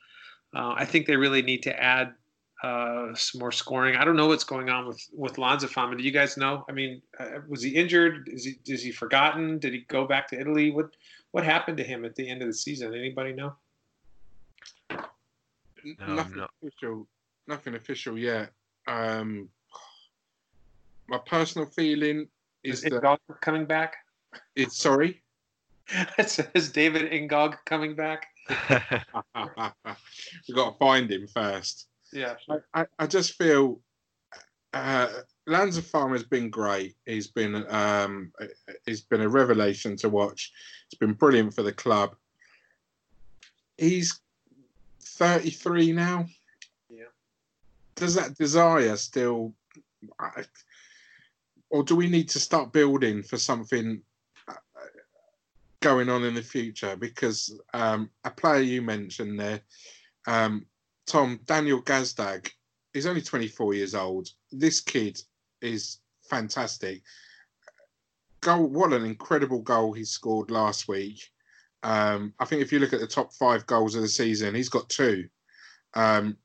[0.54, 2.14] Uh, I think they really need to add
[2.64, 3.96] uh, some more scoring.
[3.96, 5.98] I don't know what's going on with with Lanzafame.
[5.98, 6.64] Do you guys know?
[6.70, 8.30] I mean, uh, was he injured?
[8.32, 9.58] Is he is he forgotten?
[9.58, 10.72] Did he go back to Italy?
[10.72, 10.96] What
[11.32, 12.94] what happened to him at the end of the season?
[12.94, 13.54] Anybody know?
[14.92, 17.08] No, nothing official.
[17.48, 18.52] Nothing official yet.
[18.88, 19.50] Um,
[21.08, 22.28] my personal feeling
[22.64, 23.96] is, is that coming back.
[24.56, 25.22] It's sorry.
[26.54, 28.28] is David Ngog coming back?
[28.48, 28.58] We've
[30.56, 31.88] got to find him first.
[32.14, 32.36] Yeah.
[32.74, 33.80] I, I just feel
[34.74, 35.08] uh,
[35.48, 36.96] Lanzafame has been great.
[37.06, 38.32] He's been um,
[38.86, 40.52] he's been a revelation to watch.
[40.86, 42.16] It's been brilliant for the club.
[43.78, 44.22] He's
[45.02, 46.26] 33 now.
[46.90, 47.06] Yeah.
[47.96, 49.54] Does that desire still,
[51.70, 54.02] or do we need to start building for something
[54.48, 54.54] uh,
[55.82, 56.96] going on in the future?
[56.96, 59.62] Because um, a player you mentioned there,
[60.28, 60.66] um,
[61.06, 62.50] Tom Daniel Gazdag,
[62.94, 64.30] is only 24 years old.
[64.52, 65.22] This kid
[65.62, 67.02] is fantastic.
[68.42, 68.68] Goal!
[68.68, 71.30] What an incredible goal he scored last week.
[71.84, 74.70] Um, I think if you look at the top five goals of the season, he's
[74.70, 75.28] got two.
[75.94, 76.38] Um,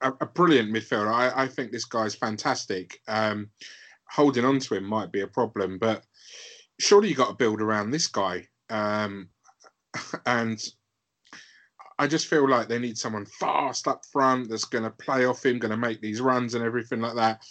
[0.00, 1.12] a, a, brilliant midfielder.
[1.12, 3.00] I, I, think this guy's fantastic.
[3.08, 3.50] Um,
[4.08, 6.04] holding on to him might be a problem, but
[6.78, 8.46] surely you got to build around this guy.
[8.68, 9.28] Um,
[10.26, 10.62] and
[11.98, 15.44] I just feel like they need someone fast up front that's going to play off
[15.44, 17.42] him, going to make these runs and everything like that.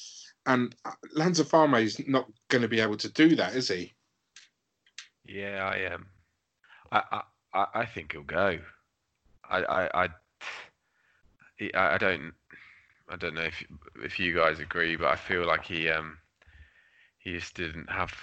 [0.45, 3.93] And uh, Lanzafame is not going to be able to do that, is he?
[5.26, 6.07] Yeah, I am.
[6.91, 7.22] I,
[7.53, 8.59] I, I think he'll go.
[9.49, 10.09] I, I, I,
[11.73, 12.34] I don't,
[13.09, 13.63] I don't know if
[14.03, 16.17] if you guys agree, but I feel like he um
[17.17, 18.13] he just didn't have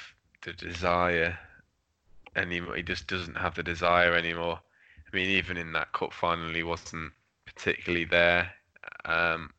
[0.42, 1.38] the desire
[2.36, 2.76] anymore.
[2.76, 4.60] He just doesn't have the desire anymore.
[5.12, 7.12] I mean, even in that cup final, he wasn't
[7.44, 8.50] particularly there.
[9.04, 9.50] Um,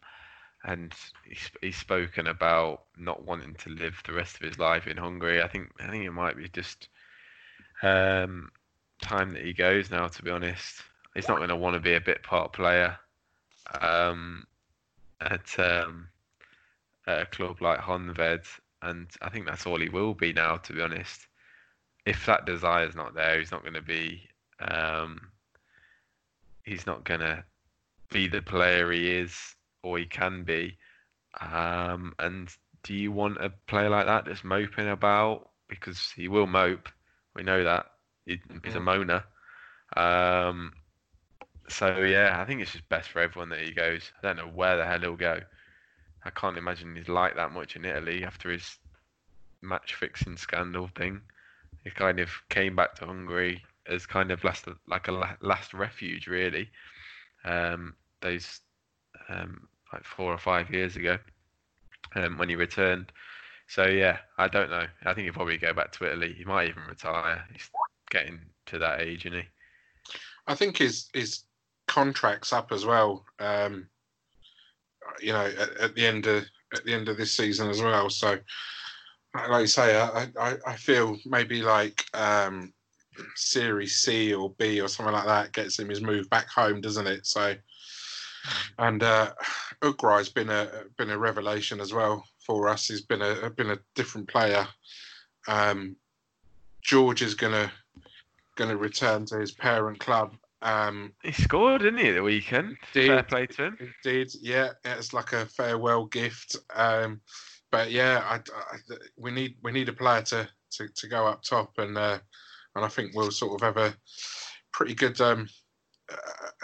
[0.65, 0.93] and
[1.27, 5.41] he's, he's spoken about not wanting to live the rest of his life in Hungary.
[5.41, 6.87] I think I think it might be just
[7.81, 8.49] um,
[9.01, 10.07] time that he goes now.
[10.07, 10.81] To be honest,
[11.13, 12.97] he's not going to want to be a bit part player
[13.79, 14.45] um,
[15.21, 16.07] at, um,
[17.07, 18.45] at a club like Honvéd,
[18.81, 20.57] and I think that's all he will be now.
[20.57, 21.27] To be honest,
[22.05, 24.29] if that desire is not there, he's not going to be.
[24.59, 25.19] Um,
[26.63, 27.43] he's not going to
[28.11, 29.35] be the player he is
[29.83, 30.77] or he can be.
[31.39, 32.49] Um, and
[32.83, 35.49] do you want a player like that that's moping about?
[35.67, 36.89] Because he will mope.
[37.35, 37.87] We know that.
[38.25, 39.23] He, he's a moaner.
[39.97, 40.73] Um,
[41.67, 44.11] so yeah, I think it's just best for everyone that he goes.
[44.21, 45.39] I don't know where the hell he'll go.
[46.25, 48.77] I can't imagine he's like that much in Italy after his
[49.61, 51.21] match fixing scandal thing.
[51.83, 56.27] He kind of came back to Hungary as kind of last like a last refuge
[56.27, 56.69] really.
[57.45, 58.61] Um, those
[59.29, 61.17] um, like four or five years ago
[62.15, 63.11] um, when he returned.
[63.67, 64.85] So yeah, I don't know.
[65.05, 66.33] I think he'll probably go back to Italy.
[66.37, 67.43] He might even retire.
[67.51, 67.69] He's
[68.09, 69.47] getting to that age, isn't he?
[70.47, 71.43] I think his his
[71.87, 73.25] contract's up as well.
[73.39, 73.87] Um,
[75.21, 76.43] you know, at, at, the end of
[76.73, 78.09] at the end of this season as well.
[78.09, 78.37] So,
[79.33, 82.73] like you say, I I, I feel maybe like um,
[83.35, 87.07] Series C or B or something like that gets him his move back home, doesn't
[87.07, 87.25] it?
[87.25, 87.55] So,
[88.79, 89.33] and uh,
[89.81, 90.67] has been a
[90.97, 92.87] been a revelation as well for us.
[92.87, 94.67] He's been a been a different player.
[95.47, 95.95] Um,
[96.81, 97.71] George is gonna
[98.69, 100.35] to return to his parent club.
[100.61, 102.77] Um, he scored, didn't he, the weekend?
[102.93, 103.93] Did, Fair play to him.
[104.03, 104.69] Did, yeah.
[104.85, 106.55] It's like a farewell gift.
[106.73, 107.19] Um,
[107.69, 111.43] but yeah, I, I, we need we need a player to, to, to go up
[111.43, 112.19] top, and uh,
[112.75, 113.95] and I think we'll sort of have a
[114.71, 115.47] pretty good um,
[116.11, 116.15] uh,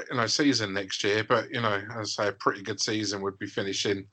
[0.09, 1.23] you know season next year.
[1.23, 4.05] But you know, as I say, a pretty good season would be finishing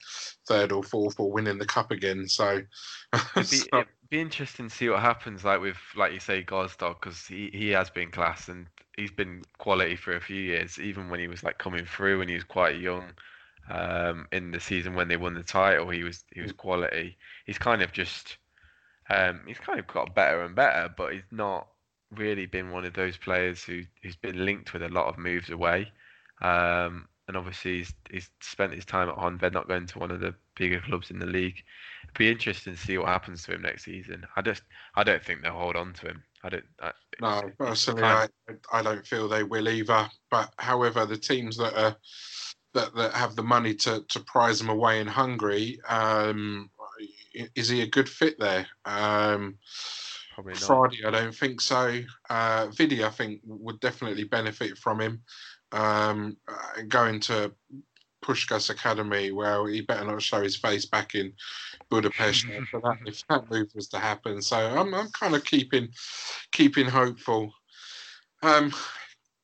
[0.46, 2.28] third or fourth or winning the cup again.
[2.28, 2.62] So,
[3.14, 5.44] it'd be, so, it'd be interesting to see what happens.
[5.44, 8.66] Like with like you say, Gazdag, because he he has been class and
[8.96, 10.78] he's been quality for a few years.
[10.78, 13.04] Even when he was like coming through when he was quite young.
[13.68, 17.16] Um, in the season when they won the title, he was he was quality.
[17.46, 18.36] He's kind of just
[19.10, 21.66] um, he's kind of got better and better, but he's not
[22.16, 25.50] really been one of those players who who's been linked with a lot of moves
[25.50, 25.92] away.
[26.42, 30.20] Um, and obviously he's, he's spent his time at Honvéd, not going to one of
[30.20, 31.62] the bigger clubs in the league.
[32.04, 34.24] It'd be interesting to see what happens to him next season.
[34.36, 34.62] I just
[34.94, 36.22] I don't think they'll hold on to him.
[36.44, 36.64] I don't.
[36.80, 38.28] I, No, it's- it's personally, I,
[38.72, 40.08] I don't feel they will either.
[40.30, 41.96] But however, the teams that are
[42.74, 46.70] that, that have the money to, to prize them away in Hungary, um,
[47.54, 48.66] is he a good fit there?
[48.84, 49.56] Um,
[50.36, 50.62] probably not.
[50.62, 52.00] Fradi, I don't think so.
[52.28, 55.22] Uh, Vidi, I think, would definitely benefit from him.
[55.72, 57.52] Um, uh, going to
[58.22, 61.32] Puskás Academy, well, he better not show his face back in
[61.88, 64.42] Budapest that, if that move was to happen.
[64.42, 65.88] So I'm, I'm kind of keeping
[66.52, 67.50] keeping hopeful.
[68.42, 68.72] Um,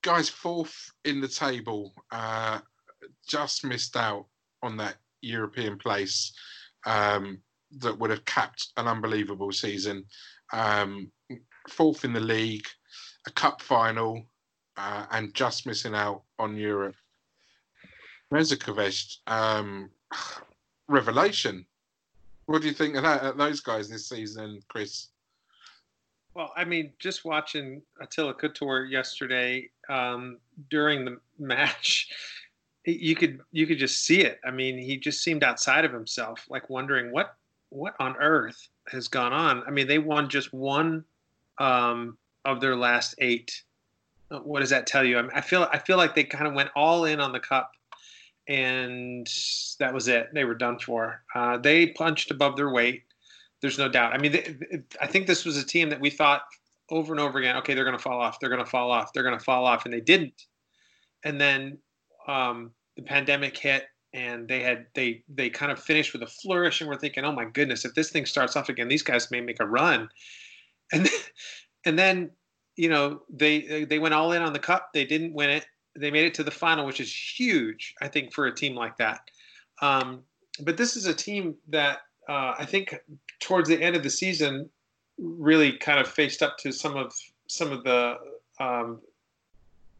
[0.02, 2.60] guys, fourth in the table, uh,
[3.26, 4.26] just missed out
[4.62, 6.34] on that European place
[6.84, 7.40] um,
[7.78, 10.04] that would have capped an unbelievable season.
[10.52, 11.10] Um,
[11.68, 12.66] fourth in the league,
[13.26, 14.24] a cup final,
[14.76, 16.96] uh, and just missing out on Europe.
[18.32, 19.90] Rezakovic, um,
[20.88, 21.66] revelation.
[22.46, 25.08] What do you think of that, of those guys this season, Chris?
[26.34, 30.38] Well, I mean, just watching Attila Kuttor yesterday um,
[30.70, 32.08] during the match,
[32.84, 34.40] you could you could just see it.
[34.44, 37.36] I mean, he just seemed outside of himself, like wondering what
[37.68, 39.62] what on earth has gone on.
[39.66, 41.04] I mean, they won just one
[41.58, 43.62] um, of their last eight.
[44.30, 45.18] Uh, What does that tell you?
[45.18, 47.40] I, mean, I feel I feel like they kind of went all in on the
[47.40, 47.72] cup,
[48.48, 49.26] and
[49.78, 50.30] that was it.
[50.32, 51.22] They were done for.
[51.34, 53.04] Uh, they punched above their weight.
[53.60, 54.12] There's no doubt.
[54.12, 54.56] I mean, they,
[55.00, 56.42] I think this was a team that we thought
[56.90, 58.38] over and over again, okay, they're going to fall off.
[58.40, 59.12] They're going to fall off.
[59.12, 60.46] They're going to fall off, and they didn't.
[61.24, 61.78] And then
[62.26, 66.80] um, the pandemic hit, and they had they they kind of finished with a flourish,
[66.80, 69.40] and we're thinking, oh my goodness, if this thing starts off again, these guys may
[69.40, 70.08] make a run.
[70.94, 71.20] And then,
[71.86, 72.30] and then
[72.76, 74.90] you know they they went all in on the cup.
[74.92, 75.64] They didn't win it.
[75.96, 78.98] They made it to the final, which is huge, I think, for a team like
[78.98, 79.30] that.
[79.80, 80.22] Um,
[80.60, 82.94] but this is a team that uh, I think
[83.40, 84.68] towards the end of the season
[85.18, 87.14] really kind of faced up to some of
[87.46, 88.18] some of the
[88.60, 89.00] um,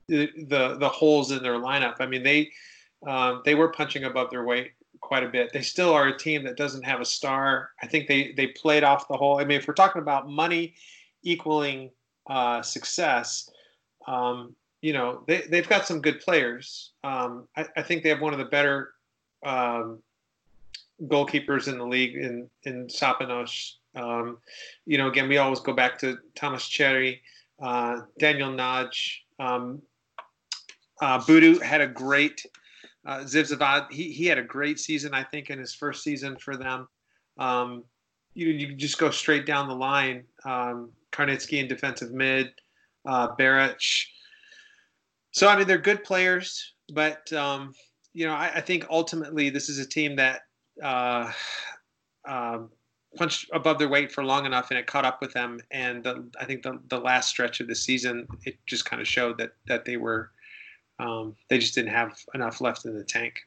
[0.09, 1.97] the, the the holes in their lineup.
[2.01, 2.51] I mean, they
[3.07, 5.53] um, they were punching above their weight quite a bit.
[5.53, 7.71] They still are a team that doesn't have a star.
[7.83, 9.39] I think they they played off the whole.
[9.39, 10.75] I mean, if we're talking about money
[11.23, 11.91] equaling
[12.29, 13.51] uh, success,
[14.07, 16.93] um, you know, they they've got some good players.
[17.05, 18.95] Um, I, I think they have one of the better
[19.45, 19.99] um,
[21.05, 23.75] goalkeepers in the league in in Szappanos.
[23.95, 24.39] Um,
[24.87, 27.21] you know, again, we always go back to Tamás Cseri,
[27.61, 29.25] uh, Daniel Nagy.
[29.39, 29.83] Um,
[31.01, 32.47] uh, Budu had a great
[33.07, 33.87] uh.
[33.91, 36.89] He he had a great season, I think, in his first season for them.
[37.39, 37.85] Um,
[38.35, 40.25] you you just go straight down the line.
[40.45, 42.53] Um, Karnitsky in defensive mid,
[43.07, 43.29] uh.
[45.33, 47.75] So I mean, they're good players, but um,
[48.13, 50.43] you know, I, I think ultimately this is a team that
[50.83, 51.31] uh,
[52.29, 52.71] um,
[53.17, 55.61] punched above their weight for long enough, and it caught up with them.
[55.71, 59.09] And the, I think the, the last stretch of the season, it just kind of
[59.09, 60.31] showed that that they were
[61.03, 63.41] um, they just didn't have enough left in the tank.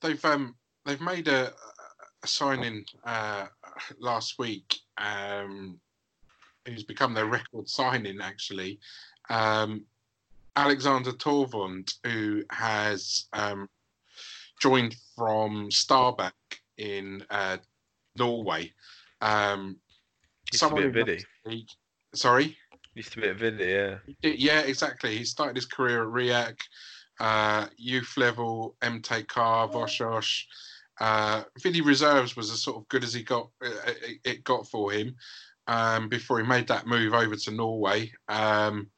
[0.00, 0.54] They've um
[0.84, 1.52] they've made a,
[2.22, 3.46] a signing uh,
[3.98, 4.76] last week.
[4.96, 5.78] Um,
[6.66, 8.78] who's become their record signing actually.
[9.30, 9.84] Um,
[10.56, 13.68] Alexander Torvund, who has um,
[14.60, 16.32] joined from Stabæk
[16.76, 17.58] in uh,
[18.16, 18.72] Norway.
[19.20, 19.76] Um,
[20.52, 21.24] Used to be at who loves Vidi.
[21.44, 21.68] the league-
[22.14, 22.56] Sorry.
[22.98, 23.98] Used to be at Vidi, yeah.
[24.22, 25.16] Yeah, exactly.
[25.16, 26.58] He started his career at Riak,
[27.20, 30.42] uh, youth level, MTK, Vasas.
[30.98, 31.44] Uh,
[31.84, 33.50] Reserves was as sort of good as he got.
[33.64, 35.14] Uh, it, it got for him
[35.68, 38.10] um, before he made that move over to Norway.
[38.28, 38.88] Um,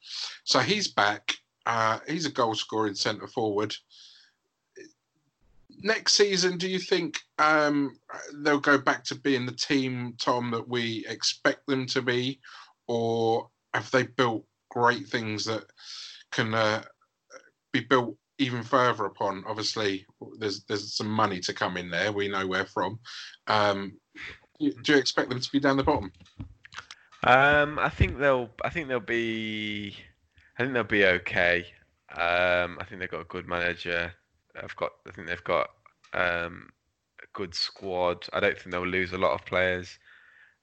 [0.45, 1.35] so he's back.
[1.67, 3.77] Uh, he's a goal scoring centre forward.
[5.83, 7.99] Next season, do you think um,
[8.37, 12.41] they'll go back to being the team, Tom, that we expect them to be,
[12.87, 15.65] or have they built great things that
[16.33, 16.83] can uh,
[17.73, 19.45] be built even further upon?
[19.47, 20.07] Obviously,
[20.39, 22.13] there's there's some money to come in there.
[22.13, 22.99] We know where from.
[23.47, 23.93] Um,
[24.59, 26.13] do you- expect them to be down the bottom?
[27.25, 28.51] Um, I think they'll.
[28.65, 29.97] I think they'll be.
[30.59, 31.67] I think they'll be okay.
[32.11, 34.13] Um, I think they've got a good manager.
[34.61, 34.91] I've got.
[35.07, 35.69] I think they've got
[36.13, 36.71] um,
[37.23, 38.27] a good squad.
[38.33, 39.99] I don't think they'll lose a lot of players.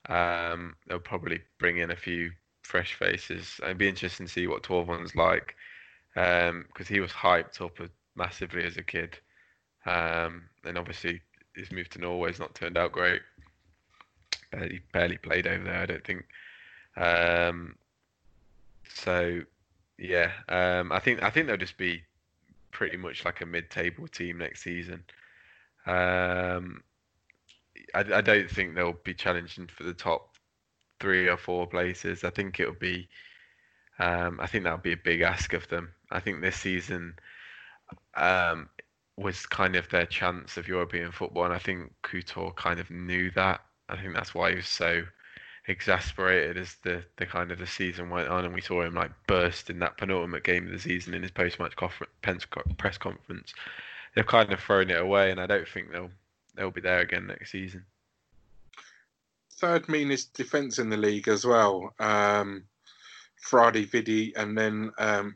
[0.08, 2.30] Um, they'll probably bring in a few
[2.68, 3.58] fresh faces.
[3.62, 5.56] It'd be interesting to see what Torvund's like
[6.14, 7.78] because he was hyped up
[8.14, 9.18] massively as a kid,
[9.86, 11.20] um, and obviously
[11.54, 13.22] his move to Norway's not turned out great.
[14.52, 15.80] Barely, barely played over there.
[15.80, 16.26] I don't think.
[16.96, 17.76] Um,
[18.94, 19.40] so
[19.98, 22.02] yeah, um, I think I think they'll just be
[22.70, 25.04] pretty much like a mid-table team next season.
[25.86, 26.82] Um,
[27.94, 30.37] I, I don't think they'll be challenging for the top
[31.00, 32.24] three or four places.
[32.24, 33.08] I think it'll be.
[33.98, 35.92] Um, I think that'll be a big ask of them.
[36.10, 37.14] I think this season
[38.14, 38.68] um,
[39.16, 43.30] was kind of their chance of European football, and I think Kuttor kind of knew
[43.32, 43.60] that.
[43.88, 45.02] I think that's why he was so
[45.66, 49.10] exasperated as the, the kind of the season went on, and we saw him like
[49.26, 51.74] burst in that penultimate game of the season in his post-match
[52.78, 53.54] press conference.
[54.14, 56.10] They've kind of thrown it away, and I don't think they'll
[56.54, 57.84] they'll be there again next season.
[59.60, 61.92] Third meanest defence in the league as well.
[61.98, 62.64] Um,
[63.50, 65.34] Fradi Vidi and then um.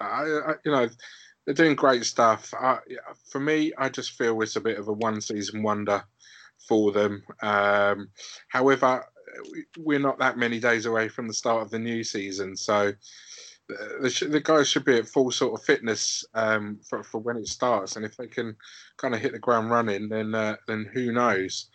[0.00, 0.88] I, I, you know,
[1.44, 2.52] they're doing great stuff.
[2.58, 2.78] I,
[3.30, 6.02] for me, I just feel it's a bit of a one-season wonder
[6.68, 7.22] for them.
[7.42, 8.10] Um,
[8.48, 9.04] however,
[9.78, 12.92] we're not that many days away from the start of the new season, so
[13.68, 17.46] the, the guys should be at full sort of fitness um, for, for when it
[17.46, 17.96] starts.
[17.96, 18.56] And if they can
[18.96, 21.68] kind of hit the ground running, then uh, then who knows?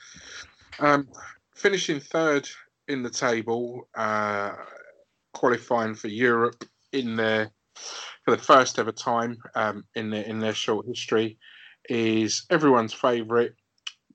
[0.80, 1.08] Um,
[1.56, 2.48] finishing third
[2.88, 4.54] in the table, uh,
[5.34, 7.52] qualifying for Europe in their
[8.24, 11.38] for the first ever time um, in their in their short history,
[11.90, 13.52] is everyone's favourite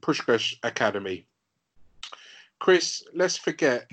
[0.01, 1.27] Puskás Academy.
[2.59, 3.89] Chris, let's forget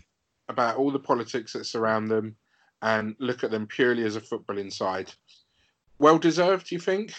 [0.50, 2.36] about all the politics that surround them
[2.82, 5.12] and look at them purely as a footballing side.
[6.00, 7.14] Well deserved, do you think?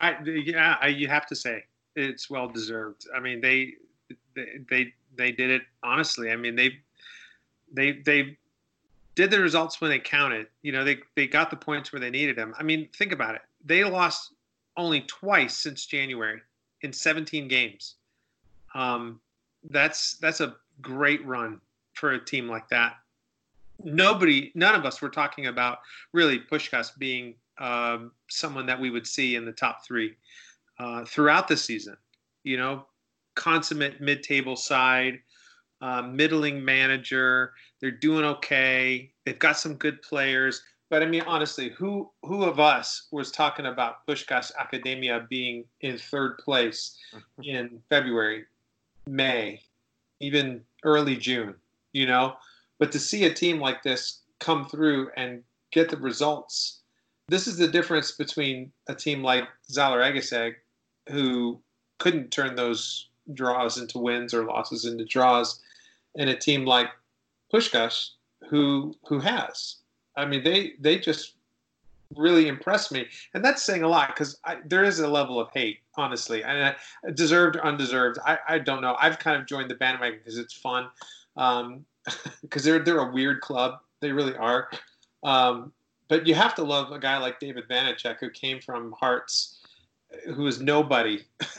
[0.00, 3.06] I yeah, I, you have to say it's well deserved.
[3.14, 3.74] I mean, they
[4.36, 6.30] they they they did it honestly.
[6.30, 6.78] I mean, they
[7.72, 8.38] they they
[9.16, 10.46] did the results when they counted.
[10.62, 12.54] You know, they they got the points where they needed them.
[12.58, 13.42] I mean, think about it.
[13.64, 14.32] They lost
[14.76, 16.40] only twice since January
[16.82, 17.94] in 17 games.
[18.74, 19.20] Um,
[19.70, 21.60] that's that's a great run
[21.94, 22.96] for a team like that.
[23.82, 25.78] Nobody, none of us were talking about
[26.12, 30.14] really Puskás being um, someone that we would see in the top three
[30.78, 31.96] uh, throughout the season.
[32.44, 32.86] You know,
[33.36, 35.20] consummate mid-table side,
[35.80, 37.52] uh, middling manager.
[37.80, 39.12] They're doing okay.
[39.24, 40.62] They've got some good players.
[40.88, 45.98] But I mean, honestly, who who of us was talking about Puskás Academia being in
[45.98, 46.96] third place
[47.42, 48.44] in February,
[49.06, 49.60] May,
[50.20, 51.54] even early June?
[51.92, 52.36] You know,
[52.78, 55.42] but to see a team like this come through and
[55.72, 56.80] get the results,
[57.28, 60.54] this is the difference between a team like Zalaegerszeg,
[61.08, 61.60] who
[61.98, 65.60] couldn't turn those draws into wins or losses into draws,
[66.16, 66.88] and a team like
[67.52, 68.10] Puskás,
[68.48, 69.76] who who has.
[70.16, 71.34] I mean, they they just
[72.14, 75.80] really impressed me, and that's saying a lot because there is a level of hate,
[75.96, 76.64] honestly, and
[77.04, 78.18] I, deserved or undeserved.
[78.24, 78.96] I, I don't know.
[79.00, 80.88] I've kind of joined the bandwagon because it's fun,
[81.34, 81.84] because um,
[82.62, 83.80] they're they're a weird club.
[84.00, 84.70] They really are.
[85.22, 85.72] Um,
[86.08, 89.58] but you have to love a guy like David Vanecek who came from Hearts,
[90.34, 91.24] who is nobody,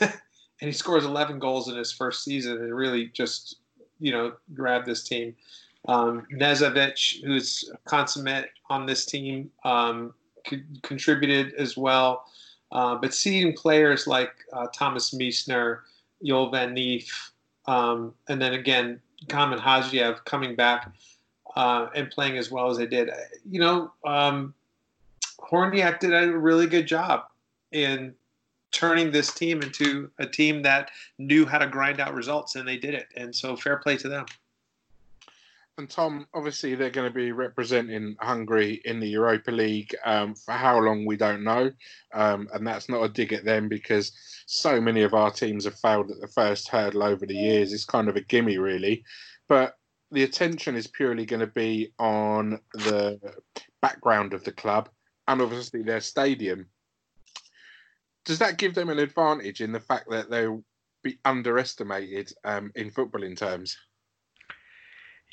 [0.60, 3.56] and he scores 11 goals in his first season and really just
[3.98, 5.34] you know grabbed this team.
[5.86, 6.26] Um,
[7.24, 10.12] who's consummate on this team, um,
[10.82, 12.24] contributed as well.
[12.72, 15.80] Uh, but seeing players like uh, Thomas Meissner,
[16.22, 17.32] Joel Van Neef,
[17.66, 20.92] um, and then again, Kamen Hadzhiev coming back
[21.56, 23.10] uh, and playing as well as they did,
[23.48, 24.54] you know, um,
[25.40, 27.24] Hornyák did a really good job
[27.72, 28.14] in
[28.72, 32.76] turning this team into a team that knew how to grind out results, and they
[32.76, 33.08] did it.
[33.16, 34.26] And so, fair play to them.
[35.78, 40.52] And Tom, obviously, they're going to be representing Hungary in the Europa League um, for
[40.52, 41.70] how long we don't know,
[42.12, 44.12] um, and that's not a dig at them because
[44.46, 47.72] so many of our teams have failed at the first hurdle over the years.
[47.72, 49.04] It's kind of a gimme, really.
[49.48, 49.76] But
[50.10, 53.20] the attention is purely going to be on the
[53.80, 54.88] background of the club
[55.28, 56.66] and obviously their stadium.
[58.28, 60.62] Does that give them an advantage in the fact that they'll
[61.02, 63.78] be underestimated um, in footballing terms?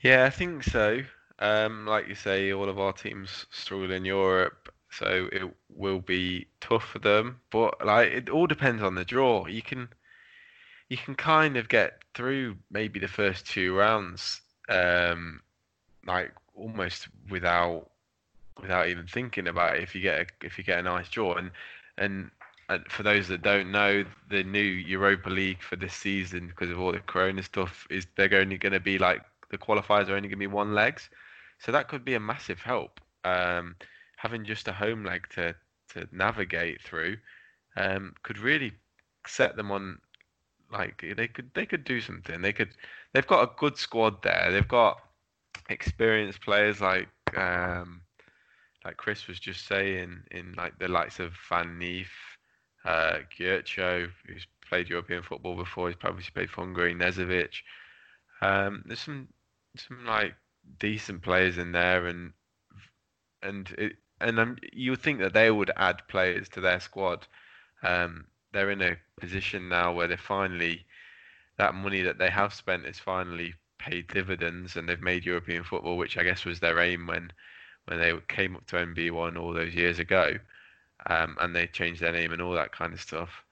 [0.01, 1.01] Yeah, I think so.
[1.39, 6.47] Um, like you say, all of our teams struggle in Europe, so it will be
[6.61, 7.41] tough for them.
[7.51, 9.45] But like, it all depends on the draw.
[9.45, 9.89] You can,
[10.87, 14.39] you can kind of get through maybe the first two rounds,
[14.69, 15.41] um,
[16.07, 17.89] like almost without,
[18.61, 19.83] without even thinking about it.
[19.83, 21.51] If you get a, if you get a nice draw, and
[21.97, 22.31] and and
[22.89, 26.91] for those that don't know, the new Europa League for this season, because of all
[26.91, 29.21] the Corona stuff, is they're only going to be like
[29.51, 31.09] the qualifiers are only going to be one legs,
[31.59, 32.99] so that could be a massive help.
[33.23, 33.75] Um,
[34.17, 35.55] having just a home leg to
[35.93, 37.17] to navigate through
[37.77, 38.73] um, could really
[39.27, 39.99] set them on
[40.71, 42.41] like they could they could do something.
[42.41, 42.69] They could
[43.13, 44.49] they've got a good squad there.
[44.51, 44.99] They've got
[45.69, 48.01] experienced players like um,
[48.83, 52.11] like Chris was just saying, in like the likes of Van Neef,
[52.85, 57.53] uh, who's played European football before, he's probably played for Hungary, Nezovic.
[58.41, 59.27] Um, there's some
[59.77, 60.35] some like
[60.79, 62.33] decent players in there, and
[63.41, 67.27] and it, and you would think that they would add players to their squad.
[67.83, 70.85] Um, they're in a position now where they're finally
[71.57, 75.97] that money that they have spent is finally paid dividends, and they've made European football,
[75.97, 77.31] which I guess was their aim when
[77.85, 80.33] when they came up to NB1 all those years ago,
[81.07, 83.43] um, and they changed their name and all that kind of stuff.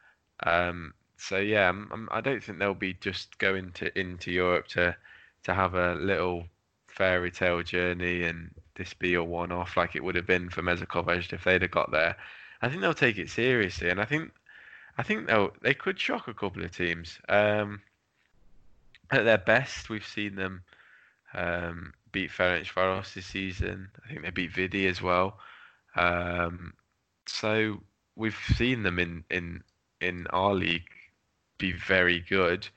[0.44, 4.32] Um, so yeah, I'm, I'm, I do not think they'll be just going to into
[4.32, 4.96] Europe to
[5.44, 6.46] to have a little
[6.88, 10.62] fairy tale journey and this be a one off like it would have been for
[10.62, 12.16] Mezőkövesd if they'd have got there.
[12.62, 14.32] I think they'll take it seriously, and I think
[14.98, 17.20] I think they'll they could shock a couple of teams.
[17.30, 17.82] Um,
[19.12, 20.64] at their best, we've seen them
[21.34, 23.90] um, beat Ferencvaros this season.
[24.04, 25.40] I think they beat Vidi as well.
[25.96, 26.74] Um,
[27.28, 27.82] so
[28.16, 29.64] we've seen them in, in
[30.02, 30.90] in our league
[31.58, 32.68] be very good.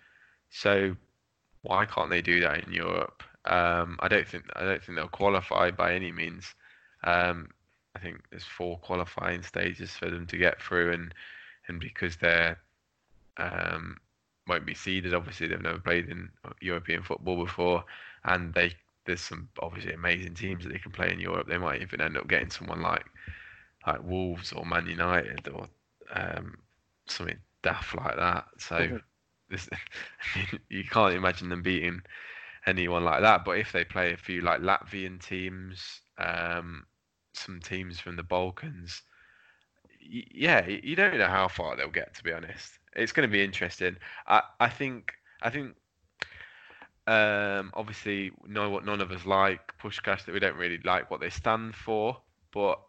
[0.51, 0.97] So
[1.63, 3.23] why can't they do that in Europe?
[3.45, 6.55] Um, I don't think I don't think they'll qualify by any means.
[7.05, 7.49] Um,
[7.95, 11.15] I think there's four qualifying stages for them to get through, and
[11.69, 12.59] and because they're
[13.39, 13.97] um,
[14.47, 17.85] won't be seeded, obviously they've never played in European football before,
[18.25, 18.73] and they
[19.05, 21.49] there's some obviously amazing teams that they can play in Europe.
[21.49, 23.07] They might even end up getting someone like
[23.87, 25.69] like Wolves or Man United or
[26.13, 26.59] um,
[27.07, 28.47] something daft like that.
[28.59, 28.97] So mm-hmm.
[29.51, 29.69] this,
[30.69, 32.03] you can't imagine them beating
[32.67, 33.45] anyone like that.
[33.45, 36.85] But if they play a few like Latvian teams, um,
[37.33, 39.03] some teams from the Balkans,
[39.89, 42.15] y- yeah, you don't know how far they'll get.
[42.15, 43.97] To be honest, it's going to be interesting.
[44.27, 45.75] I I think I think
[47.07, 51.21] um, obviously know what none of us like Puskás that we don't really like what
[51.21, 52.21] they stand for,
[52.53, 52.81] but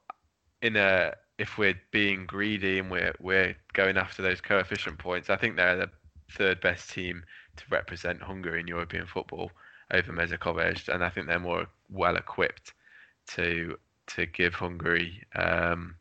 [0.62, 5.38] in a if we're being greedy and we're we're going after those coefficient points, I
[5.38, 5.90] think they're the
[6.32, 7.24] third best team
[7.58, 9.52] to represent Hungary in European football
[9.92, 12.74] over Mezőkövesd and I think they're more well equipped
[13.28, 13.78] to
[14.08, 15.96] to give Hungary um,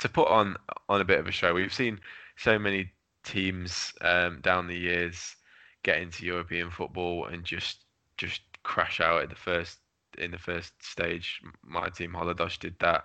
[0.00, 0.56] to put on
[0.88, 1.54] on a bit of a show.
[1.54, 2.00] We've seen
[2.36, 2.90] so many
[3.24, 5.36] teams um, down the years
[5.82, 7.84] get into European football and just
[8.16, 9.78] just crash out at the first
[10.16, 11.40] in the first stage.
[11.62, 13.04] My team Haladás did that.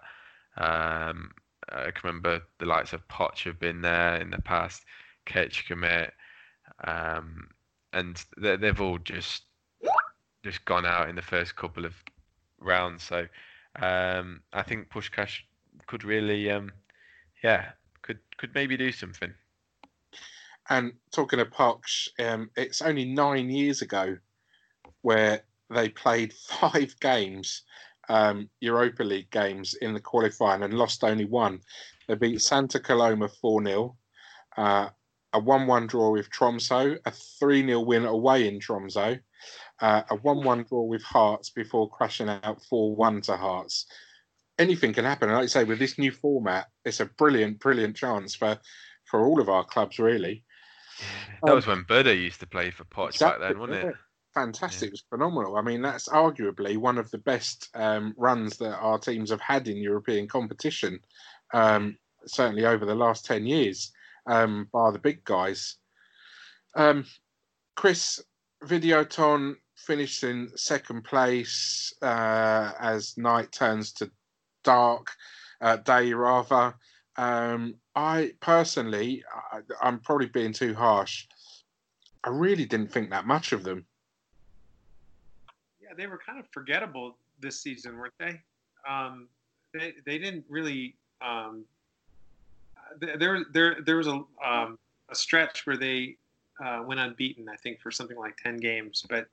[0.58, 1.32] Um,
[1.70, 4.84] I can remember the likes of Paks have been there in the past,
[5.26, 6.12] Kecskemét,
[6.84, 7.48] um,
[7.94, 9.44] and they've all just
[10.44, 11.96] just gone out in the first couple of
[12.60, 13.04] rounds.
[13.04, 13.28] So
[13.82, 15.40] um, I think Puskás
[15.88, 16.72] could really, um,
[17.44, 17.70] yeah,
[18.02, 19.34] could could maybe do something.
[20.70, 24.18] And talking of Paks, um, it's only nine years ago
[25.02, 27.64] where they played five games,
[28.10, 31.60] um, Europa League games in the qualifying and lost only one.
[32.08, 33.98] They beat Santa Coloma 4 0,
[34.58, 34.90] uh,
[35.34, 39.18] a 1 1 draw with Tromso, a 3 0 win away in Tromso,
[39.82, 43.86] uh, a 1 1 draw with Hearts before crashing out 4 1 to Hearts.
[44.60, 45.30] Anything can happen.
[45.30, 48.60] And like I say, with this new format, it's a brilliant, brilliant chance for,
[49.06, 50.44] for all of our clubs, really.
[51.42, 53.96] That um, was when Buda used to play for Paks exactly, back then, wasn't it?
[54.34, 54.82] Fantastic.
[54.82, 54.88] Yeah.
[54.88, 55.58] It was phenomenal.
[55.58, 59.68] I mean, that's arguably one of the best um, runs that our teams have had
[59.68, 61.00] in European competition,
[61.54, 63.92] um, certainly over the last 10 years,
[64.26, 65.78] um, by the big guys.
[66.76, 67.06] Um,
[67.76, 68.24] Chris,
[68.64, 74.10] Videoton finished in second place uh, as night turns to
[74.64, 75.12] dark,
[75.62, 76.74] uh, day rather.
[77.18, 81.28] Um, I personally, I, I'm probably being too harsh.
[82.24, 83.86] I really didn't think that much of them.
[85.96, 88.40] They were kind of forgettable this season, weren't they?
[88.88, 89.28] Um,
[89.74, 90.96] they they didn't really.
[91.22, 91.66] Um,
[93.00, 94.78] there there there was a um,
[95.10, 96.18] a stretch where they
[96.64, 99.28] uh, went unbeaten, I think, for something like ten games, but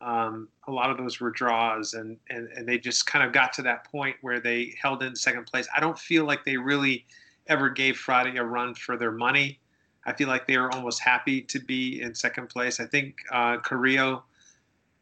[0.00, 3.52] um, a lot of those were draws, and, and and they just kind of got
[3.54, 5.68] to that point where they held in second place.
[5.74, 7.06] I don't feel like they really
[7.46, 9.58] ever gave Fradi a run for their money.
[10.04, 12.78] I feel like they were almost happy to be in second place.
[12.78, 14.24] I think uh, Carrillo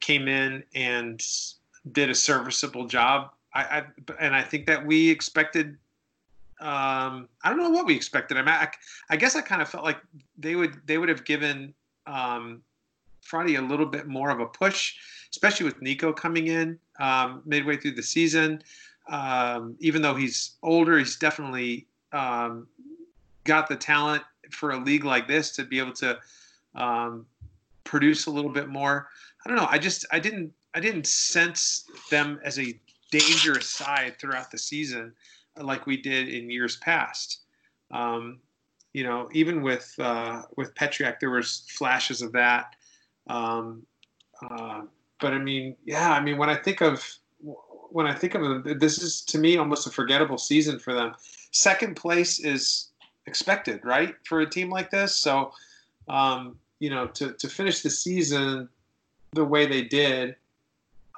[0.05, 1.27] came in and
[1.93, 3.31] did a serviceable job.
[3.55, 3.85] I, I
[4.21, 5.79] and I think that we expected.
[6.61, 8.37] Um, I don't know what we expected.
[8.37, 8.69] I mean, I,
[9.09, 9.99] I guess I kind of felt like
[10.37, 11.73] they would they would have given
[12.07, 12.63] um,
[13.27, 14.95] Fradi a little bit more of a push,
[15.31, 18.63] especially with Nico coming in um, midway through the season.
[19.09, 22.67] Um, even though he's older, he's definitely um,
[23.45, 26.19] got the talent for a league like this to be able to
[26.75, 27.27] um,
[27.85, 29.09] produce a little bit more.
[29.45, 29.69] I don't know.
[29.69, 32.79] I just I didn't I didn't sense them as a
[33.11, 35.13] dangerous side throughout the season
[35.57, 37.41] like we did in years past.
[37.91, 38.41] Um,
[38.93, 42.77] you know, even with uh, with Petryak, there was flashes of that.
[43.29, 43.83] Um,
[44.51, 44.83] uh,
[45.21, 47.05] but I mean, yeah, I mean, when I think of
[47.91, 51.15] when I think of them, this is to me almost a forgettable season for them.
[51.51, 52.91] Second place is
[53.27, 55.15] expected, right, for a team like this.
[55.15, 55.53] So,
[56.09, 58.69] um, you know, to to finish the season
[59.35, 60.37] the way they did,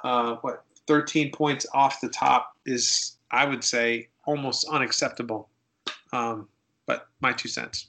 [0.05, 5.49] uh, what 13 points off the top is, I would say, almost unacceptable.
[6.13, 6.49] Um,
[6.87, 7.89] but my two cents.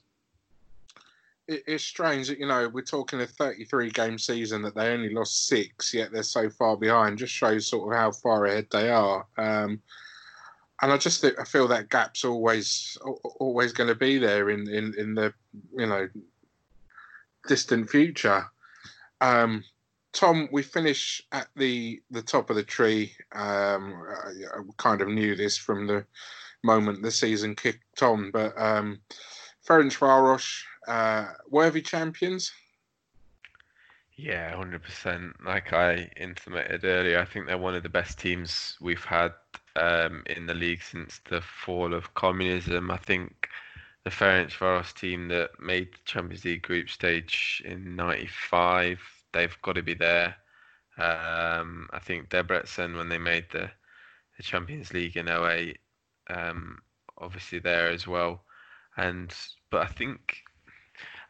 [1.48, 5.10] It, it's strange that you know we're talking a 33 game season that they only
[5.10, 7.18] lost six, yet they're so far behind.
[7.18, 9.26] Just shows sort of how far ahead they are.
[9.38, 9.82] Um,
[10.82, 12.98] and I just think, I feel that gap's always
[13.40, 15.34] always going to be there in, in, in the
[15.76, 16.08] you know
[17.48, 18.45] distant future.
[19.22, 19.64] Um,
[20.13, 23.13] Tom, we finish at the the top of the tree.
[23.34, 26.05] Um, I, I kind of knew this from the
[26.63, 28.99] moment the season kicked on, but um,
[29.67, 32.51] Ferencvaros, uh, worthy champions.
[34.15, 35.35] Yeah, hundred percent.
[35.45, 39.34] Like I intimated earlier, I think they're one of the best teams we've had
[39.75, 42.89] um, in the league since the fall of communism.
[42.89, 43.47] I think
[44.03, 48.99] the Ferencvaros team that made the Champions League group stage in '95
[49.38, 50.35] they've got to be there.
[50.97, 53.69] Um, I think Debrecen when they made the,
[54.35, 55.77] the Champions League in 08,
[56.30, 56.80] um,
[57.18, 58.41] obviously there as well.
[58.97, 59.34] And
[59.69, 60.38] but I think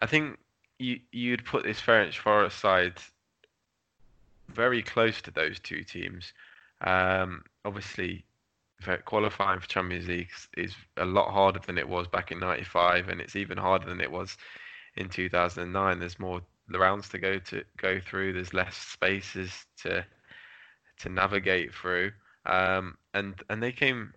[0.01, 0.39] I think
[0.79, 2.93] you you'd put this Ferencvaros side
[4.47, 6.31] very close to those two teams.
[6.79, 8.23] Um, obviously,
[9.03, 13.19] qualifying for Champions League is a lot harder than it was back in '95, and
[13.19, 14.37] it's even harder than it was
[14.95, 15.99] in 2009.
[15.99, 18.33] There's more rounds to go to go through.
[18.33, 20.05] There's less spaces to
[20.99, 22.11] to navigate through,
[22.45, 24.13] um, and and they came,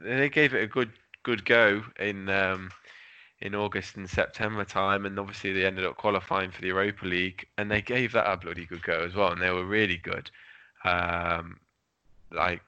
[0.00, 0.92] they gave it a good
[1.22, 2.70] good go in um,
[3.40, 7.46] in August and September time, and obviously they ended up qualifying for the Europa League,
[7.58, 10.30] and they gave that a bloody good go as well, and they were really good.
[10.84, 11.58] Um,
[12.30, 12.62] like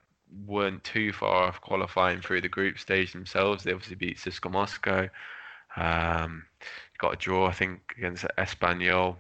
[0.47, 3.63] weren't too far off qualifying through the group stage themselves.
[3.63, 5.09] They obviously beat CSKA Moscow.
[5.77, 6.45] Um,
[6.99, 9.17] got a draw, I think, against Espanyol,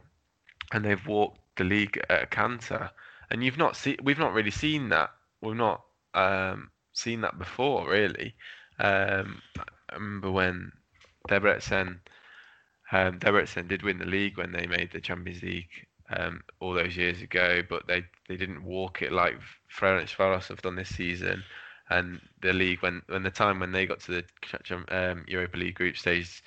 [0.72, 2.90] and they've walked the league at a canter.
[3.30, 5.10] And you've not seen, we've not really seen that.
[5.40, 5.82] We've not
[6.14, 8.34] um, seen that before, really.
[8.78, 10.72] Um, I remember when
[11.28, 11.98] Debrecen,
[12.92, 15.86] um, Debrecen did win the league when they made the Champions League
[16.16, 19.36] um, all those years ago, but they, they didn't walk it like
[19.74, 21.42] Ferencvaros have done this season.
[21.90, 25.74] And the league, when when the time when they got to the um, Europa League
[25.74, 26.42] group stage,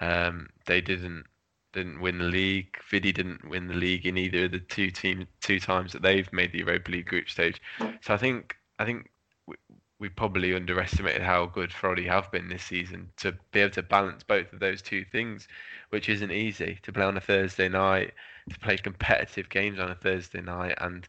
[0.00, 1.24] um, they didn't
[1.72, 2.76] didn't win the league.
[2.90, 6.32] Vidi didn't win the league in either of the two team two times that they've
[6.32, 7.60] made the Europa League group stage.
[8.00, 9.10] So I think I think
[9.46, 9.56] we,
[9.98, 14.22] we probably underestimated how good Fradi have been this season to be able to balance
[14.22, 15.48] both of those two things,
[15.90, 18.12] which isn't easy to play on a Thursday night,
[18.50, 21.06] to play competitive games on a Thursday night, and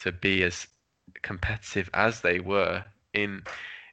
[0.00, 0.66] to be as
[1.22, 3.42] competitive as they were in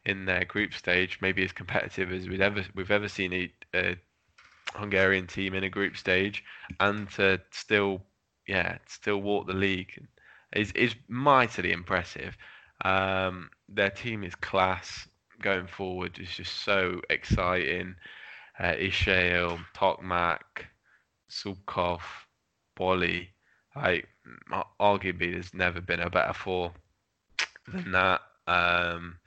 [0.05, 3.97] in their group stage, maybe as competitive as we've ever we've ever seen a, a
[4.73, 6.43] Hungarian team in a group stage
[6.79, 8.01] and to still,
[8.47, 10.07] yeah, still walk the league
[10.55, 12.37] is is mightily impressive.
[12.83, 15.07] Um, their team is class
[15.41, 16.17] going forward.
[16.19, 17.95] It's just so exciting.
[18.59, 20.67] Uh, Isael, Tokmac,
[21.29, 22.01] Zubkov,
[22.75, 23.29] Boli.
[23.75, 24.07] Like
[24.79, 26.71] arguably, there's never been a better four
[27.67, 29.17] than that um,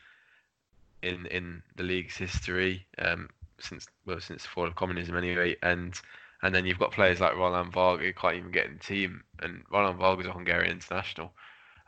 [1.03, 2.87] in in the league's history.
[2.99, 3.29] Um,
[3.61, 5.95] since well since the fall of communism anyway, and
[6.43, 9.23] and then you've got players like Roland Varga who can't even get in the team,
[9.41, 11.33] and Roland Varga is a Hungarian international,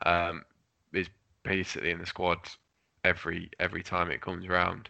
[0.05, 0.45] um,
[0.93, 1.09] is
[1.45, 2.39] basically in the squad
[3.05, 4.89] every every time it comes around.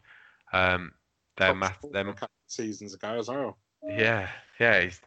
[0.53, 0.93] Um,
[1.37, 2.15] their math, them
[2.47, 3.57] seasons ago as well.
[3.87, 4.29] Yeah,
[4.59, 5.01] yeah, he's,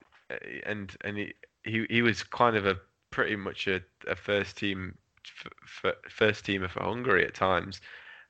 [0.66, 1.34] and and he,
[1.64, 2.78] he he was kind of a
[3.10, 7.82] pretty much a, a first team f- f- first teamer for Hungary at times.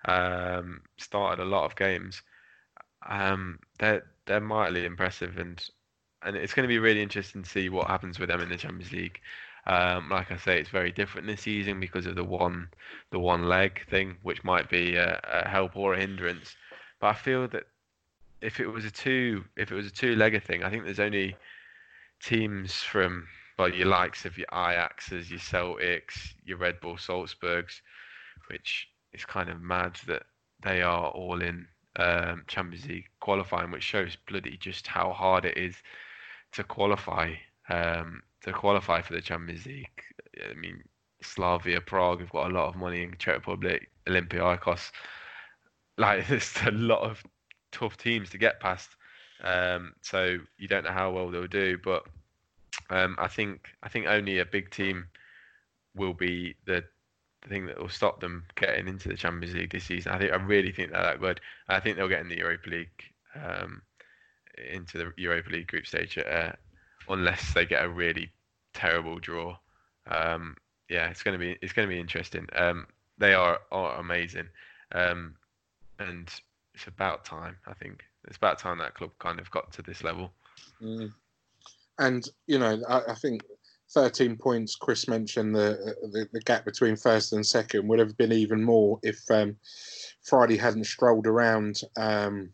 [0.05, 2.23] Um, started a lot of games
[3.07, 5.63] um, they're they're mightily impressive, and
[6.23, 8.57] and it's going to be really interesting to see what happens with them in the
[8.57, 9.19] Champions League.
[9.67, 12.69] Um, like I say, it's very different this season because of the one
[13.11, 16.55] the one leg thing, which might be a, a help or a hindrance.
[16.99, 17.63] But I feel that
[18.41, 20.99] if it was a two if it was a two legger thing, I think there's
[20.99, 21.35] only
[22.21, 27.81] teams from well your likes of your Ajaxes, your Celtics, your Red Bull Salzburgs,
[28.47, 30.23] which is kind of mad that
[30.63, 31.67] they are all in
[32.01, 35.75] um, Champions League qualifying, which shows bloody just how hard it is
[36.53, 37.33] to qualify
[37.69, 40.03] um, to qualify for the Champions League.
[40.49, 40.83] I mean,
[41.21, 44.91] Slavia Prague have got a lot of money in Czech Republic, Olympiacos.
[45.97, 47.23] Like there's a lot of
[47.71, 48.89] tough teams to get past.
[49.43, 52.03] Um, so you don't know how well they'll do, but
[52.89, 55.07] um, I think I think only a big team
[55.95, 56.83] will be the, the
[57.47, 60.11] thing that will stop them getting into the Champions League this season.
[60.11, 61.39] I think I really think they're that good.
[61.67, 63.03] I think they'll get in the Europa League
[63.35, 63.81] um,
[64.71, 66.51] into the Europa League group stage uh,
[67.09, 68.31] unless they get a really
[68.73, 69.57] terrible draw.
[70.07, 70.55] Um,
[70.89, 72.47] yeah, it's to be it's to be interesting.
[72.55, 72.87] Um,
[73.17, 74.47] they are are amazing,
[74.93, 75.35] um,
[75.99, 76.29] and
[76.73, 77.57] it's about time.
[77.65, 80.31] I think it's about time that club kind of got to this level.
[80.81, 81.13] Mm.
[81.99, 83.43] And you know, I, I, think
[83.93, 84.75] 13 points.
[84.75, 88.99] Chris mentioned the, the, the gap between first and second would have been even more
[89.03, 89.55] if um,
[90.29, 92.49] Fradi hadn't strolled around um,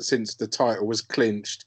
[0.00, 1.64] since the title was clinched,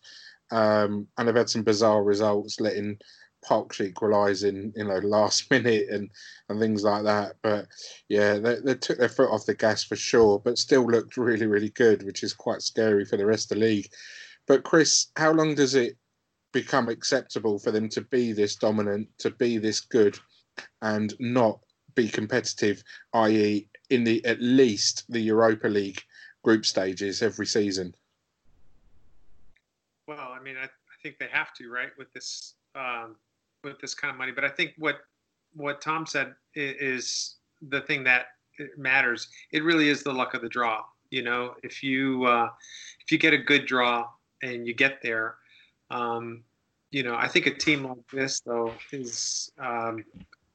[0.52, 2.98] um, and they've had some bizarre results, letting
[3.44, 6.10] Paks equalise in you know last minute and
[6.50, 7.36] and things like that.
[7.42, 7.66] But
[8.08, 11.48] yeah, they, they took their foot off the gas for sure, but still looked really
[11.48, 13.90] really good, which is quite scary for the rest of the league.
[14.48, 15.98] But Chris, how long does it
[16.52, 20.18] become acceptable for them to be this dominant, to be this good,
[20.82, 21.60] and not
[21.96, 22.84] be competitive,
[23.14, 26.02] i.e., in the at least the Europa League
[26.44, 27.94] group stages every season?
[30.08, 33.16] Well, I mean, I, I think they have to, right, with this um,
[33.64, 34.32] with this kind of money.
[34.32, 35.02] But I think what
[35.54, 38.28] what Tom said is the thing that
[38.78, 39.28] matters.
[39.52, 40.84] It really is the luck of the draw.
[41.10, 42.50] You know, if you uh,
[43.04, 44.08] if you get a good draw
[44.42, 45.36] and you get there,
[45.92, 46.44] um,
[46.92, 50.04] you know, I think a team like this though is um,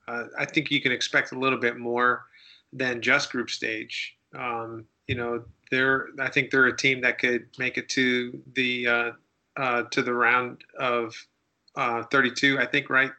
[0.09, 2.27] uh, I think you can expect a little bit more
[2.73, 4.17] than just group stage.
[4.37, 8.87] Um, you know, they're I think they're a team that could make it to the
[8.87, 9.11] uh,
[9.57, 11.15] uh, to the round of
[11.77, 13.13] uh, 32, I think, right?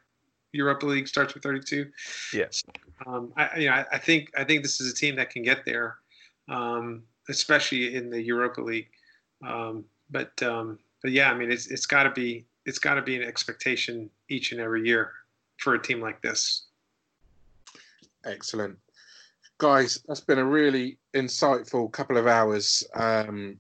[0.52, 1.88] Europa League starts with 32.
[2.34, 2.64] Yes.
[3.06, 5.44] Um, I, you know, I, I, think I think this is a team that can
[5.44, 5.98] get there,
[6.50, 8.90] um, especially in the Europa League.
[9.46, 13.02] Um, but um, but yeah, I mean, it's it's got to be it's got to
[13.02, 15.12] be an expectation each and every year
[15.58, 16.68] for a team like this.
[18.26, 18.78] Excellent.
[19.60, 23.60] Guys, that's been a really insightful couple of hours um,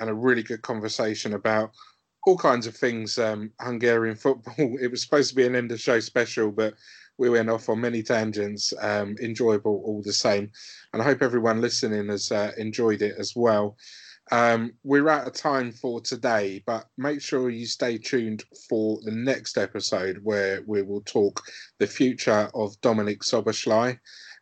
[0.00, 1.70] and a really good conversation about
[2.26, 4.54] all kinds of things um, Hungarian football.
[4.80, 6.74] It was supposed to be an end of show special, but
[7.18, 8.72] we went off on many tangents.
[8.80, 10.50] Um, enjoyable all the same,
[10.92, 13.76] and I hope everyone listening has uh, enjoyed it as well.
[14.32, 19.10] Um, we're out of time for today, but make sure you stay tuned for the
[19.10, 21.42] next episode where we will talk
[21.78, 23.98] the future of Dominik Szoboszlai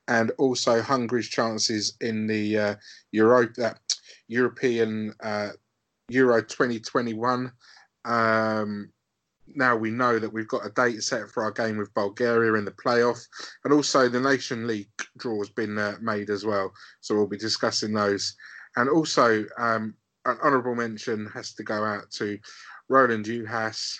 [0.09, 2.75] and also Hungary's chances in the uh,
[3.11, 3.75] Europe, uh,
[4.29, 5.51] European uh,
[6.09, 7.53] Euro 2021.
[8.05, 8.91] Um,
[9.55, 12.65] now we know that we've got a date set for our game with Bulgaria in
[12.65, 13.27] the playoff,
[13.65, 14.89] and also the Nation League
[15.19, 16.73] draw has been uh, made as well.
[17.01, 18.35] So we'll be discussing those.
[18.77, 19.94] And also, um,
[20.24, 22.39] an honourable mention has to go out to
[22.89, 23.97] Roland Juhász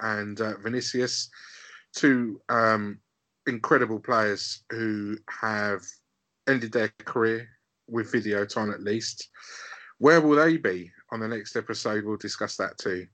[0.00, 1.28] and uh, Vinicius,
[1.94, 2.98] two um,
[3.46, 5.82] incredible players who have
[6.48, 7.48] ended their career
[7.88, 9.28] with Videoton at least.
[9.98, 12.04] Where will they be on the next episode?
[12.04, 13.06] We'll discuss that too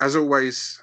[0.00, 0.82] as always,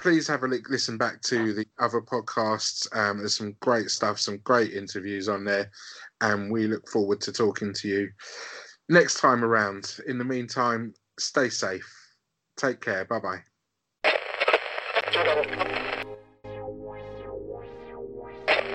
[0.00, 2.86] please have a listen back to the other podcasts.
[2.96, 5.70] Um, there's some great stuff, some great interviews on there,
[6.20, 8.08] and we look forward to talking to you
[8.88, 9.96] next time around.
[10.06, 11.88] In the meantime, stay safe.
[12.56, 13.04] Take care.
[13.04, 13.42] Bye bye.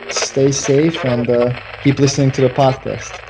[0.09, 1.53] Stay safe and uh,
[1.83, 3.24] keep listening to the podcast.